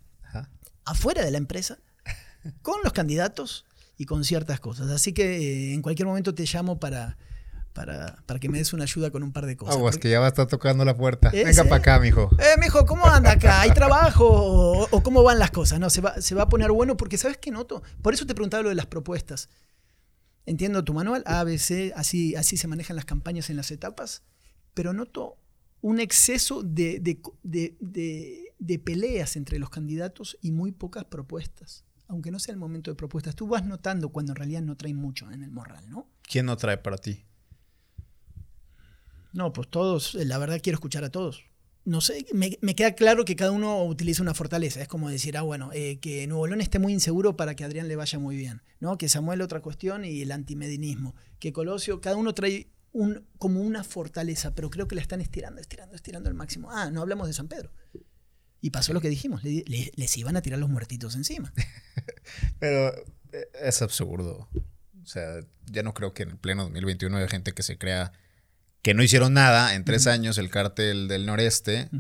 afuera 0.85 1.25
de 1.25 1.31
la 1.31 1.39
empresa, 1.39 1.79
con 2.63 2.77
los 2.83 2.93
candidatos 2.93 3.67
y 3.97 4.07
con 4.07 4.25
ciertas 4.25 4.61
cosas. 4.61 4.91
Así 4.91 5.13
que 5.13 5.37
eh, 5.37 5.75
en 5.75 5.83
cualquier 5.83 6.07
momento 6.07 6.35
te 6.35 6.45
llamo 6.45 6.79
para, 6.81 7.17
para, 7.73 8.23
para, 8.27 8.41
que 8.41 8.49
me 8.49 8.59
des 8.59 8.73
una 8.73 8.85
ayuda 8.85 9.11
con 9.11 9.23
un 9.23 9.33
par 9.33 9.47
de 9.47 9.57
cosas. 9.57 9.77
Aguas, 9.77 9.99
que 9.99 10.11
ya 10.11 10.21
va 10.21 10.27
a 10.27 10.29
estar 10.29 10.47
tocando 10.47 10.85
la 10.85 10.97
puerta. 10.97 11.31
Venga 11.31 11.65
para 11.65 11.77
acá, 11.77 12.01
mijo. 12.01 12.31
Eh, 12.39 12.59
mijo, 12.61 12.87
¿cómo 12.87 13.07
anda 13.07 13.33
acá? 13.33 13.61
¿Hay 13.61 13.71
trabajo? 13.73 14.87
O, 14.91 15.03
cómo 15.03 15.23
van 15.23 15.39
las 15.39 15.51
cosas? 15.51 15.81
No, 15.81 15.91
se 15.91 16.01
va, 16.01 16.21
se 16.21 16.35
va 16.35 16.43
a 16.43 16.49
poner 16.49 16.71
bueno 16.73 16.97
porque, 16.97 17.19
¿sabes 17.19 17.39
qué 17.39 17.51
noto? 17.51 17.83
Por 18.03 18.15
eso 18.15 18.27
te 18.27 18.35
preguntaba 18.35 18.63
lo 18.63 18.69
de 18.69 18.75
las 18.75 18.87
propuestas. 18.87 19.49
Entiendo 20.47 20.85
tu 20.85 20.93
manual, 20.93 21.23
ABC, 21.27 21.93
así, 21.97 22.35
así 22.37 22.57
se 22.57 22.69
manejan 22.69 22.97
las 22.97 23.07
campañas 23.07 23.49
en 23.49 23.57
las 23.57 23.71
etapas, 23.71 24.23
pero 24.75 24.93
noto 24.93 25.39
un 25.85 26.01
exceso 26.01 26.63
de, 26.63 26.99
de, 27.43 28.79
peleas 28.79 29.37
entre 29.37 29.59
los 29.59 29.69
candidatos 29.69 30.39
y 30.41 30.51
muy 30.51 30.73
pocas 30.73 31.05
propuestas. 31.05 31.85
Aunque 32.15 32.31
no 32.31 32.39
sea 32.39 32.53
el 32.53 32.59
momento 32.59 32.91
de 32.91 32.95
propuestas, 32.95 33.35
tú 33.37 33.47
vas 33.47 33.65
notando 33.65 34.09
cuando 34.09 34.33
en 34.33 34.37
realidad 34.37 34.63
no 34.63 34.77
traen 34.77 34.97
mucho 34.97 35.31
en 35.31 35.43
el 35.43 35.51
morral, 35.51 35.89
¿no? 35.91 36.09
¿Quién 36.23 36.47
no 36.47 36.57
trae 36.57 36.79
para 36.79 36.97
ti? 36.97 37.25
No, 39.33 39.53
pues 39.53 39.69
todos, 39.69 40.15
la 40.15 40.39
verdad 40.39 40.61
quiero 40.63 40.77
escuchar 40.77 41.05
a 41.05 41.11
todos 41.11 41.45
no 41.85 42.01
sé, 42.01 42.25
me, 42.33 42.75
queda 42.75 42.95
claro 42.95 43.25
que 43.25 43.37
cada 43.37 43.51
uno 43.51 43.85
utiliza 43.85 44.23
una 44.23 44.35
fortaleza. 44.35 44.81
Es 44.81 44.89
como 44.89 45.11
decir, 45.11 45.37
ah, 45.37 45.43
bueno, 45.43 45.71
eh, 45.73 45.99
que 46.01 46.27
Nuevo 46.27 46.47
León 46.47 46.61
esté 46.61 46.79
muy 46.79 46.93
inseguro 46.93 47.37
para 47.37 47.55
que 47.55 47.65
Adrián 47.65 47.89
le 47.89 47.97
vaya 47.97 48.19
muy 48.19 48.37
bien, 48.37 48.63
¿no? 48.81 48.97
Que 48.97 49.09
Samuel 49.09 49.43
otra 49.43 49.61
cuestión 49.61 50.05
y 50.05 50.23
el 50.23 50.33
antimedinismo. 50.33 51.15
Que 51.39 51.53
Colosio, 51.53 52.01
cada 52.01 52.17
uno 52.17 52.33
trae 52.33 52.69
un, 52.93 53.27
como 53.39 53.61
una 53.61 53.85
fortaleza, 53.85 54.55
pero 54.55 54.71
creo 54.71 54.89
que 54.89 54.95
la 54.95 55.03
están 55.03 55.21
estirando, 55.21 55.61
estirando, 55.61 55.95
estirando 55.95 56.31
al 56.31 56.35
máximo. 56.35 56.71
Ah, 56.71 56.91
no 56.91 57.03
hablamos 57.03 57.27
de 57.27 57.35
San 57.35 57.49
Pedro. 57.49 57.71
Y 58.65 58.71
pasó 58.71 58.95
lo 58.95 59.03
que 59.03 59.11
dijimos, 59.11 59.43
les 59.45 60.17
iban 60.17 60.39
a 60.39 60.41
tirar 60.41 60.59
los 60.59 60.71
muertitos 60.71 61.17
encima. 61.17 61.53
pero 62.59 62.95
eh, 63.31 63.47
es 63.63 63.83
absurdo. 63.83 64.49
O 65.03 65.07
sea, 65.07 65.41
ya 65.67 65.83
no 65.83 65.93
creo 65.93 66.15
que 66.15 66.23
en 66.23 66.31
el 66.31 66.39
pleno 66.39 66.63
2021 66.63 67.15
haya 67.19 67.29
gente 67.29 67.53
que 67.53 67.63
se 67.63 67.77
crea 67.77 68.13
que 68.81 68.95
no 68.95 69.03
hicieron 69.03 69.35
nada 69.35 69.75
en 69.75 69.85
tres 69.85 70.07
años 70.07 70.39
el 70.39 70.49
cártel 70.49 71.09
del 71.09 71.27
noreste. 71.27 71.91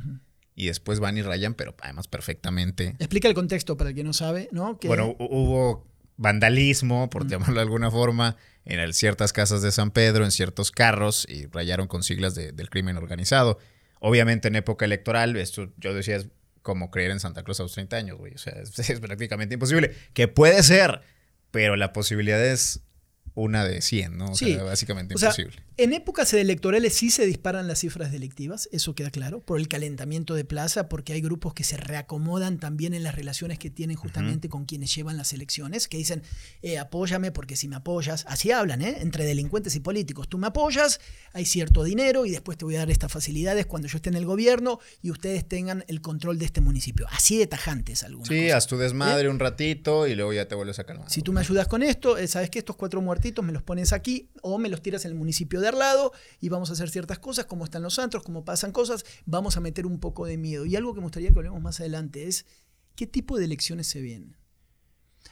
Y 0.54 0.68
después 0.68 1.00
van 1.00 1.18
y 1.18 1.22
rayan, 1.22 1.52
pero 1.52 1.74
además 1.82 2.08
perfectamente. 2.08 2.96
Explica 2.98 3.28
el 3.28 3.34
contexto 3.34 3.76
para 3.76 3.90
el 3.90 3.94
que 3.94 4.02
no 4.02 4.14
sabe, 4.14 4.48
¿no? 4.50 4.78
Bueno, 4.84 5.16
hubo 5.18 5.86
vandalismo, 6.16 7.10
por 7.10 7.28
llamarlo 7.28 7.56
de 7.56 7.60
alguna 7.60 7.90
forma, 7.90 8.38
en 8.64 8.90
ciertas 8.94 9.34
casas 9.34 9.60
de 9.60 9.70
San 9.70 9.90
Pedro, 9.90 10.24
en 10.24 10.30
ciertos 10.30 10.70
carros, 10.70 11.26
y 11.28 11.44
rayaron 11.44 11.88
con 11.88 12.02
siglas 12.02 12.34
del 12.34 12.70
crimen 12.70 12.96
organizado. 12.96 13.58
Obviamente 14.00 14.48
en 14.48 14.56
época 14.56 14.86
electoral, 14.86 15.36
esto 15.36 15.70
yo 15.76 15.92
decía 15.92 16.16
es 16.16 16.28
como 16.64 16.90
creer 16.90 17.10
en 17.10 17.20
Santa 17.20 17.44
Claus 17.44 17.60
a 17.60 17.64
los 17.64 17.72
30 17.74 17.96
años, 17.96 18.18
güey. 18.18 18.34
O 18.34 18.38
sea, 18.38 18.54
es, 18.60 18.90
es 18.90 18.98
prácticamente 18.98 19.54
imposible. 19.54 19.94
Que 20.14 20.26
puede 20.26 20.60
ser, 20.64 21.02
pero 21.52 21.76
la 21.76 21.92
posibilidad 21.92 22.44
es 22.44 22.80
una 23.34 23.64
de 23.64 23.82
100, 23.82 24.16
¿no? 24.16 24.32
O 24.32 24.34
sea, 24.34 24.62
básicamente 24.64 25.14
imposible. 25.14 25.62
En 25.76 25.92
épocas 25.92 26.32
electorales 26.34 26.94
sí 26.94 27.10
se 27.10 27.26
disparan 27.26 27.66
las 27.66 27.80
cifras 27.80 28.12
delictivas, 28.12 28.68
eso 28.70 28.94
queda 28.94 29.10
claro, 29.10 29.40
por 29.40 29.58
el 29.58 29.66
calentamiento 29.66 30.34
de 30.34 30.44
plaza, 30.44 30.88
porque 30.88 31.12
hay 31.12 31.20
grupos 31.20 31.54
que 31.54 31.64
se 31.64 31.76
reacomodan 31.76 32.58
también 32.58 32.94
en 32.94 33.02
las 33.02 33.14
relaciones 33.14 33.58
que 33.58 33.70
tienen 33.70 33.96
justamente 33.96 34.48
con 34.48 34.66
quienes 34.66 34.94
llevan 34.94 35.16
las 35.16 35.32
elecciones, 35.32 35.88
que 35.88 35.96
dicen, 35.96 36.22
eh, 36.62 36.78
apóyame 36.78 37.32
porque 37.32 37.56
si 37.56 37.66
me 37.66 37.76
apoyas, 37.76 38.24
así 38.28 38.52
hablan, 38.52 38.82
¿eh? 38.82 38.98
Entre 39.00 39.24
delincuentes 39.24 39.74
y 39.74 39.80
políticos, 39.80 40.28
tú 40.28 40.38
me 40.38 40.46
apoyas, 40.46 41.00
hay 41.32 41.46
cierto 41.46 41.82
dinero 41.82 42.26
y 42.26 42.30
después 42.30 42.58
te 42.58 42.64
voy 42.64 42.76
a 42.76 42.80
dar 42.80 42.90
estas 42.90 43.10
facilidades 43.10 43.66
cuando 43.66 43.88
yo 43.88 43.96
esté 43.96 44.10
en 44.10 44.16
el 44.16 44.26
gobierno 44.26 44.78
y 45.02 45.10
ustedes 45.10 45.48
tengan 45.48 45.84
el 45.88 46.00
control 46.00 46.38
de 46.38 46.44
este 46.44 46.60
municipio. 46.60 47.06
Así 47.10 47.38
de 47.38 47.46
tajantes 47.46 48.02
algunos. 48.02 48.28
Sí, 48.28 48.50
haz 48.50 48.66
tu 48.66 48.76
desmadre 48.76 49.26
¿Eh? 49.26 49.30
un 49.30 49.40
ratito 49.40 50.06
y 50.06 50.14
luego 50.14 50.32
ya 50.32 50.46
te 50.46 50.54
vuelves 50.54 50.78
a 50.78 50.84
calmar. 50.84 51.10
Si 51.10 51.22
tú 51.22 51.32
me 51.32 51.40
ayudas 51.40 51.66
con 51.66 51.82
esto, 51.82 52.16
eh, 52.16 52.28
sabes 52.28 52.50
que 52.50 52.58
estos 52.58 52.76
cuatro 52.76 53.00
muertos 53.00 53.24
me 53.42 53.52
los 53.52 53.62
pones 53.62 53.92
aquí 53.92 54.28
o 54.42 54.58
me 54.58 54.68
los 54.68 54.82
tiras 54.82 55.04
en 55.04 55.12
el 55.12 55.16
municipio 55.16 55.60
de 55.60 55.63
al 55.68 55.78
lado 55.78 56.12
y 56.40 56.48
vamos 56.48 56.70
a 56.70 56.74
hacer 56.74 56.90
ciertas 56.90 57.18
cosas, 57.18 57.46
como 57.46 57.64
están 57.64 57.82
los 57.82 57.98
antros, 57.98 58.22
como 58.22 58.44
pasan 58.44 58.72
cosas, 58.72 59.04
vamos 59.26 59.56
a 59.56 59.60
meter 59.60 59.86
un 59.86 59.98
poco 60.00 60.26
de 60.26 60.36
miedo. 60.36 60.66
Y 60.66 60.76
algo 60.76 60.94
que 60.94 61.00
me 61.00 61.06
gustaría 61.06 61.30
que 61.30 61.38
hablemos 61.38 61.60
más 61.60 61.80
adelante 61.80 62.26
es 62.26 62.46
qué 62.96 63.06
tipo 63.06 63.38
de 63.38 63.44
elecciones 63.44 63.86
se 63.86 64.00
vienen. 64.00 64.36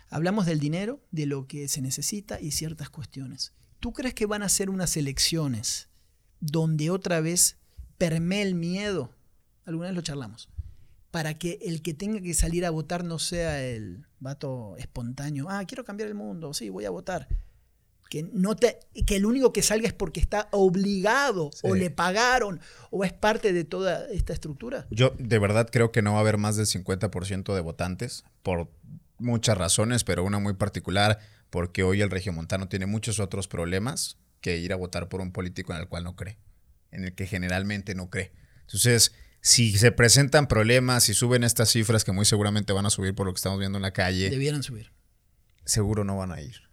Hablamos 0.08 0.46
del 0.46 0.60
dinero, 0.60 1.00
de 1.10 1.26
lo 1.26 1.46
que 1.46 1.68
se 1.68 1.80
necesita 1.80 2.40
y 2.40 2.50
ciertas 2.50 2.90
cuestiones. 2.90 3.52
¿Tú 3.80 3.92
crees 3.92 4.14
que 4.14 4.26
van 4.26 4.42
a 4.42 4.48
ser 4.48 4.70
unas 4.70 4.96
elecciones 4.96 5.88
donde 6.40 6.90
otra 6.90 7.20
vez 7.20 7.56
permee 7.98 8.42
el 8.42 8.54
miedo? 8.54 9.14
Alguna 9.64 9.88
vez 9.88 9.96
lo 9.96 10.02
charlamos. 10.02 10.48
Para 11.10 11.38
que 11.38 11.58
el 11.62 11.82
que 11.82 11.94
tenga 11.94 12.20
que 12.20 12.34
salir 12.34 12.64
a 12.64 12.70
votar 12.70 13.04
no 13.04 13.18
sea 13.18 13.62
el 13.62 14.06
vato 14.18 14.76
espontáneo. 14.76 15.46
Ah, 15.48 15.64
quiero 15.66 15.84
cambiar 15.84 16.08
el 16.08 16.14
mundo. 16.14 16.54
Sí, 16.54 16.70
voy 16.70 16.84
a 16.84 16.90
votar. 16.90 17.28
Que, 18.12 18.28
no 18.30 18.54
te, 18.56 18.78
que 19.06 19.16
el 19.16 19.24
único 19.24 19.54
que 19.54 19.62
salga 19.62 19.86
es 19.86 19.94
porque 19.94 20.20
está 20.20 20.48
obligado 20.50 21.48
o 21.62 21.74
le 21.74 21.88
pagaron 21.88 22.60
o 22.90 23.04
es 23.06 23.12
parte 23.14 23.54
de 23.54 23.64
toda 23.64 24.06
esta 24.10 24.34
estructura. 24.34 24.86
Yo 24.90 25.14
de 25.18 25.38
verdad 25.38 25.70
creo 25.72 25.92
que 25.92 26.02
no 26.02 26.12
va 26.12 26.18
a 26.18 26.20
haber 26.20 26.36
más 26.36 26.56
del 26.56 26.66
50% 26.66 27.54
de 27.54 27.60
votantes 27.62 28.24
por 28.42 28.70
muchas 29.16 29.56
razones, 29.56 30.04
pero 30.04 30.24
una 30.24 30.38
muy 30.38 30.52
particular 30.52 31.20
porque 31.48 31.84
hoy 31.84 32.02
el 32.02 32.10
regiomontano 32.10 32.68
tiene 32.68 32.84
muchos 32.84 33.18
otros 33.18 33.48
problemas 33.48 34.18
que 34.42 34.58
ir 34.58 34.74
a 34.74 34.76
votar 34.76 35.08
por 35.08 35.22
un 35.22 35.32
político 35.32 35.72
en 35.72 35.80
el 35.80 35.88
cual 35.88 36.04
no 36.04 36.14
cree, 36.14 36.36
en 36.90 37.04
el 37.04 37.14
que 37.14 37.26
generalmente 37.26 37.94
no 37.94 38.10
cree. 38.10 38.30
Entonces, 38.66 39.14
si 39.40 39.78
se 39.78 39.90
presentan 39.90 40.48
problemas 40.48 41.08
y 41.08 41.14
suben 41.14 41.44
estas 41.44 41.70
cifras 41.70 42.04
que 42.04 42.12
muy 42.12 42.26
seguramente 42.26 42.74
van 42.74 42.84
a 42.84 42.90
subir 42.90 43.14
por 43.14 43.24
lo 43.24 43.32
que 43.32 43.38
estamos 43.38 43.58
viendo 43.58 43.78
en 43.78 43.82
la 43.82 43.94
calle. 43.94 44.28
Debieran 44.28 44.62
subir. 44.62 44.92
Seguro 45.64 46.04
no 46.04 46.18
van 46.18 46.32
a 46.32 46.42
ir. 46.42 46.71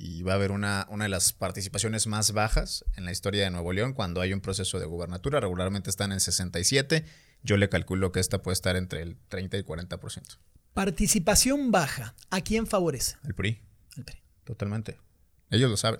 Y 0.00 0.22
va 0.22 0.32
a 0.32 0.34
haber 0.36 0.52
una, 0.52 0.86
una 0.90 1.06
de 1.06 1.08
las 1.08 1.32
participaciones 1.32 2.06
más 2.06 2.30
bajas 2.30 2.84
en 2.96 3.04
la 3.04 3.10
historia 3.10 3.42
de 3.42 3.50
Nuevo 3.50 3.72
León 3.72 3.94
cuando 3.94 4.20
hay 4.20 4.32
un 4.32 4.40
proceso 4.40 4.78
de 4.78 4.86
gubernatura. 4.86 5.40
Regularmente 5.40 5.90
están 5.90 6.12
en 6.12 6.20
67. 6.20 7.04
Yo 7.42 7.56
le 7.56 7.68
calculo 7.68 8.12
que 8.12 8.20
esta 8.20 8.40
puede 8.40 8.52
estar 8.52 8.76
entre 8.76 9.02
el 9.02 9.16
30 9.28 9.58
y 9.58 9.62
40%. 9.64 10.38
Participación 10.72 11.72
baja. 11.72 12.14
¿A 12.30 12.40
quién 12.42 12.68
favorece? 12.68 13.16
El 13.24 13.34
PRI. 13.34 13.60
Totalmente. 14.44 14.98
Ellos 15.50 15.68
lo 15.68 15.76
saben. 15.76 15.98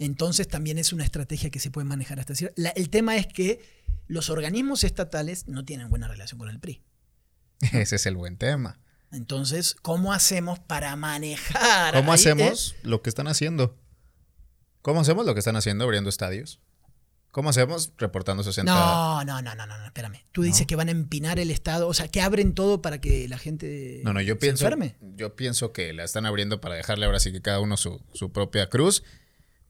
Entonces 0.00 0.48
también 0.48 0.78
es 0.78 0.92
una 0.92 1.04
estrategia 1.04 1.50
que 1.50 1.60
se 1.60 1.70
puede 1.70 1.86
manejar 1.86 2.18
hasta 2.18 2.34
cierto. 2.34 2.60
El 2.74 2.90
tema 2.90 3.16
es 3.16 3.28
que 3.28 3.62
los 4.08 4.28
organismos 4.28 4.82
estatales 4.82 5.46
no 5.46 5.64
tienen 5.64 5.88
buena 5.88 6.08
relación 6.08 6.40
con 6.40 6.48
el 6.48 6.58
PRI. 6.58 6.82
Ese 7.72 7.94
es 7.94 8.06
el 8.06 8.16
buen 8.16 8.38
tema. 8.38 8.80
Entonces, 9.14 9.76
¿cómo 9.80 10.12
hacemos 10.12 10.58
para 10.58 10.96
manejar? 10.96 11.94
¿Cómo 11.94 12.12
hacemos 12.12 12.74
lo 12.82 13.02
que 13.02 13.10
están 13.10 13.28
haciendo? 13.28 13.78
¿Cómo 14.82 15.00
hacemos 15.00 15.24
lo 15.24 15.34
que 15.34 15.38
están 15.38 15.56
haciendo 15.56 15.84
abriendo 15.84 16.10
estadios? 16.10 16.60
¿Cómo 17.30 17.50
hacemos? 17.50 17.92
Reportando 17.98 18.44
60. 18.44 18.72
No, 18.72 19.24
no, 19.24 19.42
no, 19.42 19.56
no, 19.56 19.66
no, 19.66 19.84
espérame. 19.86 20.20
Tú 20.30 20.42
dices 20.42 20.68
que 20.68 20.76
van 20.76 20.88
a 20.88 20.92
empinar 20.92 21.40
el 21.40 21.50
Estado, 21.50 21.88
o 21.88 21.94
sea, 21.94 22.06
que 22.06 22.20
abren 22.20 22.54
todo 22.54 22.80
para 22.80 23.00
que 23.00 23.26
la 23.28 23.38
gente 23.38 24.02
no, 24.04 24.12
no, 24.12 24.20
yo 24.20 24.38
pienso, 24.38 24.68
Yo 25.16 25.34
pienso 25.34 25.72
que 25.72 25.92
la 25.94 26.04
están 26.04 26.26
abriendo 26.26 26.60
para 26.60 26.76
dejarle 26.76 27.06
ahora 27.06 27.18
sí 27.18 27.32
que 27.32 27.42
cada 27.42 27.58
uno 27.58 27.76
su, 27.76 28.00
propia 28.32 28.68
cruz, 28.68 29.02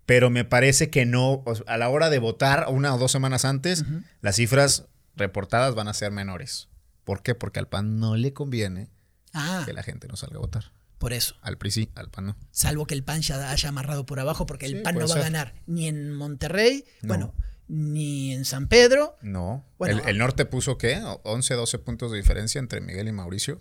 pero 0.05 0.29
me 0.29 0.45
parece 0.45 0.91
que 0.91 1.07
no, 1.07 1.43
a 1.67 1.79
la 1.79 1.89
hora 1.89 2.11
de 2.11 2.19
votar, 2.19 2.67
una 2.69 2.95
o 2.95 2.99
dos 2.99 3.13
semanas 3.13 3.47
antes, 3.47 3.85
las 4.21 4.37
cifras 4.37 4.89
reportadas 5.17 5.75
van 5.75 5.89
a 5.89 5.95
ser 5.95 6.13
menores. 6.13 6.69
¿Por 7.05 7.23
qué? 7.23 7.35
Porque 7.35 7.61
al 7.61 7.69
PAN 7.69 7.99
no 7.99 8.17
le 8.17 8.35
conviene 8.35 8.91
ah. 9.35 9.63
que 9.67 9.73
la 9.73 9.83
gente 9.83 10.09
no 10.09 10.17
salga 10.17 10.37
a 10.37 10.41
votar. 10.41 10.73
Por 10.99 11.13
eso. 11.13 11.37
Al 11.43 11.59
PRI 11.59 11.71
sí, 11.71 11.91
al 11.95 12.09
PAN 12.09 12.27
no. 12.27 12.37
Salvo 12.51 12.87
que 12.87 12.95
el 12.95 13.03
PAN 13.05 13.21
ya 13.21 13.51
haya 13.51 13.69
amarrado 13.69 14.07
por 14.07 14.21
abajo, 14.21 14.47
porque 14.47 14.67
el 14.67 14.83
PAN 14.83 14.97
no 14.97 15.07
va 15.07 15.17
a 15.17 15.19
ganar 15.19 15.55
ni 15.67 15.87
en 15.89 16.15
Monterrey. 16.15 16.85
Bueno, 17.03 17.35
ni 17.69 18.33
en 18.33 18.45
San 18.45 18.69
Pedro. 18.69 19.17
No. 19.23 19.65
el, 19.81 20.19
norte 20.19 20.45
puso 20.45 20.79
qué? 20.79 21.03
11, 21.25 21.55
12 21.55 21.79
puntos 21.81 22.11
de 22.11 22.19
diferencia 22.19 22.59
entre 22.59 22.81
Miguel 22.81 23.09
y 23.09 23.13
Mauricio. 23.13 23.61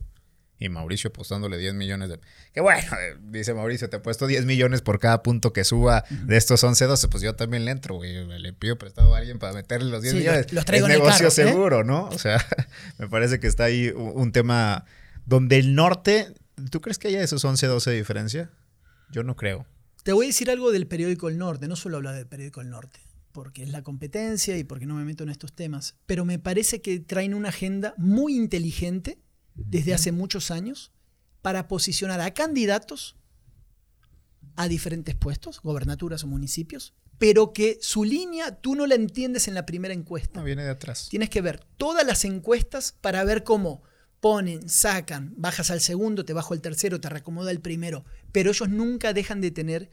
Y 0.60 0.70
Mauricio 0.70 1.10
apostándole 1.10 1.58
10 1.58 1.74
millones 1.74 2.10
de... 2.10 2.20
Que 2.54 2.62
bueno, 2.62 2.88
eh, 2.94 3.18
dice 3.20 3.54
Mauricio, 3.54 3.90
te 3.90 3.98
he 3.98 4.00
puesto 4.00 4.28
10 4.28 4.46
millones 4.46 4.82
por 4.82 5.00
cada 5.00 5.22
punto 5.22 5.52
que 5.52 5.66
suba 5.66 6.06
de 6.10 6.38
estos 6.38 6.64
11, 6.64 6.86
12. 6.86 7.08
Pues 7.10 7.22
yo 7.22 7.36
también 7.36 7.66
le 7.66 7.72
entro, 7.72 7.96
güey. 7.96 8.26
Le 8.40 8.54
pido 8.54 8.78
prestado 8.78 9.14
a 9.14 9.18
alguien 9.18 9.40
para 9.40 9.52
meterle 9.52 9.90
los 9.90 10.02
10 10.02 10.14
millones. 10.14 10.54
Los 10.54 10.64
traigo 10.64 10.88
es 10.88 10.94
en 10.94 11.00
negocio 11.00 11.28
¿eh? 11.28 11.32
seguro, 11.32 11.84
¿no? 11.84 12.06
O 12.06 12.18
sea, 12.18 12.38
me 12.98 13.10
parece 13.10 13.42
que 13.42 13.48
está 13.48 13.66
ahí 13.66 13.90
un, 13.90 14.32
tema 14.32 14.86
donde 15.26 15.58
el 15.58 15.76
norte... 15.76 16.34
¿Tú 16.70 16.82
crees 16.82 17.00
que 17.00 17.08
haya 17.08 17.22
esos 17.22 17.44
11, 17.44 17.66
12 17.68 17.90
de 17.92 17.98
diferencia? 17.98 18.52
Yo 19.12 19.24
no 19.24 19.36
creo. 19.36 19.66
Te 20.04 20.14
voy 20.14 20.26
a 20.26 20.30
decir 20.30 20.50
algo 20.52 20.72
del 20.72 20.88
periódico 20.88 21.30
El 21.30 21.38
Norte. 21.38 21.68
No 21.68 21.76
suelo 21.76 21.98
hablar 21.98 22.16
del 22.16 22.28
periódico 22.28 22.62
El 22.62 22.70
Norte 22.70 23.00
porque 23.34 23.64
es 23.64 23.70
la 23.70 23.82
competencia 23.82 24.58
y 24.58 24.64
porque 24.64 24.86
no 24.86 24.96
me 24.96 25.04
meto 25.04 25.24
en 25.24 25.30
estos 25.30 25.54
temas, 25.54 25.96
pero 26.06 26.24
me 26.24 26.40
parece 26.40 26.82
que 26.82 27.00
traen 27.00 27.34
una 27.34 27.50
agenda 27.50 27.94
muy 27.98 28.36
inteligente 28.36 29.20
desde 29.56 29.94
hace 29.94 30.12
muchos 30.12 30.52
años 30.52 30.94
para 31.42 31.68
posicionar 31.68 32.22
a 32.22 32.34
candidatos 32.34 33.18
a 34.56 34.68
diferentes 34.68 35.16
puestos, 35.16 35.62
gobernaturas 35.62 36.24
o 36.24 36.28
municipios, 36.28 36.94
pero 37.18 37.54
que 37.54 37.80
su 37.82 38.04
línea 38.04 38.56
tú 38.56 38.76
no 38.76 38.86
la 38.86 38.96
entiendes 38.96 39.48
en 39.48 39.56
la 39.56 39.66
primera 39.66 39.94
encuesta. 39.94 40.40
No, 40.40 40.46
viene 40.46 40.64
de 40.64 40.70
atrás. 40.70 41.08
Tienes 41.10 41.30
que 41.30 41.42
ver 41.42 41.66
todas 41.78 42.06
las 42.06 42.26
encuestas 42.26 42.96
para 43.02 43.24
ver 43.24 43.44
cómo 43.44 43.82
ponen, 44.24 44.70
sacan, 44.70 45.34
bajas 45.36 45.70
al 45.70 45.82
segundo, 45.82 46.24
te 46.24 46.32
bajo 46.32 46.54
al 46.54 46.62
tercero, 46.62 47.02
te 47.02 47.10
reacomoda 47.10 47.52
el 47.52 47.60
primero, 47.60 48.06
pero 48.32 48.52
ellos 48.52 48.70
nunca 48.70 49.12
dejan 49.12 49.42
de 49.42 49.52
tener 49.52 49.90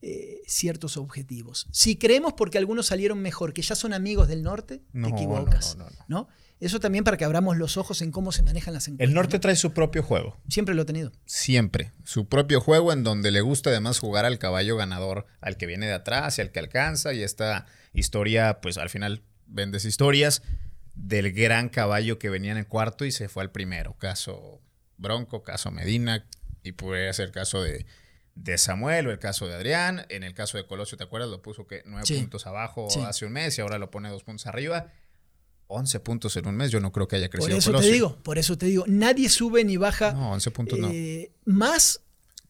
eh, 0.00 0.40
ciertos 0.46 0.96
objetivos. 0.96 1.66
Si 1.72 1.96
creemos 1.96 2.32
porque 2.32 2.56
algunos 2.56 2.86
salieron 2.86 3.20
mejor, 3.20 3.52
que 3.52 3.60
ya 3.60 3.74
son 3.74 3.92
amigos 3.92 4.28
del 4.28 4.42
norte, 4.42 4.80
te 4.94 5.08
equivocas. 5.10 5.76
No, 6.08 6.26
Eso 6.58 6.80
también 6.80 7.04
para 7.04 7.18
que 7.18 7.26
abramos 7.26 7.58
los 7.58 7.76
ojos 7.76 8.00
en 8.00 8.12
cómo 8.12 8.32
se 8.32 8.42
manejan 8.42 8.72
las 8.72 8.88
encuestas. 8.88 9.10
El 9.10 9.14
norte 9.14 9.38
trae 9.40 9.56
su 9.56 9.74
propio 9.74 10.02
juego. 10.02 10.40
Siempre 10.48 10.74
lo 10.74 10.80
ha 10.80 10.86
tenido. 10.86 11.12
Siempre. 11.26 11.92
Su 12.02 12.28
propio 12.30 12.62
juego 12.62 12.94
en 12.94 13.04
donde 13.04 13.30
le 13.30 13.42
gusta 13.42 13.68
además 13.68 13.98
jugar 13.98 14.24
al 14.24 14.38
caballo 14.38 14.78
ganador, 14.78 15.26
al 15.42 15.58
que 15.58 15.66
viene 15.66 15.84
de 15.84 15.92
atrás 15.92 16.38
y 16.38 16.40
al 16.40 16.50
que 16.50 16.60
alcanza. 16.60 17.12
Y 17.12 17.22
esta 17.22 17.66
historia, 17.92 18.62
pues 18.62 18.78
al 18.78 18.88
final 18.88 19.22
vendes 19.46 19.84
historias 19.84 20.42
del 20.96 21.32
gran 21.32 21.68
caballo 21.68 22.18
que 22.18 22.30
venía 22.30 22.52
en 22.52 22.58
el 22.58 22.66
cuarto 22.66 23.04
y 23.04 23.12
se 23.12 23.28
fue 23.28 23.44
al 23.44 23.52
primero. 23.52 23.94
Caso 23.98 24.60
Bronco, 24.96 25.42
caso 25.42 25.70
Medina, 25.70 26.26
y 26.62 26.72
puede 26.72 27.12
ser 27.12 27.30
caso 27.30 27.62
de 27.62 27.86
de 28.36 28.58
Samuel 28.58 29.08
o 29.08 29.10
el 29.10 29.18
caso 29.18 29.48
de 29.48 29.54
Adrián. 29.54 30.06
En 30.08 30.22
el 30.22 30.34
caso 30.34 30.58
de 30.58 30.66
Colosio, 30.66 30.96
¿te 30.96 31.04
acuerdas? 31.04 31.30
Lo 31.30 31.42
puso 31.42 31.66
que 31.66 31.82
nueve 31.86 32.06
puntos 32.06 32.46
abajo 32.46 32.88
hace 33.06 33.26
un 33.26 33.32
mes 33.32 33.58
y 33.58 33.62
ahora 33.62 33.78
lo 33.78 33.90
pone 33.90 34.08
dos 34.08 34.22
puntos 34.22 34.46
arriba. 34.46 34.92
11 35.68 35.98
puntos 35.98 36.36
en 36.36 36.46
un 36.46 36.54
mes, 36.54 36.70
yo 36.70 36.78
no 36.78 36.92
creo 36.92 37.08
que 37.08 37.16
haya 37.16 37.28
crecido. 37.28 37.48
Por 37.48 37.58
eso 37.58 37.80
te 37.80 37.90
digo, 37.92 38.16
por 38.22 38.38
eso 38.38 38.56
te 38.56 38.66
digo, 38.66 38.84
nadie 38.86 39.28
sube 39.28 39.64
ni 39.64 39.76
baja. 39.76 40.12
No, 40.12 40.30
11 40.30 40.50
puntos 40.52 40.78
no. 40.78 40.88
Eh, 40.92 41.32
más 41.44 42.02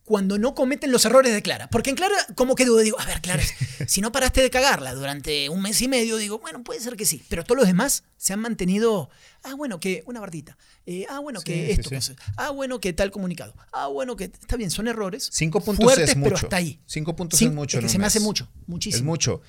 cuando 0.06 0.38
no 0.38 0.54
cometen 0.54 0.92
los 0.92 1.04
errores 1.04 1.34
de 1.34 1.42
Clara. 1.42 1.68
Porque 1.68 1.90
en 1.90 1.96
Clara, 1.96 2.14
como 2.36 2.54
que 2.54 2.64
dudo, 2.64 2.78
digo, 2.78 2.98
a 2.98 3.04
ver, 3.04 3.20
Clara, 3.20 3.42
si 3.86 4.00
no 4.00 4.12
paraste 4.12 4.40
de 4.40 4.50
cagarla 4.50 4.94
durante 4.94 5.48
un 5.50 5.60
mes 5.60 5.82
y 5.82 5.88
medio, 5.88 6.16
digo, 6.16 6.38
bueno, 6.38 6.62
puede 6.62 6.80
ser 6.80 6.96
que 6.96 7.04
sí. 7.04 7.22
Pero 7.28 7.44
todos 7.44 7.58
los 7.58 7.66
demás 7.66 8.04
se 8.16 8.32
han 8.32 8.40
mantenido, 8.40 9.10
ah, 9.42 9.54
bueno, 9.54 9.80
que 9.80 10.04
una 10.06 10.20
bardita. 10.20 10.56
Eh, 10.86 11.06
ah, 11.10 11.18
bueno, 11.18 11.40
que 11.40 11.72
esto. 11.72 11.90
ah, 12.36 12.50
bueno, 12.50 12.80
que 12.80 12.92
tal 12.92 13.10
comunicado. 13.10 13.54
Ah, 13.72 13.88
bueno, 13.88 14.14
que 14.14 14.24
está 14.24 14.56
bien, 14.56 14.70
son 14.70 14.86
errores. 14.86 15.28
Cinco 15.32 15.60
puntos 15.60 15.98
es 15.98 16.16
mucho. 16.16 16.24
pero 16.24 16.36
hasta 16.36 16.56
ahí. 16.56 16.80
Cinco 16.86 17.16
puntos 17.16 17.42
es 17.42 17.52
mucho. 17.52 17.80
que 17.80 17.88
se 17.88 17.98
me 17.98 18.06
hace 18.06 18.20
mucho, 18.20 18.48
muchísimo. 18.66 18.98
Es 18.98 19.04
mucho 19.04 19.42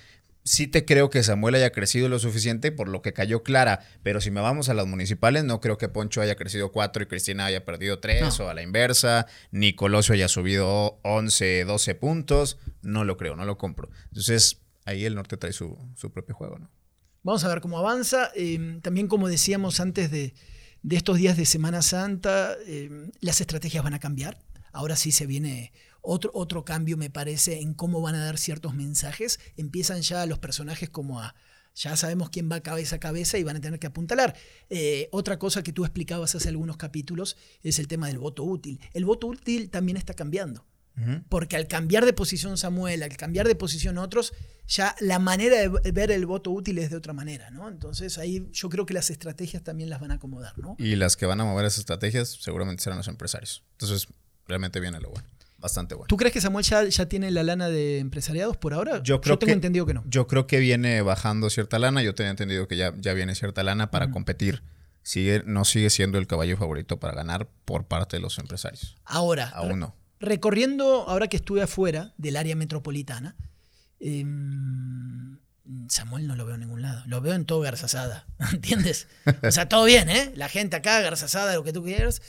sí 0.47 0.67
te 0.67 0.85
creo 0.85 1.09
que 1.09 1.21
Samuel 1.23 1.55
haya 1.55 1.71
crecido 1.71 2.07
lo 2.07 2.19
suficiente 2.19 2.71
por 2.71 2.87
lo 2.87 3.01
que 3.01 3.11
cayó 3.11 3.43
Clara, 3.43 3.81
pero 4.01 4.21
si 4.21 4.31
me 4.31 4.39
vamos 4.39 4.69
a 4.69 4.73
las 4.73 4.87
municipales, 4.87 5.43
no 5.43 5.59
creo 5.59 5.77
que 5.77 5.89
Poncho 5.89 6.21
haya 6.21 6.35
crecido 6.35 6.71
cuatro 6.71 7.03
y 7.03 7.05
Cristina 7.05 7.45
haya 7.45 7.65
perdido 7.65 7.99
tres 7.99 8.39
o 8.39 8.49
a 8.49 8.53
la 8.53 8.61
inversa, 8.61 9.27
ni 9.51 9.73
Colosio 9.73 10.13
haya 10.13 10.29
subido 10.29 10.99
11, 11.03 11.65
12 11.65 11.95
puntos, 11.95 12.57
no 12.81 13.03
lo 13.03 13.17
creo, 13.17 13.35
no 13.35 13.43
lo 13.43 13.57
compro. 13.57 13.89
Entonces, 14.05 14.61
ahí 14.85 15.03
el 15.03 15.15
norte 15.15 15.35
trae 15.35 15.51
su, 15.51 15.77
propio 16.13 16.33
juego, 16.33 16.59
¿no? 16.59 16.71
Vamos 17.23 17.43
a 17.43 17.49
ver 17.49 17.59
cómo 17.59 17.77
avanza. 17.77 18.31
Em, 18.33 18.79
también 18.79 19.07
como 19.07 19.27
decíamos 19.27 19.81
antes 19.81 20.09
de, 20.11 20.33
estos 20.89 21.17
días 21.17 21.35
de 21.35 21.45
Semana 21.45 21.81
Santa, 21.81 22.55
em, 22.65 23.11
las 23.19 23.41
estrategias 23.41 23.83
van 23.83 23.95
a 23.95 23.99
cambiar. 23.99 24.39
Ahora 24.71 24.95
sí 24.95 25.11
se 25.11 25.25
viene 25.25 25.73
otro, 26.07 26.31
otro 26.33 26.63
cambio, 26.63 26.95
me 26.95 27.09
parece, 27.09 27.59
en 27.59 27.73
cómo 27.73 28.01
van 28.01 28.15
a 28.15 28.23
dar 28.23 28.37
ciertos 28.37 28.73
mensajes. 28.73 29.39
Empiezan 29.57 30.01
ya 30.01 30.25
los 30.25 30.39
personajes 30.39 30.89
como 30.89 31.19
a, 31.19 31.35
ya 31.75 31.97
sabemos 31.97 32.29
quién 32.29 32.49
va 32.49 32.61
cabeza 32.61 32.95
a 32.95 32.99
cabeza 32.99 33.37
y 33.37 33.43
van 33.43 33.57
a 33.57 33.61
tener 33.61 33.77
que 33.77 33.87
apuntalar. 33.87 34.35
Eh, 34.69 35.09
otra 35.11 35.37
cosa 35.37 35.63
que 35.63 35.73
tú 35.73 35.83
explicabas 35.83 36.33
hace 36.33 36.47
algunos 36.47 36.77
capítulos 36.77 37.35
es 37.61 37.77
el 37.77 37.87
tema 37.87 38.07
del 38.07 38.19
voto 38.19 38.43
útil. 38.43 38.79
El 38.93 39.03
voto 39.03 39.27
útil 39.27 39.69
también 39.69 39.97
está 39.97 40.13
cambiando. 40.13 40.65
Porque 41.29 41.55
al 41.55 41.67
cambiar 41.67 42.05
de 42.05 42.13
posición 42.13 42.57
Samuel, 42.57 43.03
al 43.03 43.15
cambiar 43.17 43.47
de 43.47 43.53
posición 43.53 43.99
otros, 43.99 44.33
ya 44.65 44.95
la 44.99 45.19
manera 45.19 45.55
de 45.55 45.91
ver 45.91 46.09
el 46.09 46.25
voto 46.25 46.49
útil 46.49 46.79
es 46.79 46.89
de 46.89 46.95
otra 46.95 47.13
manera, 47.13 47.51
¿no? 47.51 47.67
Entonces 47.67 48.17
ahí 48.17 48.49
yo 48.51 48.67
creo 48.67 48.87
que 48.87 48.95
las 48.95 49.11
estrategias 49.11 49.63
también 49.63 49.91
las 49.91 50.01
van 50.01 50.09
a 50.09 50.15
acomodar, 50.15 50.57
¿no? 50.57 50.75
Y 50.79 50.95
las 50.95 51.15
que 51.15 51.27
van 51.27 51.39
a 51.39 51.45
mover 51.45 51.67
esas 51.67 51.81
estrategias 51.81 52.39
seguramente 52.41 52.81
serán 52.81 52.97
los 52.97 53.07
empresarios. 53.07 53.63
Entonces 53.73 54.07
realmente 54.47 54.79
viene 54.79 54.99
lo 54.99 55.11
bueno 55.11 55.36
bastante 55.57 55.95
bueno. 55.95 56.07
¿Tú 56.07 56.17
crees 56.17 56.33
que 56.33 56.41
Samuel 56.41 56.65
ya, 56.65 57.05
tiene 57.07 57.31
la 57.31 57.43
lana 57.43 57.69
de 57.69 57.99
empresariados 57.99 58.57
por 58.57 58.73
ahora? 58.73 59.01
Yo 59.03 59.21
creo 59.21 59.37
tengo 59.39 59.53
entendido 59.53 59.85
que 59.85 59.93
no. 59.93 60.03
Yo 60.07 60.27
creo 60.27 60.47
que 60.47 60.59
viene 60.59 61.01
bajando 61.01 61.49
cierta 61.49 61.79
lana. 61.79 62.03
Yo 62.03 62.15
tenía 62.15 62.31
entendido 62.31 62.67
que 62.67 62.77
ya, 62.77 62.93
ya 62.97 63.13
viene 63.13 63.35
cierta 63.35 63.63
lana 63.63 63.91
para 63.91 64.11
competir. 64.11 64.63
Sigue, 65.03 65.43
no 65.45 65.63
sigue 65.65 65.89
siendo 65.89 66.17
el 66.17 66.27
caballo 66.27 66.57
favorito 66.57 66.99
para 66.99 67.13
ganar 67.13 67.47
por 67.65 67.85
parte 67.85 68.17
de 68.17 68.21
los 68.21 68.39
empresarios. 68.39 68.97
Ahora, 69.05 69.49
aún 69.49 69.79
no. 69.79 69.95
Recorriendo, 70.19 71.07
ahora 71.07 71.27
que 71.27 71.37
estuve 71.37 71.61
afuera 71.61 72.13
del 72.17 72.35
área 72.35 72.55
metropolitana, 72.55 73.35
Em, 73.99 75.37
Samuel 75.89 76.27
no 76.27 76.35
lo 76.35 76.45
veo 76.45 76.55
en 76.55 76.61
ningún 76.61 76.81
lado. 76.81 77.03
Lo 77.07 77.21
veo 77.21 77.33
en 77.33 77.45
todo 77.45 77.61
Garzasada. 77.61 78.25
¿Entiendes? 78.53 79.07
O 79.43 79.51
sea, 79.51 79.67
todo 79.67 79.85
bien, 79.85 80.09
¿eh? 80.09 80.31
La 80.35 80.49
gente 80.49 80.75
acá, 80.75 81.01
Garzasada, 81.01 81.55
lo 81.55 81.63
que 81.63 81.73
tú 81.73 81.83
quieras. 81.83 82.21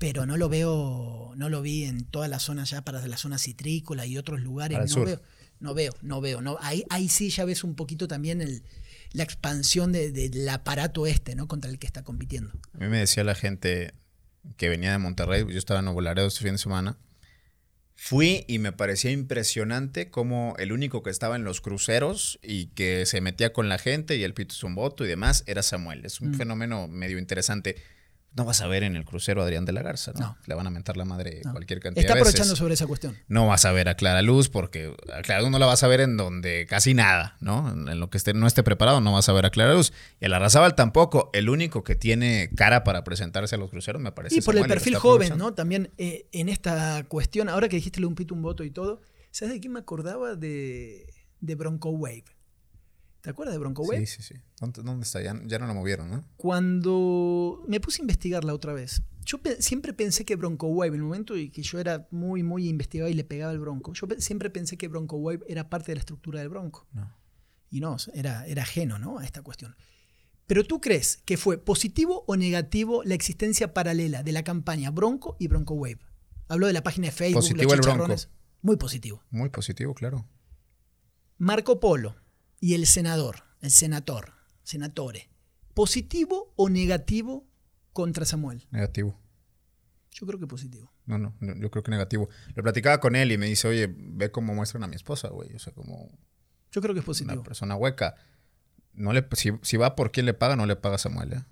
Pero 0.00 0.26
no 0.26 0.36
lo 0.36 0.48
veo, 0.48 1.32
no 1.36 1.48
lo 1.48 1.62
vi 1.62 1.84
en 1.84 2.04
toda 2.04 2.26
la 2.26 2.40
zona 2.40 2.64
ya 2.64 2.82
para 2.82 3.06
la 3.06 3.16
zona 3.16 3.38
citrícola 3.38 4.04
y 4.04 4.18
otros 4.18 4.40
lugares. 4.40 4.96
no, 4.96 5.04
Veo, 5.04 5.20
no 5.60 5.74
veo, 5.74 5.92
no 6.02 6.20
veo. 6.20 6.40
No, 6.40 6.58
ahí, 6.60 6.84
ahí 6.90 7.08
sí 7.08 7.30
ya 7.30 7.44
ves 7.44 7.62
un 7.62 7.76
poquito 7.76 8.08
también 8.08 8.40
el, 8.40 8.64
la 9.12 9.22
expansión 9.22 9.92
del 9.92 10.48
aparato 10.48 11.06
este, 11.06 11.36
¿no? 11.36 11.46
Contra 11.46 11.70
el 11.70 11.78
que 11.78 11.86
está 11.86 12.02
compitiendo. 12.02 12.50
A 12.72 12.78
mí 12.78 12.88
me 12.88 12.98
decía 12.98 13.22
la 13.22 13.36
gente 13.36 13.94
que 14.56 14.68
venía 14.68 14.90
de 14.90 14.98
Monterrey, 14.98 15.44
yo 15.46 15.58
estaba 15.58 15.80
en 15.80 15.84
Nuevo 15.84 16.00
Laredo 16.00 16.26
este 16.26 16.40
fin 16.40 16.52
de 16.52 16.58
semana, 16.58 16.98
Fui 18.02 18.46
y 18.48 18.58
me 18.58 18.72
parecía 18.72 19.10
impresionante 19.10 20.08
como 20.08 20.54
el 20.58 20.72
único 20.72 21.02
que 21.02 21.10
estaba 21.10 21.36
en 21.36 21.44
los 21.44 21.60
cruceros 21.60 22.38
y 22.42 22.68
que 22.68 23.04
se 23.04 23.20
metía 23.20 23.52
con 23.52 23.68
la 23.68 23.76
gente 23.76 24.16
y 24.16 24.22
el 24.22 24.32
pito 24.32 24.54
voto 24.70 25.04
y 25.04 25.08
demás 25.08 25.44
era 25.46 25.62
Samuel. 25.62 26.06
Es 26.06 26.22
un 26.22 26.30
mm. 26.30 26.34
fenómeno 26.34 26.88
medio 26.88 27.18
interesante. 27.18 27.76
No 28.32 28.44
vas 28.44 28.60
a 28.60 28.68
ver 28.68 28.84
en 28.84 28.94
el 28.94 29.04
crucero 29.04 29.42
a 29.42 29.44
Adrián 29.44 29.64
de 29.64 29.72
la 29.72 29.82
Garza, 29.82 30.12
¿no? 30.12 30.36
Le 30.46 30.54
van 30.54 30.66
a 30.66 30.70
mentar 30.70 30.96
la 30.96 31.04
madre 31.04 31.42
cualquier 31.50 31.80
cantidad 31.80 32.04
Está 32.04 32.14
aprovechando 32.14 32.54
sobre 32.54 32.74
esa 32.74 32.86
cuestión. 32.86 33.16
No 33.26 33.48
vas 33.48 33.64
a 33.64 33.72
ver 33.72 33.88
a 33.88 33.94
Clara 33.94 34.22
Luz 34.22 34.48
porque 34.48 34.94
a 35.12 35.22
Clara 35.22 35.40
Luz 35.42 35.50
no 35.50 35.58
la 35.58 35.66
vas 35.66 35.82
a 35.82 35.88
ver 35.88 36.00
en 36.00 36.16
donde 36.16 36.66
casi 36.68 36.94
nada, 36.94 37.36
¿no? 37.40 37.70
En 37.70 37.98
lo 37.98 38.08
que 38.08 38.18
esté, 38.18 38.32
no 38.32 38.46
esté 38.46 38.62
preparado 38.62 39.00
no 39.00 39.12
vas 39.12 39.28
a 39.28 39.32
ver 39.32 39.46
a 39.46 39.50
Clara 39.50 39.74
Luz. 39.74 39.92
Y 40.20 40.26
a 40.26 40.28
la 40.28 40.38
Razabal 40.38 40.74
tampoco. 40.74 41.30
El 41.32 41.48
único 41.48 41.82
que 41.82 41.96
tiene 41.96 42.50
cara 42.54 42.84
para 42.84 43.02
presentarse 43.02 43.56
a 43.56 43.58
los 43.58 43.68
cruceros 43.68 44.00
me 44.00 44.12
parece. 44.12 44.36
Y 44.36 44.40
por 44.42 44.56
el 44.56 44.66
perfil 44.66 44.96
joven, 44.96 45.36
¿no? 45.36 45.52
También 45.54 45.90
eh, 45.98 46.26
en 46.32 46.48
esta 46.48 47.04
cuestión, 47.08 47.48
ahora 47.48 47.68
que 47.68 47.76
dijiste 47.76 48.04
un 48.04 48.14
pito, 48.14 48.34
un 48.34 48.42
voto 48.42 48.62
y 48.62 48.70
todo, 48.70 49.00
¿sabes 49.30 49.54
de 49.54 49.60
quién 49.60 49.72
me 49.72 49.80
acordaba? 49.80 50.36
De, 50.36 51.06
de 51.40 51.54
Bronco 51.56 51.90
Wave. 51.90 52.24
¿Te 53.20 53.30
acuerdas 53.30 53.54
de 53.54 53.58
Bronco 53.58 53.82
Wave? 53.82 54.06
Sí, 54.06 54.22
sí, 54.22 54.34
sí. 54.34 54.40
¿Dónde, 54.60 55.02
está? 55.02 55.20
Ya, 55.22 55.34
no 55.34 55.66
lo 55.66 55.74
movieron, 55.74 56.10
¿no? 56.10 56.24
Cuando 56.36 57.62
me 57.68 57.78
puse 57.78 58.00
a 58.00 58.04
investigarla 58.04 58.54
otra 58.54 58.72
vez, 58.72 59.02
yo 59.26 59.38
siempre 59.58 59.92
pensé 59.92 60.24
que 60.24 60.36
Bronco 60.36 60.68
Wave, 60.68 60.88
en 60.88 60.94
el 60.94 61.02
momento 61.02 61.36
y 61.36 61.50
que 61.50 61.62
yo 61.62 61.78
era 61.78 62.08
muy, 62.10 62.42
muy 62.42 62.68
investigado 62.68 63.10
y 63.10 63.14
le 63.14 63.24
pegaba 63.24 63.52
el 63.52 63.58
Bronco, 63.58 63.92
yo 63.92 64.06
siempre 64.18 64.48
pensé 64.48 64.78
que 64.78 64.88
Bronco 64.88 65.16
Wave 65.16 65.40
era 65.48 65.68
parte 65.68 65.92
de 65.92 65.96
la 65.96 66.00
estructura 66.00 66.40
del 66.40 66.48
Bronco. 66.48 66.86
No. 66.92 67.14
Y 67.70 67.80
no, 67.80 67.96
era, 68.14 68.46
era 68.46 68.62
ajeno 68.62 68.98
¿no? 68.98 69.18
a 69.18 69.24
esta 69.24 69.42
cuestión. 69.42 69.76
Pero 70.46 70.64
tú 70.64 70.80
crees 70.80 71.18
que 71.18 71.36
fue 71.36 71.58
positivo 71.58 72.24
o 72.26 72.36
negativo 72.36 73.04
la 73.04 73.14
existencia 73.14 73.72
paralela 73.74 74.22
de 74.22 74.32
la 74.32 74.42
campaña 74.42 74.90
Bronco 74.90 75.36
y 75.38 75.46
Bronco 75.46 75.74
Wave? 75.74 76.00
Hablo 76.48 76.66
de 76.66 76.72
la 76.72 76.82
página 76.82 77.06
de 77.06 77.12
Facebook, 77.12 77.42
positivo 77.42 77.74
el 77.74 77.80
Bronco. 77.80 78.14
Muy 78.62 78.76
positivo. 78.76 79.22
Muy 79.30 79.50
positivo, 79.50 79.94
claro. 79.94 80.26
Marco 81.38 81.78
Polo 81.78 82.16
y 82.60 82.74
el 82.74 82.86
senador, 82.86 83.42
el 83.62 83.70
senador, 83.70 84.34
senatore, 84.62 85.30
¿positivo 85.74 86.52
o 86.56 86.68
negativo 86.68 87.46
contra 87.92 88.24
Samuel? 88.24 88.66
Negativo. 88.70 89.18
Yo 90.12 90.26
creo 90.26 90.38
que 90.38 90.46
positivo. 90.46 90.92
No, 91.06 91.18
no, 91.18 91.34
yo 91.40 91.70
creo 91.70 91.82
que 91.82 91.90
negativo. 91.90 92.28
Lo 92.54 92.62
platicaba 92.62 93.00
con 93.00 93.16
él 93.16 93.32
y 93.32 93.38
me 93.38 93.46
dice, 93.46 93.66
oye, 93.66 93.92
ve 93.96 94.30
cómo 94.30 94.54
muestran 94.54 94.84
a 94.84 94.86
mi 94.86 94.96
esposa, 94.96 95.28
güey. 95.28 95.54
O 95.54 95.58
sea, 95.58 95.72
como... 95.72 96.10
Yo 96.70 96.80
creo 96.82 96.94
que 96.94 97.00
es 97.00 97.06
positivo. 97.06 97.34
Una 97.34 97.42
persona 97.42 97.76
hueca. 97.76 98.14
No 98.92 99.12
le, 99.12 99.26
si, 99.32 99.76
va 99.76 99.96
por 99.96 100.12
quién 100.12 100.26
le 100.26 100.34
paga, 100.34 100.56
no 100.56 100.66
le 100.66 100.76
paga 100.76 100.96
a 100.96 100.98
Samuel, 100.98 101.32
¿eh? 101.32 101.44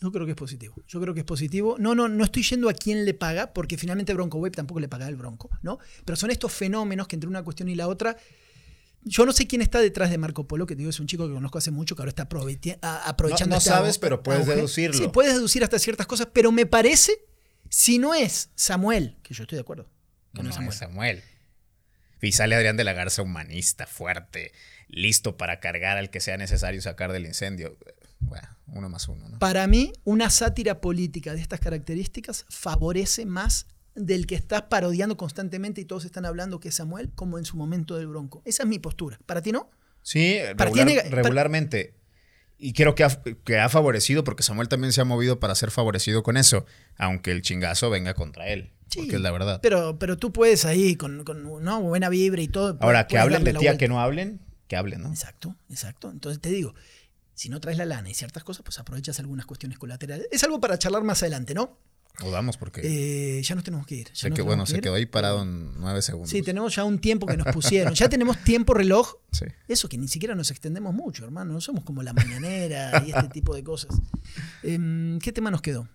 Yo 0.00 0.12
creo 0.12 0.26
que 0.26 0.32
es 0.32 0.36
positivo. 0.36 0.74
Yo 0.86 1.00
creo 1.00 1.14
que 1.14 1.20
es 1.20 1.26
positivo. 1.26 1.76
No, 1.78 1.94
no, 1.94 2.08
no 2.08 2.24
estoy 2.24 2.42
yendo 2.42 2.68
a 2.68 2.74
quién 2.74 3.04
le 3.04 3.14
paga, 3.14 3.52
porque 3.52 3.78
finalmente 3.78 4.12
Bronco 4.12 4.38
Web 4.38 4.54
tampoco 4.54 4.80
le 4.80 4.88
paga 4.88 5.08
el 5.08 5.16
Bronco, 5.16 5.50
¿no? 5.62 5.78
Pero 6.04 6.16
son 6.16 6.30
estos 6.30 6.52
fenómenos 6.52 7.08
que 7.08 7.16
entre 7.16 7.28
una 7.28 7.42
cuestión 7.42 7.68
y 7.68 7.74
la 7.74 7.88
otra 7.88 8.16
yo 9.04 9.26
no 9.26 9.32
sé 9.32 9.46
quién 9.46 9.60
está 9.60 9.80
detrás 9.80 10.10
de 10.10 10.18
Marco 10.18 10.46
Polo, 10.46 10.66
que 10.66 10.74
te 10.74 10.78
digo 10.78 10.90
es 10.90 11.00
un 11.00 11.06
chico 11.06 11.26
que 11.28 11.34
conozco 11.34 11.58
hace 11.58 11.70
mucho, 11.70 11.94
que 11.94 12.02
ahora 12.02 12.08
está 12.08 12.22
aprovechando. 12.22 13.54
No, 13.54 13.56
no 13.56 13.60
sabes, 13.60 13.98
pero 13.98 14.22
puedes 14.22 14.46
deducirlo. 14.46 14.98
Sí, 14.98 15.08
puedes 15.08 15.34
deducir 15.34 15.62
hasta 15.62 15.78
ciertas 15.78 16.06
cosas, 16.06 16.28
pero 16.32 16.52
me 16.52 16.66
parece, 16.66 17.12
si 17.68 17.98
no 17.98 18.14
es 18.14 18.50
Samuel, 18.54 19.16
que 19.22 19.34
yo 19.34 19.44
estoy 19.44 19.56
de 19.56 19.62
acuerdo. 19.62 19.88
no, 20.32 20.48
es 20.48 20.54
Samuel. 20.54 20.72
Samuel. 20.72 21.22
Y 22.22 22.32
sale 22.32 22.54
Adrián 22.54 22.78
de 22.78 22.84
la 22.84 22.94
Garza 22.94 23.20
humanista, 23.20 23.86
fuerte, 23.86 24.52
listo 24.88 25.36
para 25.36 25.60
cargar 25.60 25.98
al 25.98 26.08
que 26.08 26.20
sea 26.20 26.38
necesario 26.38 26.80
sacar 26.80 27.12
del 27.12 27.26
incendio. 27.26 27.76
Bueno, 28.20 28.48
uno 28.68 28.88
más 28.88 29.08
uno. 29.08 29.28
¿no? 29.28 29.38
Para 29.38 29.66
mí, 29.66 29.92
una 30.04 30.30
sátira 30.30 30.80
política 30.80 31.34
de 31.34 31.42
estas 31.42 31.60
características 31.60 32.46
favorece 32.48 33.26
más 33.26 33.66
del 33.94 34.26
que 34.26 34.34
estás 34.34 34.62
parodiando 34.62 35.16
constantemente 35.16 35.80
y 35.80 35.84
todos 35.84 36.04
están 36.04 36.24
hablando 36.24 36.60
que 36.60 36.68
es 36.68 36.74
Samuel, 36.74 37.10
como 37.14 37.38
en 37.38 37.44
su 37.44 37.56
momento 37.56 37.96
del 37.96 38.08
Bronco. 38.08 38.42
Esa 38.44 38.64
es 38.64 38.68
mi 38.68 38.78
postura. 38.78 39.18
¿Para 39.26 39.42
ti 39.42 39.52
no? 39.52 39.70
Sí, 40.02 40.38
regularmente. 40.56 41.94
Y 42.58 42.72
creo 42.72 42.94
que 42.94 43.04
ha, 43.04 43.22
que 43.44 43.58
ha, 43.58 43.68
favorecido, 43.68 44.24
porque 44.24 44.42
Samuel 44.42 44.68
también 44.68 44.92
se 44.92 45.00
ha 45.00 45.04
movido 45.04 45.40
para 45.40 45.54
ser 45.54 45.70
favorecido 45.70 46.22
con 46.22 46.36
eso, 46.36 46.66
aunque 46.96 47.32
el 47.32 47.42
chingazo 47.42 47.90
venga 47.90 48.14
contra 48.14 48.48
él. 48.48 48.72
Sí, 48.88 49.00
porque 49.00 49.16
es 49.16 49.22
la 49.22 49.32
verdad. 49.32 49.60
Pero, 49.62 49.98
pero 49.98 50.16
tú 50.16 50.32
puedes 50.32 50.64
ahí, 50.64 50.94
con, 50.94 51.24
¿no? 51.24 51.80
buena 51.82 52.08
vibra 52.08 52.42
y 52.42 52.48
todo. 52.48 52.78
Ahora, 52.80 53.06
que 53.06 53.18
hablen 53.18 53.44
de 53.44 53.54
ti 53.54 53.66
a 53.66 53.76
que 53.76 53.88
no 53.88 54.00
hablen, 54.00 54.40
que 54.68 54.76
hablen, 54.76 55.02
¿no? 55.02 55.08
Exacto, 55.08 55.56
exacto. 55.68 56.10
Entonces 56.10 56.40
te 56.40 56.50
digo, 56.50 56.74
si 57.34 57.48
no 57.48 57.60
traes 57.60 57.78
la 57.78 57.86
lana 57.86 58.08
y 58.08 58.14
ciertas 58.14 58.44
cosas, 58.44 58.62
pues 58.62 58.78
aprovechas 58.78 59.18
algunas 59.18 59.46
cuestiones 59.46 59.78
colaterales. 59.78 60.28
Es 60.30 60.44
algo 60.44 60.60
para 60.60 60.78
charlar 60.78 61.02
más 61.02 61.22
adelante, 61.22 61.54
¿no? 61.54 61.78
Rodamos 62.16 62.56
porque. 62.56 62.80
Eh, 62.84 63.42
ya 63.42 63.54
nos 63.54 63.64
tenemos 63.64 63.86
que 63.86 63.96
ir. 63.96 64.12
que, 64.12 64.42
bueno, 64.42 64.66
se 64.66 64.80
quedó 64.80 64.94
ahí 64.94 65.06
parado 65.06 65.42
en 65.42 65.78
nueve 65.80 66.00
segundos. 66.00 66.30
Sí, 66.30 66.42
tenemos 66.42 66.74
ya 66.74 66.84
un 66.84 67.00
tiempo 67.00 67.26
que 67.26 67.36
nos 67.36 67.46
pusieron. 67.52 67.92
ya 67.94 68.08
tenemos 68.08 68.38
tiempo 68.44 68.72
reloj. 68.72 69.16
Sí. 69.32 69.46
Eso 69.66 69.88
que 69.88 69.98
ni 69.98 70.06
siquiera 70.06 70.34
nos 70.34 70.50
extendemos 70.50 70.94
mucho, 70.94 71.24
hermano. 71.24 71.52
No 71.52 71.60
somos 71.60 71.82
como 71.82 72.02
la 72.02 72.12
mañanera 72.12 73.02
y 73.04 73.10
este 73.10 73.28
tipo 73.28 73.54
de 73.54 73.64
cosas. 73.64 73.96
Em, 74.62 75.18
¿Qué 75.18 75.32
tema 75.32 75.50
nos 75.50 75.60
quedó? 75.60 75.88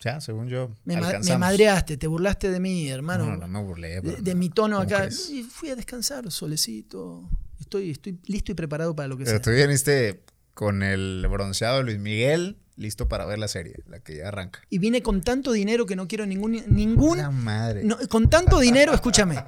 Ya, 0.00 0.20
según 0.20 0.48
yo. 0.48 0.70
Me, 0.84 0.96
me, 0.96 1.38
madreaste, 1.38 1.96
te 1.96 2.06
burlaste 2.06 2.50
de 2.50 2.60
mí, 2.60 2.88
hermano. 2.88 3.26
No, 3.26 3.36
no 3.36 3.48
me 3.48 3.62
burlé. 3.62 4.00
De, 4.00 4.34
mi 4.34 4.48
tono 4.48 4.78
acá. 4.78 5.08
Y 5.30 5.42
fui 5.42 5.70
a 5.70 5.76
descansar, 5.76 6.30
solecito. 6.30 7.28
Estoy, 7.60 7.90
estoy 7.90 8.18
listo 8.26 8.52
y 8.52 8.54
preparado 8.54 8.96
para 8.96 9.08
lo 9.08 9.16
que 9.16 9.24
Pero 9.24 9.36
sea. 9.36 9.42
Tú 9.42 9.50
viniste 9.50 10.24
con 10.54 10.82
el 10.82 11.26
bronceado 11.30 11.82
Luis 11.82 11.98
Miguel 11.98 12.58
listo 12.76 13.08
para 13.08 13.26
ver 13.26 13.38
la 13.38 13.48
serie, 13.48 13.76
la 13.86 14.00
que 14.00 14.16
ya 14.18 14.28
arranca. 14.28 14.60
Y 14.70 14.78
vine 14.78 15.02
con 15.02 15.22
tanto 15.22 15.52
dinero 15.52 15.86
que 15.86 15.96
no 15.96 16.08
quiero 16.08 16.26
ningún... 16.26 16.62
ningún 16.68 17.18
madre. 17.34 17.82
con 18.08 18.28
tanto 18.28 18.58
dinero, 18.58 18.92
escúchame, 18.94 19.42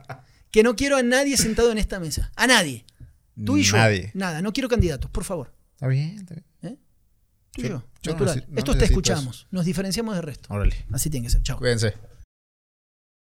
que 0.51 0.62
no 0.62 0.77
quiero 0.77 0.97
a 0.97 1.03
nadie 1.03 1.37
sentado 1.37 1.72
en 1.72 1.79
esta 1.79 2.01
mesa. 2.01 2.31
A 2.37 2.47
nadie. 2.47 2.85
Tú 3.45 3.57
y 3.57 3.62
yo. 3.62 3.77
Nadie. 3.77 4.11
Nada, 4.14 4.41
no 4.41 4.53
quiero 4.53 4.68
candidatos, 4.68 5.11
por 5.11 5.24
favor. 5.24 5.53
Está 5.74 5.89
bien, 5.89 6.16
está 6.18 6.35
bien. 6.35 6.47
¿Eh? 6.62 6.79
Tú 7.53 7.62
y 7.62 7.68
yo. 7.68 7.85
Natural. 8.05 8.47
Estos 8.57 8.79
te 8.79 8.85
escuchamos. 8.85 9.47
Nos 9.51 9.64
diferenciamos 9.64 10.14
del 10.14 10.22
resto. 10.22 10.53
Órale. 10.53 10.87
Así 10.93 11.11
tiene 11.11 11.27
que 11.27 11.33
ser. 11.33 11.43
Chao. 11.43 11.59
Cuídense. 11.59 11.95